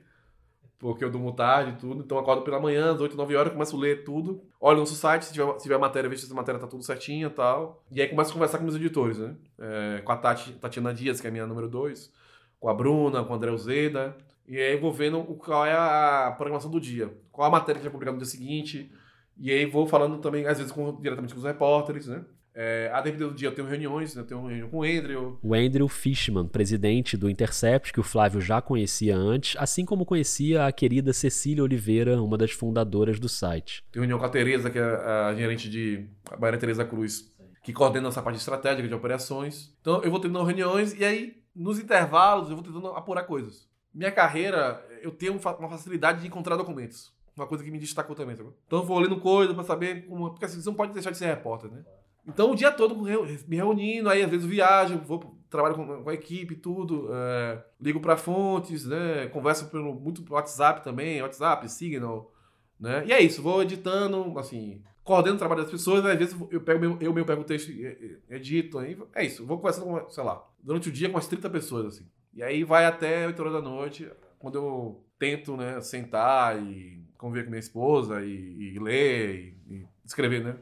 porque 0.82 1.06
eu 1.06 1.12
durmo 1.12 1.32
tarde 1.32 1.74
e 1.74 1.76
tudo. 1.76 2.02
Então 2.04 2.18
acordo 2.18 2.42
pela 2.42 2.60
manhã, 2.60 2.92
às 2.92 3.00
8, 3.00 3.16
9 3.16 3.36
horas, 3.36 3.54
começo 3.54 3.78
a 3.78 3.80
ler 3.80 4.04
tudo. 4.04 4.42
Olho 4.60 4.78
no 4.78 4.80
nosso 4.82 4.96
site, 4.96 5.26
se 5.26 5.32
tiver, 5.32 5.54
se 5.54 5.64
tiver 5.64 5.78
matéria, 5.78 6.10
vejo 6.10 6.22
se 6.22 6.26
essa 6.26 6.34
matéria 6.34 6.60
tá 6.60 6.66
tudo 6.66 6.84
certinha 6.84 7.28
e 7.28 7.30
tal. 7.30 7.84
E 7.92 8.02
aí 8.02 8.08
começo 8.08 8.32
a 8.32 8.34
conversar 8.34 8.58
com 8.58 8.64
meus 8.64 8.76
editores, 8.76 9.20
né? 9.20 9.36
É, 9.60 10.02
com 10.02 10.12
a 10.12 10.18
Tati, 10.18 10.54
Tatiana 10.54 10.92
Dias, 10.92 11.22
que 11.22 11.28
é 11.28 11.30
a 11.30 11.32
minha 11.32 11.46
número 11.46 11.70
2, 11.70 12.12
com 12.60 12.68
a 12.68 12.74
Bruna, 12.74 13.24
com 13.24 13.32
o 13.32 13.36
André 13.36 13.52
Uzeda. 13.52 14.18
E 14.48 14.58
aí 14.58 14.76
vou 14.76 14.92
vendo 14.92 15.24
qual 15.36 15.68
é 15.68 15.74
a 15.74 16.34
programação 16.36 16.72
do 16.72 16.82
dia. 16.82 17.16
Qual 17.32 17.48
a 17.48 17.52
matéria 17.52 17.80
que 17.80 17.84
vai 17.84 17.92
publicar 17.92 18.12
no 18.12 18.18
dia 18.18 18.28
seguinte. 18.28 18.92
E 19.38 19.52
aí 19.52 19.68
vou 19.68 19.86
falando 19.86 20.18
também, 20.18 20.48
às 20.48 20.58
vezes, 20.58 20.72
com, 20.72 21.00
diretamente 21.00 21.36
com 21.36 21.40
os 21.40 21.46
repórteres, 21.46 22.08
né? 22.08 22.26
É, 22.54 22.92
a 22.94 23.02
depender 23.02 23.26
do 23.26 23.34
dia 23.34 23.48
eu 23.48 23.56
tenho 23.56 23.68
reuniões, 23.68 24.14
né? 24.14 24.22
eu 24.22 24.26
tenho 24.26 24.46
reunião 24.46 24.70
com 24.70 24.80
o 24.80 24.84
Andrew. 24.84 25.40
O 25.42 25.54
Andrew 25.54 25.88
Fishman, 25.88 26.48
presidente 26.48 27.16
do 27.16 27.30
Intercept, 27.30 27.94
que 27.94 28.00
o 28.00 28.04
Flávio 28.04 28.42
já 28.42 28.62
conhecia 28.62 29.16
antes, 29.16 29.56
assim 29.58 29.86
como 29.86 30.06
conhecia 30.06 30.66
a 30.66 30.72
querida 30.72 31.14
Cecília 31.14 31.64
Oliveira, 31.64 32.22
uma 32.22 32.38
das 32.38 32.52
fundadoras 32.52 33.20
do 33.20 33.30
site. 33.30 33.84
Tenho 33.92 34.04
reunião 34.04 34.20
com 34.20 34.26
a 34.26 34.30
Tereza, 34.30 34.70
que 34.70 34.78
é 34.78 34.82
a 34.84 35.34
gerente 35.34 35.70
de 35.70 36.06
a 36.30 36.38
Maria 36.38 36.60
Tereza 36.60 36.84
Cruz, 36.84 37.32
que 37.64 37.72
coordena 37.72 38.10
essa 38.10 38.22
parte 38.22 38.38
estratégica 38.38 38.88
de 38.88 38.94
operações. 38.94 39.74
Então 39.82 40.04
eu 40.04 40.12
vou 40.12 40.20
tendo 40.20 40.44
reuniões 40.44 40.94
e 40.94 41.06
aí, 41.06 41.42
nos 41.56 41.80
intervalos, 41.80 42.50
eu 42.50 42.56
vou 42.56 42.66
tentando 42.66 42.88
apurar 42.88 43.24
coisas. 43.24 43.70
Minha 43.94 44.12
carreira, 44.12 44.86
eu 45.02 45.12
tenho 45.12 45.34
uma 45.34 45.70
facilidade 45.70 46.22
de 46.22 46.28
encontrar 46.28 46.56
documentos. 46.56 47.14
Uma 47.36 47.48
coisa 47.48 47.64
que 47.64 47.72
me 47.72 47.80
destacou 47.80 48.16
também, 48.16 48.36
sabe? 48.36 48.50
Então 48.68 48.80
eu 48.80 48.86
vou 48.86 49.00
lendo 49.00 49.20
coisa 49.20 49.54
para 49.54 49.64
saber 49.64 50.06
como. 50.06 50.32
Porque 50.32 50.46
assim, 50.46 50.62
você 50.62 50.70
não 50.70 50.76
pode 50.76 50.94
deixar 50.94 51.12
de 51.12 51.18
ser 51.18 51.28
repórter, 51.28 51.72
né? 51.72 51.84
Então, 52.28 52.52
o 52.52 52.56
dia 52.56 52.72
todo 52.72 52.96
me 52.96 53.56
reunindo, 53.56 54.10
aí 54.10 54.24
às 54.24 54.30
vezes 54.30 54.46
viajo, 54.46 55.00
vou 55.00 55.42
trabalho 55.52 55.76
com, 55.76 56.04
com 56.04 56.10
a 56.10 56.14
equipe 56.14 56.56
tudo, 56.56 57.10
é, 57.14 57.62
ligo 57.80 58.00
para 58.00 58.16
fontes, 58.16 58.86
né, 58.86 59.28
converso 59.28 59.70
pelo, 59.70 59.94
muito 59.94 60.24
pelo 60.24 60.36
WhatsApp 60.36 60.82
também, 60.82 61.22
WhatsApp, 61.22 61.70
Signal, 61.70 62.34
né, 62.80 63.04
e 63.06 63.12
é 63.12 63.22
isso, 63.22 63.42
vou 63.42 63.62
editando, 63.62 64.40
assim, 64.40 64.82
coordeno 65.04 65.36
o 65.36 65.40
trabalho 65.40 65.62
das 65.62 65.70
pessoas, 65.70 66.06
às 66.06 66.18
vezes 66.18 66.36
eu 66.50 66.62
pego 66.62 66.80
meu, 66.80 66.98
eu 67.02 67.14
mesmo 67.14 67.28
pego 67.28 67.42
o 67.42 67.46
texto 67.46 67.70
e 67.70 68.18
edito, 68.30 68.80
aí, 68.80 68.98
é 69.14 69.26
isso, 69.26 69.46
vou 69.46 69.58
conversando 69.58 69.88
com, 69.88 70.10
sei 70.10 70.24
lá, 70.24 70.42
durante 70.64 70.88
o 70.88 70.92
dia 70.92 71.10
com 71.10 71.16
umas 71.16 71.28
30 71.28 71.50
pessoas, 71.50 71.86
assim, 71.86 72.08
e 72.34 72.42
aí 72.42 72.64
vai 72.64 72.86
até 72.86 73.28
8 73.28 73.40
horas 73.42 73.54
da 73.54 73.62
noite, 73.62 74.10
quando 74.40 74.56
eu 74.56 75.06
tento, 75.20 75.58
né, 75.58 75.82
sentar 75.82 76.58
e 76.64 77.04
conviver 77.18 77.44
com 77.44 77.50
minha 77.50 77.60
esposa 77.60 78.24
e, 78.24 78.74
e 78.74 78.80
ler 78.80 79.36
e, 79.68 79.74
e 79.76 79.88
escrever, 80.06 80.42
né, 80.42 80.56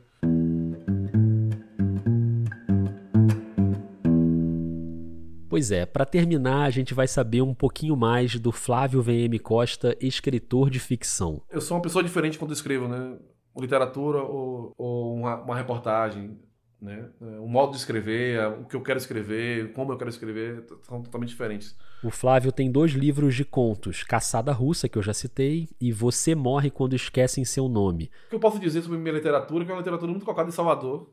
Pois 5.49 5.71
é, 5.71 5.83
para 5.83 6.05
terminar, 6.05 6.65
a 6.65 6.69
gente 6.69 6.93
vai 6.93 7.07
saber 7.07 7.41
um 7.41 7.55
pouquinho 7.55 7.95
mais 7.95 8.39
do 8.39 8.51
Flávio 8.51 9.01
VM 9.01 9.39
Costa, 9.41 9.97
escritor 9.99 10.69
de 10.69 10.79
ficção. 10.79 11.41
Eu 11.49 11.59
sou 11.59 11.75
uma 11.75 11.81
pessoa 11.81 12.03
diferente 12.03 12.37
quando 12.37 12.53
escrevo, 12.53 12.87
né? 12.87 13.17
Literatura 13.59 14.19
ou, 14.19 14.71
ou 14.77 15.15
uma, 15.15 15.41
uma, 15.41 15.55
reportagem, 15.55 16.37
né? 16.79 17.09
O 17.41 17.47
modo 17.47 17.71
de 17.71 17.77
escrever, 17.77 18.39
o 18.61 18.65
que 18.65 18.75
eu 18.75 18.83
quero 18.83 18.99
escrever, 18.99 19.73
como 19.73 19.91
eu 19.91 19.97
quero 19.97 20.11
escrever, 20.11 20.65
são 20.83 21.01
totalmente 21.01 21.29
diferentes. 21.29 21.75
O 22.03 22.11
Flávio 22.11 22.51
tem 22.51 22.71
dois 22.71 22.91
livros 22.91 23.33
de 23.33 23.43
contos, 23.43 24.03
Caçada 24.03 24.51
Russa, 24.51 24.87
que 24.87 24.99
eu 24.99 25.03
já 25.03 25.15
citei, 25.15 25.67
e 25.81 25.91
Você 25.91 26.35
Morre 26.35 26.69
Quando 26.69 26.95
Esquecem 26.95 27.43
Seu 27.43 27.67
Nome. 27.67 28.11
O 28.27 28.29
que 28.29 28.35
eu 28.35 28.39
posso 28.39 28.59
dizer 28.59 28.83
sobre 28.83 28.99
minha 28.99 29.15
literatura, 29.15 29.65
que 29.65 29.71
é 29.71 29.73
uma 29.73 29.81
literatura 29.81 30.11
muito 30.11 30.25
colocada 30.25 30.47
em 30.47 30.53
Salvador. 30.53 31.09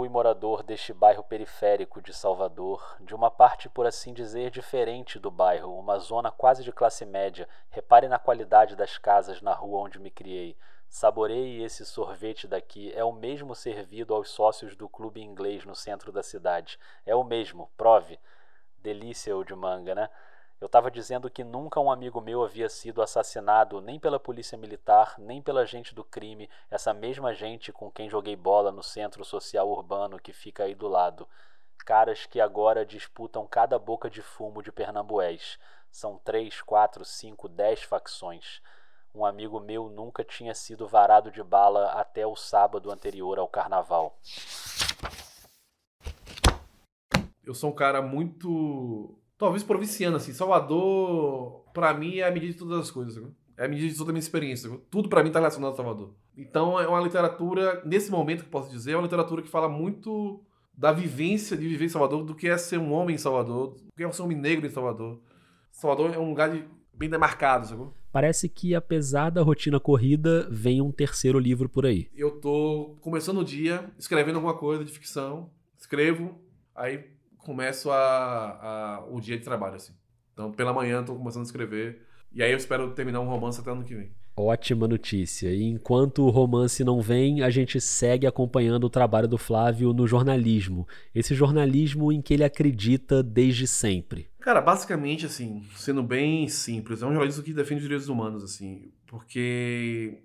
Fui 0.00 0.08
morador 0.08 0.62
deste 0.62 0.94
bairro 0.94 1.22
periférico 1.22 2.00
de 2.00 2.14
Salvador, 2.14 2.96
de 3.02 3.14
uma 3.14 3.30
parte, 3.30 3.68
por 3.68 3.84
assim 3.86 4.14
dizer, 4.14 4.50
diferente 4.50 5.18
do 5.18 5.30
bairro, 5.30 5.78
uma 5.78 5.98
zona 5.98 6.30
quase 6.30 6.64
de 6.64 6.72
classe 6.72 7.04
média. 7.04 7.46
Repare 7.68 8.08
na 8.08 8.18
qualidade 8.18 8.74
das 8.74 8.96
casas 8.96 9.42
na 9.42 9.52
rua 9.52 9.80
onde 9.80 9.98
me 9.98 10.10
criei. 10.10 10.56
Saboreie 10.88 11.62
esse 11.62 11.84
sorvete 11.84 12.48
daqui, 12.48 12.90
é 12.94 13.04
o 13.04 13.12
mesmo 13.12 13.54
servido 13.54 14.14
aos 14.14 14.30
sócios 14.30 14.74
do 14.74 14.88
clube 14.88 15.20
inglês 15.20 15.66
no 15.66 15.74
centro 15.74 16.10
da 16.10 16.22
cidade. 16.22 16.78
É 17.04 17.14
o 17.14 17.22
mesmo, 17.22 17.70
prove. 17.76 18.18
Delícia 18.78 19.36
o 19.36 19.44
de 19.44 19.54
manga, 19.54 19.94
né? 19.94 20.08
Eu 20.60 20.66
estava 20.66 20.90
dizendo 20.90 21.30
que 21.30 21.42
nunca 21.42 21.80
um 21.80 21.90
amigo 21.90 22.20
meu 22.20 22.44
havia 22.44 22.68
sido 22.68 23.00
assassinado 23.00 23.80
nem 23.80 23.98
pela 23.98 24.20
polícia 24.20 24.58
militar, 24.58 25.14
nem 25.18 25.40
pela 25.40 25.64
gente 25.64 25.94
do 25.94 26.04
crime, 26.04 26.50
essa 26.70 26.92
mesma 26.92 27.32
gente 27.32 27.72
com 27.72 27.90
quem 27.90 28.10
joguei 28.10 28.36
bola 28.36 28.70
no 28.70 28.82
centro 28.82 29.24
social 29.24 29.70
urbano 29.70 30.20
que 30.20 30.34
fica 30.34 30.64
aí 30.64 30.74
do 30.74 30.86
lado. 30.86 31.26
Caras 31.78 32.26
que 32.26 32.38
agora 32.38 32.84
disputam 32.84 33.46
cada 33.46 33.78
boca 33.78 34.10
de 34.10 34.20
fumo 34.20 34.62
de 34.62 34.70
Pernambués. 34.70 35.58
São 35.90 36.18
três, 36.18 36.60
quatro, 36.60 37.06
cinco, 37.06 37.48
dez 37.48 37.82
facções. 37.82 38.60
Um 39.14 39.24
amigo 39.24 39.60
meu 39.60 39.88
nunca 39.88 40.22
tinha 40.22 40.54
sido 40.54 40.86
varado 40.86 41.30
de 41.30 41.42
bala 41.42 41.92
até 41.92 42.26
o 42.26 42.36
sábado 42.36 42.90
anterior 42.90 43.38
ao 43.38 43.48
carnaval. 43.48 44.18
Eu 47.42 47.54
sou 47.54 47.70
um 47.70 47.74
cara 47.74 48.02
muito 48.02 49.19
talvez 49.40 49.62
provinciano, 49.62 50.18
assim. 50.18 50.34
Salvador, 50.34 51.64
para 51.72 51.94
mim, 51.94 52.18
é 52.18 52.28
a 52.28 52.30
medida 52.30 52.52
de 52.52 52.58
todas 52.58 52.78
as 52.78 52.90
coisas. 52.90 53.14
Sabe? 53.14 53.28
É 53.56 53.64
a 53.64 53.68
medida 53.68 53.88
de 53.88 53.96
toda 53.96 54.10
a 54.10 54.12
minha 54.12 54.20
experiência. 54.20 54.68
Sabe? 54.68 54.82
Tudo 54.90 55.08
para 55.08 55.24
mim 55.24 55.30
tá 55.30 55.38
relacionado 55.38 55.72
a 55.72 55.76
Salvador. 55.76 56.14
Então 56.36 56.78
é 56.78 56.86
uma 56.86 57.00
literatura, 57.00 57.82
nesse 57.84 58.10
momento 58.10 58.44
que 58.44 58.50
posso 58.50 58.70
dizer, 58.70 58.92
é 58.92 58.96
uma 58.96 59.02
literatura 59.02 59.40
que 59.40 59.48
fala 59.48 59.68
muito 59.68 60.44
da 60.76 60.92
vivência 60.92 61.56
de 61.56 61.66
viver 61.66 61.86
em 61.86 61.88
Salvador, 61.88 62.22
do 62.22 62.34
que 62.34 62.48
é 62.48 62.56
ser 62.56 62.78
um 62.78 62.92
homem 62.92 63.14
em 63.14 63.18
Salvador, 63.18 63.74
do 63.74 63.92
que 63.96 64.04
é 64.04 64.10
ser 64.12 64.22
um 64.22 64.26
homem 64.26 64.38
negro 64.38 64.66
em 64.66 64.70
Salvador. 64.70 65.18
Salvador 65.72 66.14
é 66.14 66.18
um 66.18 66.28
lugar 66.28 66.50
de, 66.50 66.64
bem 66.92 67.08
demarcado, 67.08 67.66
sabe? 67.66 67.84
Parece 68.12 68.48
que, 68.48 68.74
apesar 68.74 69.30
da 69.30 69.42
rotina 69.42 69.78
corrida, 69.78 70.48
vem 70.50 70.80
um 70.80 70.90
terceiro 70.90 71.38
livro 71.38 71.68
por 71.68 71.86
aí. 71.86 72.08
Eu 72.14 72.40
tô 72.40 72.96
começando 73.00 73.38
o 73.38 73.44
dia, 73.44 73.90
escrevendo 73.98 74.36
alguma 74.36 74.54
coisa 74.54 74.84
de 74.84 74.90
ficção, 74.90 75.50
escrevo, 75.78 76.38
aí 76.74 77.04
começo 77.44 77.90
a, 77.90 77.96
a, 77.98 79.04
o 79.10 79.20
dia 79.20 79.36
de 79.38 79.44
trabalho, 79.44 79.76
assim. 79.76 79.92
Então, 80.32 80.52
pela 80.52 80.72
manhã, 80.72 81.00
estou 81.00 81.16
começando 81.16 81.42
a 81.42 81.46
escrever. 81.46 82.06
E 82.32 82.42
aí 82.42 82.52
eu 82.52 82.56
espero 82.56 82.92
terminar 82.92 83.20
um 83.20 83.28
romance 83.28 83.60
até 83.60 83.70
ano 83.70 83.84
que 83.84 83.94
vem. 83.94 84.12
Ótima 84.36 84.86
notícia. 84.88 85.52
E 85.52 85.62
enquanto 85.64 86.22
o 86.22 86.30
romance 86.30 86.82
não 86.84 87.00
vem, 87.00 87.42
a 87.42 87.50
gente 87.50 87.80
segue 87.80 88.26
acompanhando 88.26 88.84
o 88.84 88.90
trabalho 88.90 89.28
do 89.28 89.36
Flávio 89.36 89.92
no 89.92 90.06
jornalismo. 90.06 90.86
Esse 91.14 91.34
jornalismo 91.34 92.10
em 92.12 92.22
que 92.22 92.32
ele 92.32 92.44
acredita 92.44 93.22
desde 93.22 93.66
sempre. 93.66 94.30
Cara, 94.40 94.60
basicamente, 94.60 95.26
assim, 95.26 95.64
sendo 95.76 96.02
bem 96.02 96.48
simples, 96.48 97.02
é 97.02 97.06
um 97.06 97.10
jornalismo 97.10 97.42
que 97.42 97.52
defende 97.52 97.80
os 97.80 97.82
direitos 97.82 98.08
humanos, 98.08 98.42
assim, 98.42 98.90
porque 99.06 100.22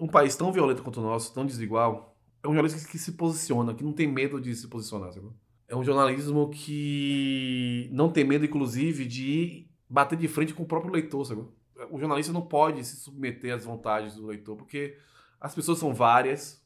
um 0.00 0.06
país 0.06 0.34
tão 0.36 0.50
violento 0.50 0.82
quanto 0.82 1.00
o 1.00 1.02
nosso, 1.02 1.34
tão 1.34 1.44
desigual, 1.44 2.16
é 2.42 2.48
um 2.48 2.54
jornalismo 2.54 2.88
que 2.88 2.98
se 2.98 3.12
posiciona, 3.12 3.74
que 3.74 3.84
não 3.84 3.92
tem 3.92 4.06
medo 4.06 4.40
de 4.40 4.54
se 4.54 4.68
posicionar, 4.68 5.12
sabe? 5.12 5.28
É 5.68 5.76
um 5.76 5.84
jornalismo 5.84 6.48
que 6.48 7.88
não 7.92 8.10
tem 8.10 8.24
medo, 8.24 8.44
inclusive, 8.44 9.04
de 9.04 9.66
bater 9.88 10.18
de 10.18 10.26
frente 10.26 10.54
com 10.54 10.62
o 10.62 10.66
próprio 10.66 10.92
leitor, 10.92 11.24
sabe? 11.26 11.44
O 11.90 11.98
jornalista 11.98 12.32
não 12.32 12.42
pode 12.42 12.84
se 12.84 12.96
submeter 12.96 13.54
às 13.54 13.64
vontades 13.64 14.14
do 14.14 14.26
leitor, 14.26 14.56
porque 14.56 14.96
as 15.40 15.54
pessoas 15.54 15.78
são 15.78 15.94
várias. 15.94 16.64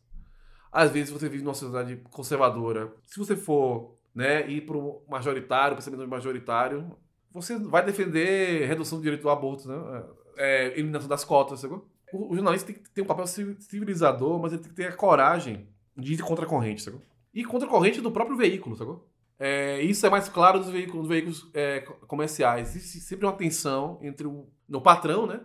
Às 0.70 0.90
vezes 0.90 1.10
você 1.10 1.28
vive 1.28 1.44
numa 1.44 1.54
sociedade 1.54 1.96
conservadora. 2.10 2.94
Se 3.04 3.18
você 3.18 3.36
for 3.36 3.98
né, 4.14 4.48
ir 4.48 4.62
para 4.62 4.76
o 4.76 5.02
majoritário, 5.08 5.76
pensamento 5.76 6.08
majoritário, 6.08 6.96
você 7.32 7.58
vai 7.58 7.84
defender 7.84 8.66
redução 8.66 8.98
do 8.98 9.02
direito 9.02 9.22
do 9.22 9.30
aborto, 9.30 9.68
né? 9.68 10.04
É, 10.36 10.66
eliminação 10.78 11.08
das 11.08 11.24
cotas, 11.24 11.60
sabe? 11.60 11.74
O, 12.12 12.34
jornalista 12.34 12.72
tem 12.72 12.82
que 12.82 12.90
ter 12.90 13.02
um 13.02 13.06
papel 13.06 13.26
civilizador, 13.26 14.38
mas 14.38 14.52
ele 14.52 14.62
tem 14.62 14.70
que 14.70 14.76
ter 14.76 14.86
a 14.86 14.96
coragem 14.96 15.66
de 15.96 16.14
ir 16.14 16.18
contra 16.18 16.44
a 16.44 16.48
corrente, 16.48 16.82
sabe? 16.82 16.98
E 17.34 17.44
contra 17.44 17.66
a 17.66 17.70
corrente 17.70 18.00
do 18.00 18.10
próprio 18.10 18.36
veículo, 18.36 18.76
sacou? 18.76 19.08
É, 19.38 19.80
isso 19.82 20.06
é 20.06 20.10
mais 20.10 20.28
claro 20.28 20.58
nos 20.58 20.68
veículos, 20.68 21.08
veículos 21.08 21.50
é, 21.52 21.80
comerciais. 21.80 22.76
Existe 22.76 23.00
sempre 23.00 23.26
uma 23.26 23.32
tensão 23.32 23.98
entre 24.02 24.26
o 24.26 24.48
no 24.68 24.80
patrão, 24.80 25.26
né? 25.26 25.40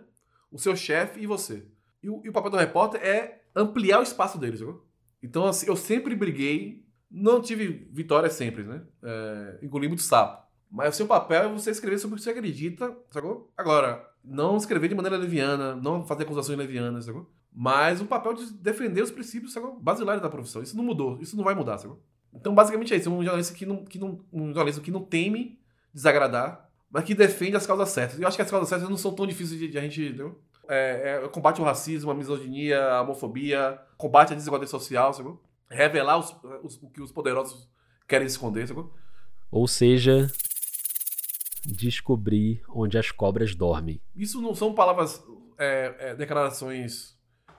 O 0.50 0.58
seu 0.58 0.74
chefe 0.74 1.20
e 1.20 1.26
você. 1.26 1.66
E 2.02 2.08
o, 2.08 2.22
e 2.24 2.28
o, 2.28 2.32
papel 2.32 2.50
do 2.50 2.56
repórter 2.56 3.00
é 3.02 3.42
ampliar 3.54 4.00
o 4.00 4.02
espaço 4.02 4.38
dele, 4.38 4.56
sacou? 4.56 4.86
Então, 5.22 5.46
assim, 5.46 5.66
eu 5.66 5.76
sempre 5.76 6.14
briguei, 6.14 6.86
não 7.10 7.42
tive 7.42 7.88
vitória 7.92 8.30
sempre, 8.30 8.62
né? 8.62 8.82
É, 9.02 9.58
engoli 9.62 9.88
muito 9.88 10.02
sapo. 10.02 10.46
Mas 10.70 10.94
o 10.94 10.96
seu 10.96 11.06
papel 11.06 11.42
é 11.42 11.48
você 11.48 11.70
escrever 11.70 11.98
sobre 11.98 12.14
o 12.14 12.18
que 12.18 12.24
você 12.24 12.30
acredita, 12.30 12.96
sacou? 13.10 13.52
Agora, 13.56 14.08
não 14.24 14.56
escrever 14.56 14.88
de 14.88 14.94
maneira 14.94 15.16
leviana, 15.16 15.74
não 15.76 16.06
fazer 16.06 16.22
acusações 16.22 16.58
levianas, 16.58 17.06
sacou? 17.06 17.30
Mas 17.52 18.00
o 18.00 18.06
papel 18.06 18.34
de 18.34 18.52
defender 18.52 19.02
os 19.02 19.10
princípios 19.10 19.52
sabe, 19.52 19.66
basilares 19.80 20.22
da 20.22 20.28
profissão. 20.28 20.62
Isso 20.62 20.76
não 20.76 20.84
mudou, 20.84 21.18
isso 21.20 21.36
não 21.36 21.44
vai 21.44 21.54
mudar. 21.54 21.78
Então, 22.32 22.54
basicamente 22.54 22.94
é 22.94 22.96
isso. 22.96 23.10
Um 23.10 23.22
jornalista 23.22 23.54
que 23.54 23.66
não, 23.66 23.84
que 23.84 23.98
não, 23.98 24.20
um 24.32 24.46
jornalista 24.48 24.80
que 24.80 24.90
não 24.90 25.02
teme 25.02 25.58
desagradar, 25.92 26.68
mas 26.90 27.04
que 27.04 27.14
defende 27.14 27.56
as 27.56 27.66
causas 27.66 27.88
certas. 27.90 28.20
Eu 28.20 28.28
acho 28.28 28.36
que 28.36 28.42
as 28.42 28.50
causas 28.50 28.68
certas 28.68 28.88
não 28.88 28.96
são 28.96 29.12
tão 29.12 29.26
difíceis 29.26 29.58
de, 29.58 29.68
de 29.68 29.78
a 29.78 29.80
gente. 29.80 30.02
Entendeu? 30.02 30.40
É, 30.68 31.20
é, 31.24 31.28
combate 31.28 31.60
ao 31.60 31.66
racismo, 31.66 32.10
a 32.10 32.14
misoginia, 32.14 32.84
a 32.84 33.02
homofobia, 33.02 33.80
combate 33.96 34.32
à 34.32 34.36
desigualdade 34.36 34.70
social, 34.70 35.12
sabe? 35.14 35.30
revelar 35.70 36.18
os, 36.18 36.34
os, 36.62 36.82
o 36.82 36.88
que 36.88 37.00
os 37.00 37.12
poderosos 37.12 37.68
querem 38.06 38.26
esconder. 38.26 38.66
Sabe? 38.68 38.84
Ou 39.50 39.66
seja, 39.66 40.30
descobrir 41.64 42.62
onde 42.68 42.98
as 42.98 43.10
cobras 43.10 43.54
dormem. 43.54 44.00
Isso 44.14 44.40
não 44.40 44.54
são 44.54 44.74
palavras, 44.74 45.22
é, 45.58 45.94
é, 45.98 46.14
declarações 46.14 47.17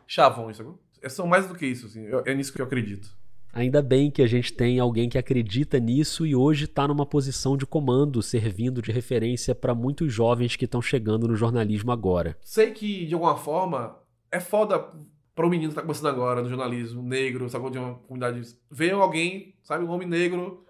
chavões, 0.10 0.58
sabe? 0.58 0.72
É, 1.02 1.08
são 1.08 1.28
mais 1.28 1.48
do 1.48 1.54
que 1.54 1.66
isso, 1.66 1.86
assim. 1.86 2.08
É 2.26 2.34
nisso 2.34 2.52
que 2.52 2.60
eu 2.60 2.66
acredito. 2.66 3.16
Ainda 3.54 3.82
bem 3.82 4.12
que 4.12 4.22
a 4.22 4.28
gente 4.28 4.52
tem 4.52 4.80
alguém 4.80 5.08
que 5.08 5.18
acredita 5.18 5.80
nisso 5.80 6.26
e 6.26 6.36
hoje 6.36 6.66
está 6.66 6.88
numa 6.88 7.06
posição 7.06 7.56
de 7.56 7.66
comando, 7.66 8.22
servindo 8.22 8.82
de 8.82 8.92
referência 8.92 9.56
para 9.56 9.74
muitos 9.74 10.12
jovens 10.12 10.56
que 10.56 10.66
estão 10.66 10.82
chegando 10.82 11.28
no 11.28 11.36
jornalismo 11.36 11.92
agora. 11.92 12.38
Sei 12.42 12.72
que, 12.72 13.06
de 13.06 13.14
alguma 13.14 13.38
forma, 13.38 13.98
é 14.32 14.40
foda 14.40 14.92
para 15.34 15.46
um 15.46 15.50
menino 15.50 15.70
que 15.70 15.76
tá 15.76 15.82
começando 15.82 16.08
agora 16.08 16.42
no 16.42 16.50
jornalismo, 16.50 17.02
negro, 17.02 17.50
sabe, 17.50 17.72
de 17.72 17.78
uma 17.78 17.96
comunidade. 17.96 18.56
Ver 18.70 18.92
alguém, 18.92 19.56
sabe, 19.64 19.86
um 19.86 19.90
homem 19.90 20.08
negro 20.08 20.64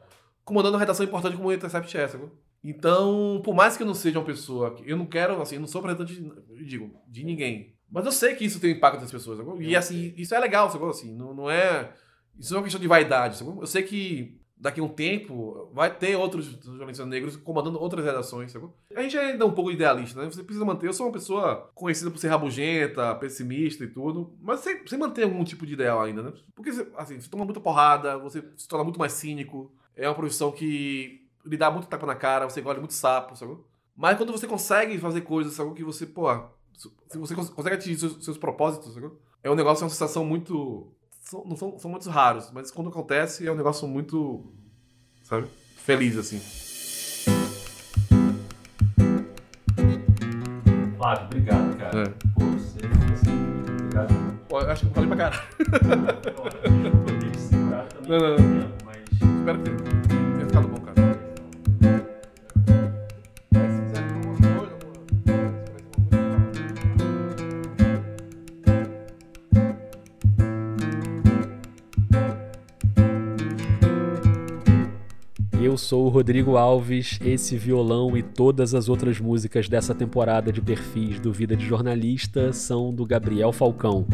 comandando 0.46 0.76
uma 0.76 0.80
redação 0.80 1.06
importante 1.06 1.36
como 1.36 1.50
o 1.50 1.54
Intercept 1.54 1.98
é, 1.98 2.08
sabe? 2.08 2.26
Então, 2.64 3.42
por 3.44 3.54
mais 3.56 3.76
que 3.76 3.84
eu 3.84 3.88
não 3.88 3.94
seja 3.94 4.20
uma 4.20 4.26
pessoa. 4.26 4.76
Eu 4.86 4.98
não 4.98 5.06
quero, 5.06 5.42
assim, 5.42 5.56
eu 5.56 5.62
não 5.62 5.68
sou 5.68 5.82
representante, 5.82 6.22
de, 6.22 6.66
digo, 6.66 6.92
de 7.08 7.24
ninguém. 7.24 7.79
Mas 7.92 8.06
eu 8.06 8.12
sei 8.12 8.36
que 8.36 8.46
isso 8.46 8.60
tem 8.60 8.72
impacto 8.72 9.02
nas 9.02 9.12
pessoas. 9.12 9.38
Sabe? 9.38 9.66
E 9.66 9.76
assim, 9.76 10.14
isso 10.16 10.34
é 10.36 10.40
legal, 10.40 10.70
sabe? 10.70 10.86
Assim, 10.86 11.14
não, 11.14 11.34
não 11.34 11.50
é. 11.50 11.94
Isso 12.38 12.52
não 12.52 12.58
é 12.58 12.60
uma 12.60 12.64
questão 12.66 12.82
de 12.82 12.88
vaidade. 12.88 13.38
Sabe? 13.38 13.52
Eu 13.60 13.68
sei 13.68 13.84
que 13.84 14.40
daqui 14.60 14.82
a 14.82 14.84
um 14.84 14.90
tempo 14.90 15.72
vai 15.74 15.96
ter 15.96 16.18
outros 16.18 16.46
jornalistas 16.62 17.08
negros 17.08 17.38
comandando 17.38 17.80
outras 17.80 18.06
redações. 18.06 18.52
Sabe? 18.52 18.68
A 18.94 19.02
gente 19.02 19.18
ainda 19.18 19.44
é 19.44 19.48
um 19.48 19.54
pouco 19.54 19.72
idealista, 19.72 20.22
né? 20.22 20.30
Você 20.30 20.44
precisa 20.44 20.66
manter. 20.66 20.88
Eu 20.88 20.94
sou 20.94 21.08
uma 21.08 21.14
pessoa 21.14 21.72
conhecida 21.74 22.12
por 22.12 22.20
ser 22.20 22.28
rabugenta, 22.28 23.16
pessimista 23.16 23.84
e 23.84 23.88
tudo, 23.88 24.38
mas 24.42 24.60
você, 24.60 24.82
você 24.86 24.98
mantém 24.98 25.24
algum 25.24 25.44
tipo 25.44 25.66
de 25.66 25.74
ideal 25.74 26.02
ainda, 26.02 26.22
né? 26.22 26.34
Porque 26.54 26.72
assim, 26.98 27.20
você 27.20 27.30
toma 27.30 27.46
muita 27.46 27.62
porrada, 27.62 28.18
você 28.18 28.44
se 28.58 28.68
torna 28.68 28.84
muito 28.84 29.00
mais 29.00 29.14
cínico. 29.14 29.72
É 29.96 30.08
uma 30.08 30.16
profissão 30.16 30.52
que 30.52 31.26
lhe 31.46 31.58
dá 31.58 31.72
muito 31.72 31.88
tapa 31.88 32.06
na 32.06 32.16
cara, 32.16 32.50
você 32.50 32.60
engole 32.60 32.80
muito 32.80 32.94
sapo, 32.94 33.36
sabe? 33.36 33.58
Mas 33.96 34.18
quando 34.18 34.32
você 34.32 34.48
consegue 34.48 34.98
fazer 34.98 35.22
coisas, 35.22 35.54
sabe? 35.54 35.74
Que 35.74 35.84
você, 35.84 36.06
pô, 36.06 36.28
se 36.80 37.18
você 37.18 37.36
consegue 37.36 37.76
atingir 37.76 38.00
seus, 38.00 38.24
seus 38.24 38.38
propósitos? 38.38 38.96
É 39.44 39.50
um 39.50 39.56
negócio, 39.56 39.84
é 39.84 39.86
uma 39.86 39.90
sensação 39.90 40.26
muito 40.26 40.94
são, 41.30 41.44
não 41.46 41.56
são, 41.56 41.78
são 41.78 41.92
muito 41.92 42.10
raros, 42.10 42.50
mas 42.52 42.72
quando 42.72 42.90
acontece 42.90 43.46
é 43.48 43.52
um 43.52 43.56
negócio 43.56 43.88
muito, 43.88 44.52
sabe, 45.24 45.48
feliz, 45.78 46.18
assim. 46.18 46.40
Flávio, 50.98 51.26
obrigado, 51.26 51.78
cara. 51.78 52.02
É. 52.02 52.06
Pô, 52.34 52.46
você 52.46 52.80
assim, 53.14 53.74
obrigado. 53.74 54.14
Pô, 54.50 54.60
eu 54.60 54.72
acho 54.72 54.82
que 54.82 54.88
eu 54.88 54.94
falei 54.94 55.10
pra 55.10 55.18
caralho. 55.18 55.44
Não, 58.08 58.18
não, 58.18 58.38
não. 58.38 58.72
Mas... 58.84 59.04
Espero 59.12 59.60
que 59.60 59.70
tenha 59.70 59.89
sou 75.90 76.06
o 76.06 76.10
Rodrigo 76.10 76.56
Alves, 76.56 77.18
esse 77.26 77.58
violão 77.58 78.16
e 78.16 78.22
todas 78.22 78.76
as 78.76 78.88
outras 78.88 79.20
músicas 79.20 79.68
dessa 79.68 79.96
temporada 79.96 80.52
de 80.52 80.62
perfis 80.62 81.20
do 81.20 81.34
Vida 81.34 81.56
de 81.56 81.66
Jornalista 81.66 82.54
são 82.54 82.94
do 82.94 83.04
Gabriel 83.08 83.52
Falcão. 83.52 84.06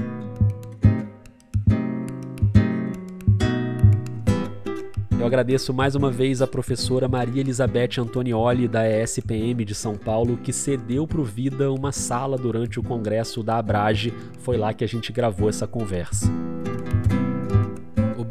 Eu 5.19 5.25
agradeço 5.25 5.73
mais 5.73 5.95
uma 5.95 6.09
vez 6.09 6.41
a 6.41 6.47
professora 6.47 7.09
Maria 7.09 7.41
Elizabeth 7.41 7.99
Antonioli, 7.99 8.69
da 8.69 8.87
ESPM 8.87 9.65
de 9.65 9.75
São 9.75 9.97
Paulo, 9.97 10.37
que 10.37 10.53
cedeu 10.53 11.05
para 11.05 11.19
o 11.19 11.25
Vida 11.25 11.69
uma 11.73 11.91
sala 11.91 12.37
durante 12.37 12.79
o 12.79 12.83
congresso 12.83 13.43
da 13.43 13.57
Abrage. 13.57 14.13
Foi 14.39 14.55
lá 14.55 14.73
que 14.73 14.85
a 14.85 14.87
gente 14.87 15.11
gravou 15.11 15.49
essa 15.49 15.67
conversa. 15.67 16.31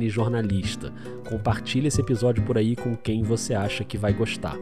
jornalista. 0.08 0.92
Compartilhe 1.28 1.88
esse 1.88 2.00
episódio 2.00 2.44
por 2.44 2.56
aí 2.58 2.76
com 2.76 2.96
quem 2.96 3.22
você 3.22 3.54
acha 3.54 3.84
que 3.84 3.98
vai 3.98 4.12
gostar. 4.12 4.56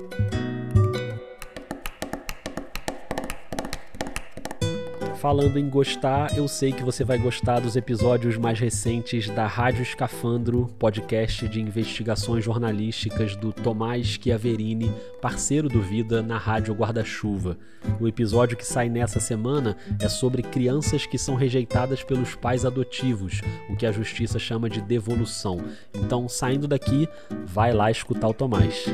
Falando 5.21 5.59
em 5.59 5.69
gostar, 5.69 6.39
eu 6.39 6.47
sei 6.47 6.71
que 6.71 6.85
você 6.85 7.03
vai 7.03 7.19
gostar 7.19 7.59
dos 7.59 7.75
episódios 7.75 8.37
mais 8.37 8.61
recentes 8.61 9.29
da 9.29 9.49
Rádio 9.49 9.83
Escafandro, 9.83 10.69
podcast 10.79 11.49
de 11.49 11.61
investigações 11.61 12.45
jornalísticas 12.45 13.35
do 13.35 13.53
Tomás 13.53 14.07
Chiaverini, 14.07 14.95
parceiro 15.21 15.69
do 15.69 15.83
Vida 15.83 16.23
na 16.23 16.39
Rádio 16.39 16.73
Guarda-Chuva. 16.73 17.59
O 18.01 18.07
episódio 18.07 18.57
que 18.57 18.65
sai 18.65 18.89
nessa 18.89 19.19
semana 19.19 19.77
é 20.01 20.09
sobre 20.09 20.41
crianças 20.41 21.05
que 21.05 21.19
são 21.19 21.35
rejeitadas 21.35 22.05
pelos 22.05 22.37
pais 22.37 22.65
adotivos, 22.65 23.41
o 23.69 23.75
que 23.75 23.87
a 23.87 23.93
justiça 23.93 24.39
chama 24.39 24.71
de 24.71 24.81
devolução. 24.81 25.59
Então, 25.95 26.29
saindo 26.29 26.69
daqui, 26.69 27.09
vai 27.45 27.73
lá 27.73 27.91
escutar 27.91 28.29
o 28.29 28.35
Tomás. 28.35 28.85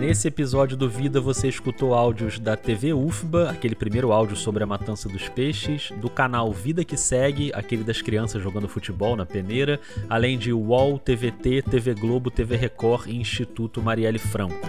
Nesse 0.00 0.28
episódio 0.28 0.76
do 0.76 0.88
Vida 0.88 1.20
você 1.20 1.48
escutou 1.48 1.92
áudios 1.92 2.38
da 2.38 2.56
TV 2.56 2.92
UFBA, 2.92 3.50
aquele 3.50 3.74
primeiro 3.74 4.12
áudio 4.12 4.36
sobre 4.36 4.62
a 4.62 4.66
matança 4.66 5.08
dos 5.08 5.28
peixes, 5.28 5.90
do 6.00 6.08
canal 6.08 6.52
Vida 6.52 6.84
que 6.84 6.96
Segue, 6.96 7.50
aquele 7.52 7.82
das 7.82 8.00
crianças 8.00 8.40
jogando 8.40 8.68
futebol 8.68 9.16
na 9.16 9.26
peneira, 9.26 9.80
além 10.08 10.38
de 10.38 10.52
UOL, 10.52 11.00
TVT, 11.00 11.62
TV 11.62 11.94
Globo, 11.94 12.30
TV 12.30 12.54
Record 12.54 13.08
e 13.08 13.16
Instituto 13.16 13.82
Marielle 13.82 14.20
Franco. 14.20 14.68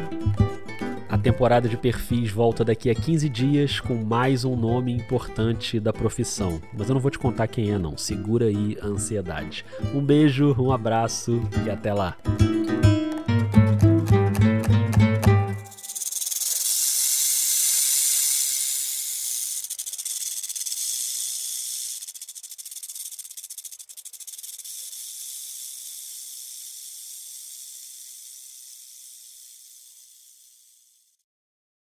A 1.07 1.17
temporada 1.17 1.69
de 1.69 1.77
perfis 1.77 2.31
volta 2.31 2.65
daqui 2.65 2.89
a 2.89 2.95
15 2.95 3.29
dias 3.29 3.79
com 3.79 4.03
mais 4.03 4.43
um 4.43 4.55
nome 4.55 4.91
importante 4.91 5.79
da 5.79 5.93
profissão. 5.93 6.59
Mas 6.75 6.89
eu 6.89 6.95
não 6.95 7.01
vou 7.01 7.11
te 7.11 7.19
contar 7.19 7.47
quem 7.47 7.71
é 7.71 7.77
não, 7.77 7.95
segura 7.95 8.45
aí 8.45 8.77
a 8.81 8.87
ansiedade. 8.87 9.63
Um 9.93 10.01
beijo, 10.01 10.55
um 10.59 10.71
abraço 10.71 11.39
e 11.65 11.69
até 11.69 11.93
lá. 11.93 12.17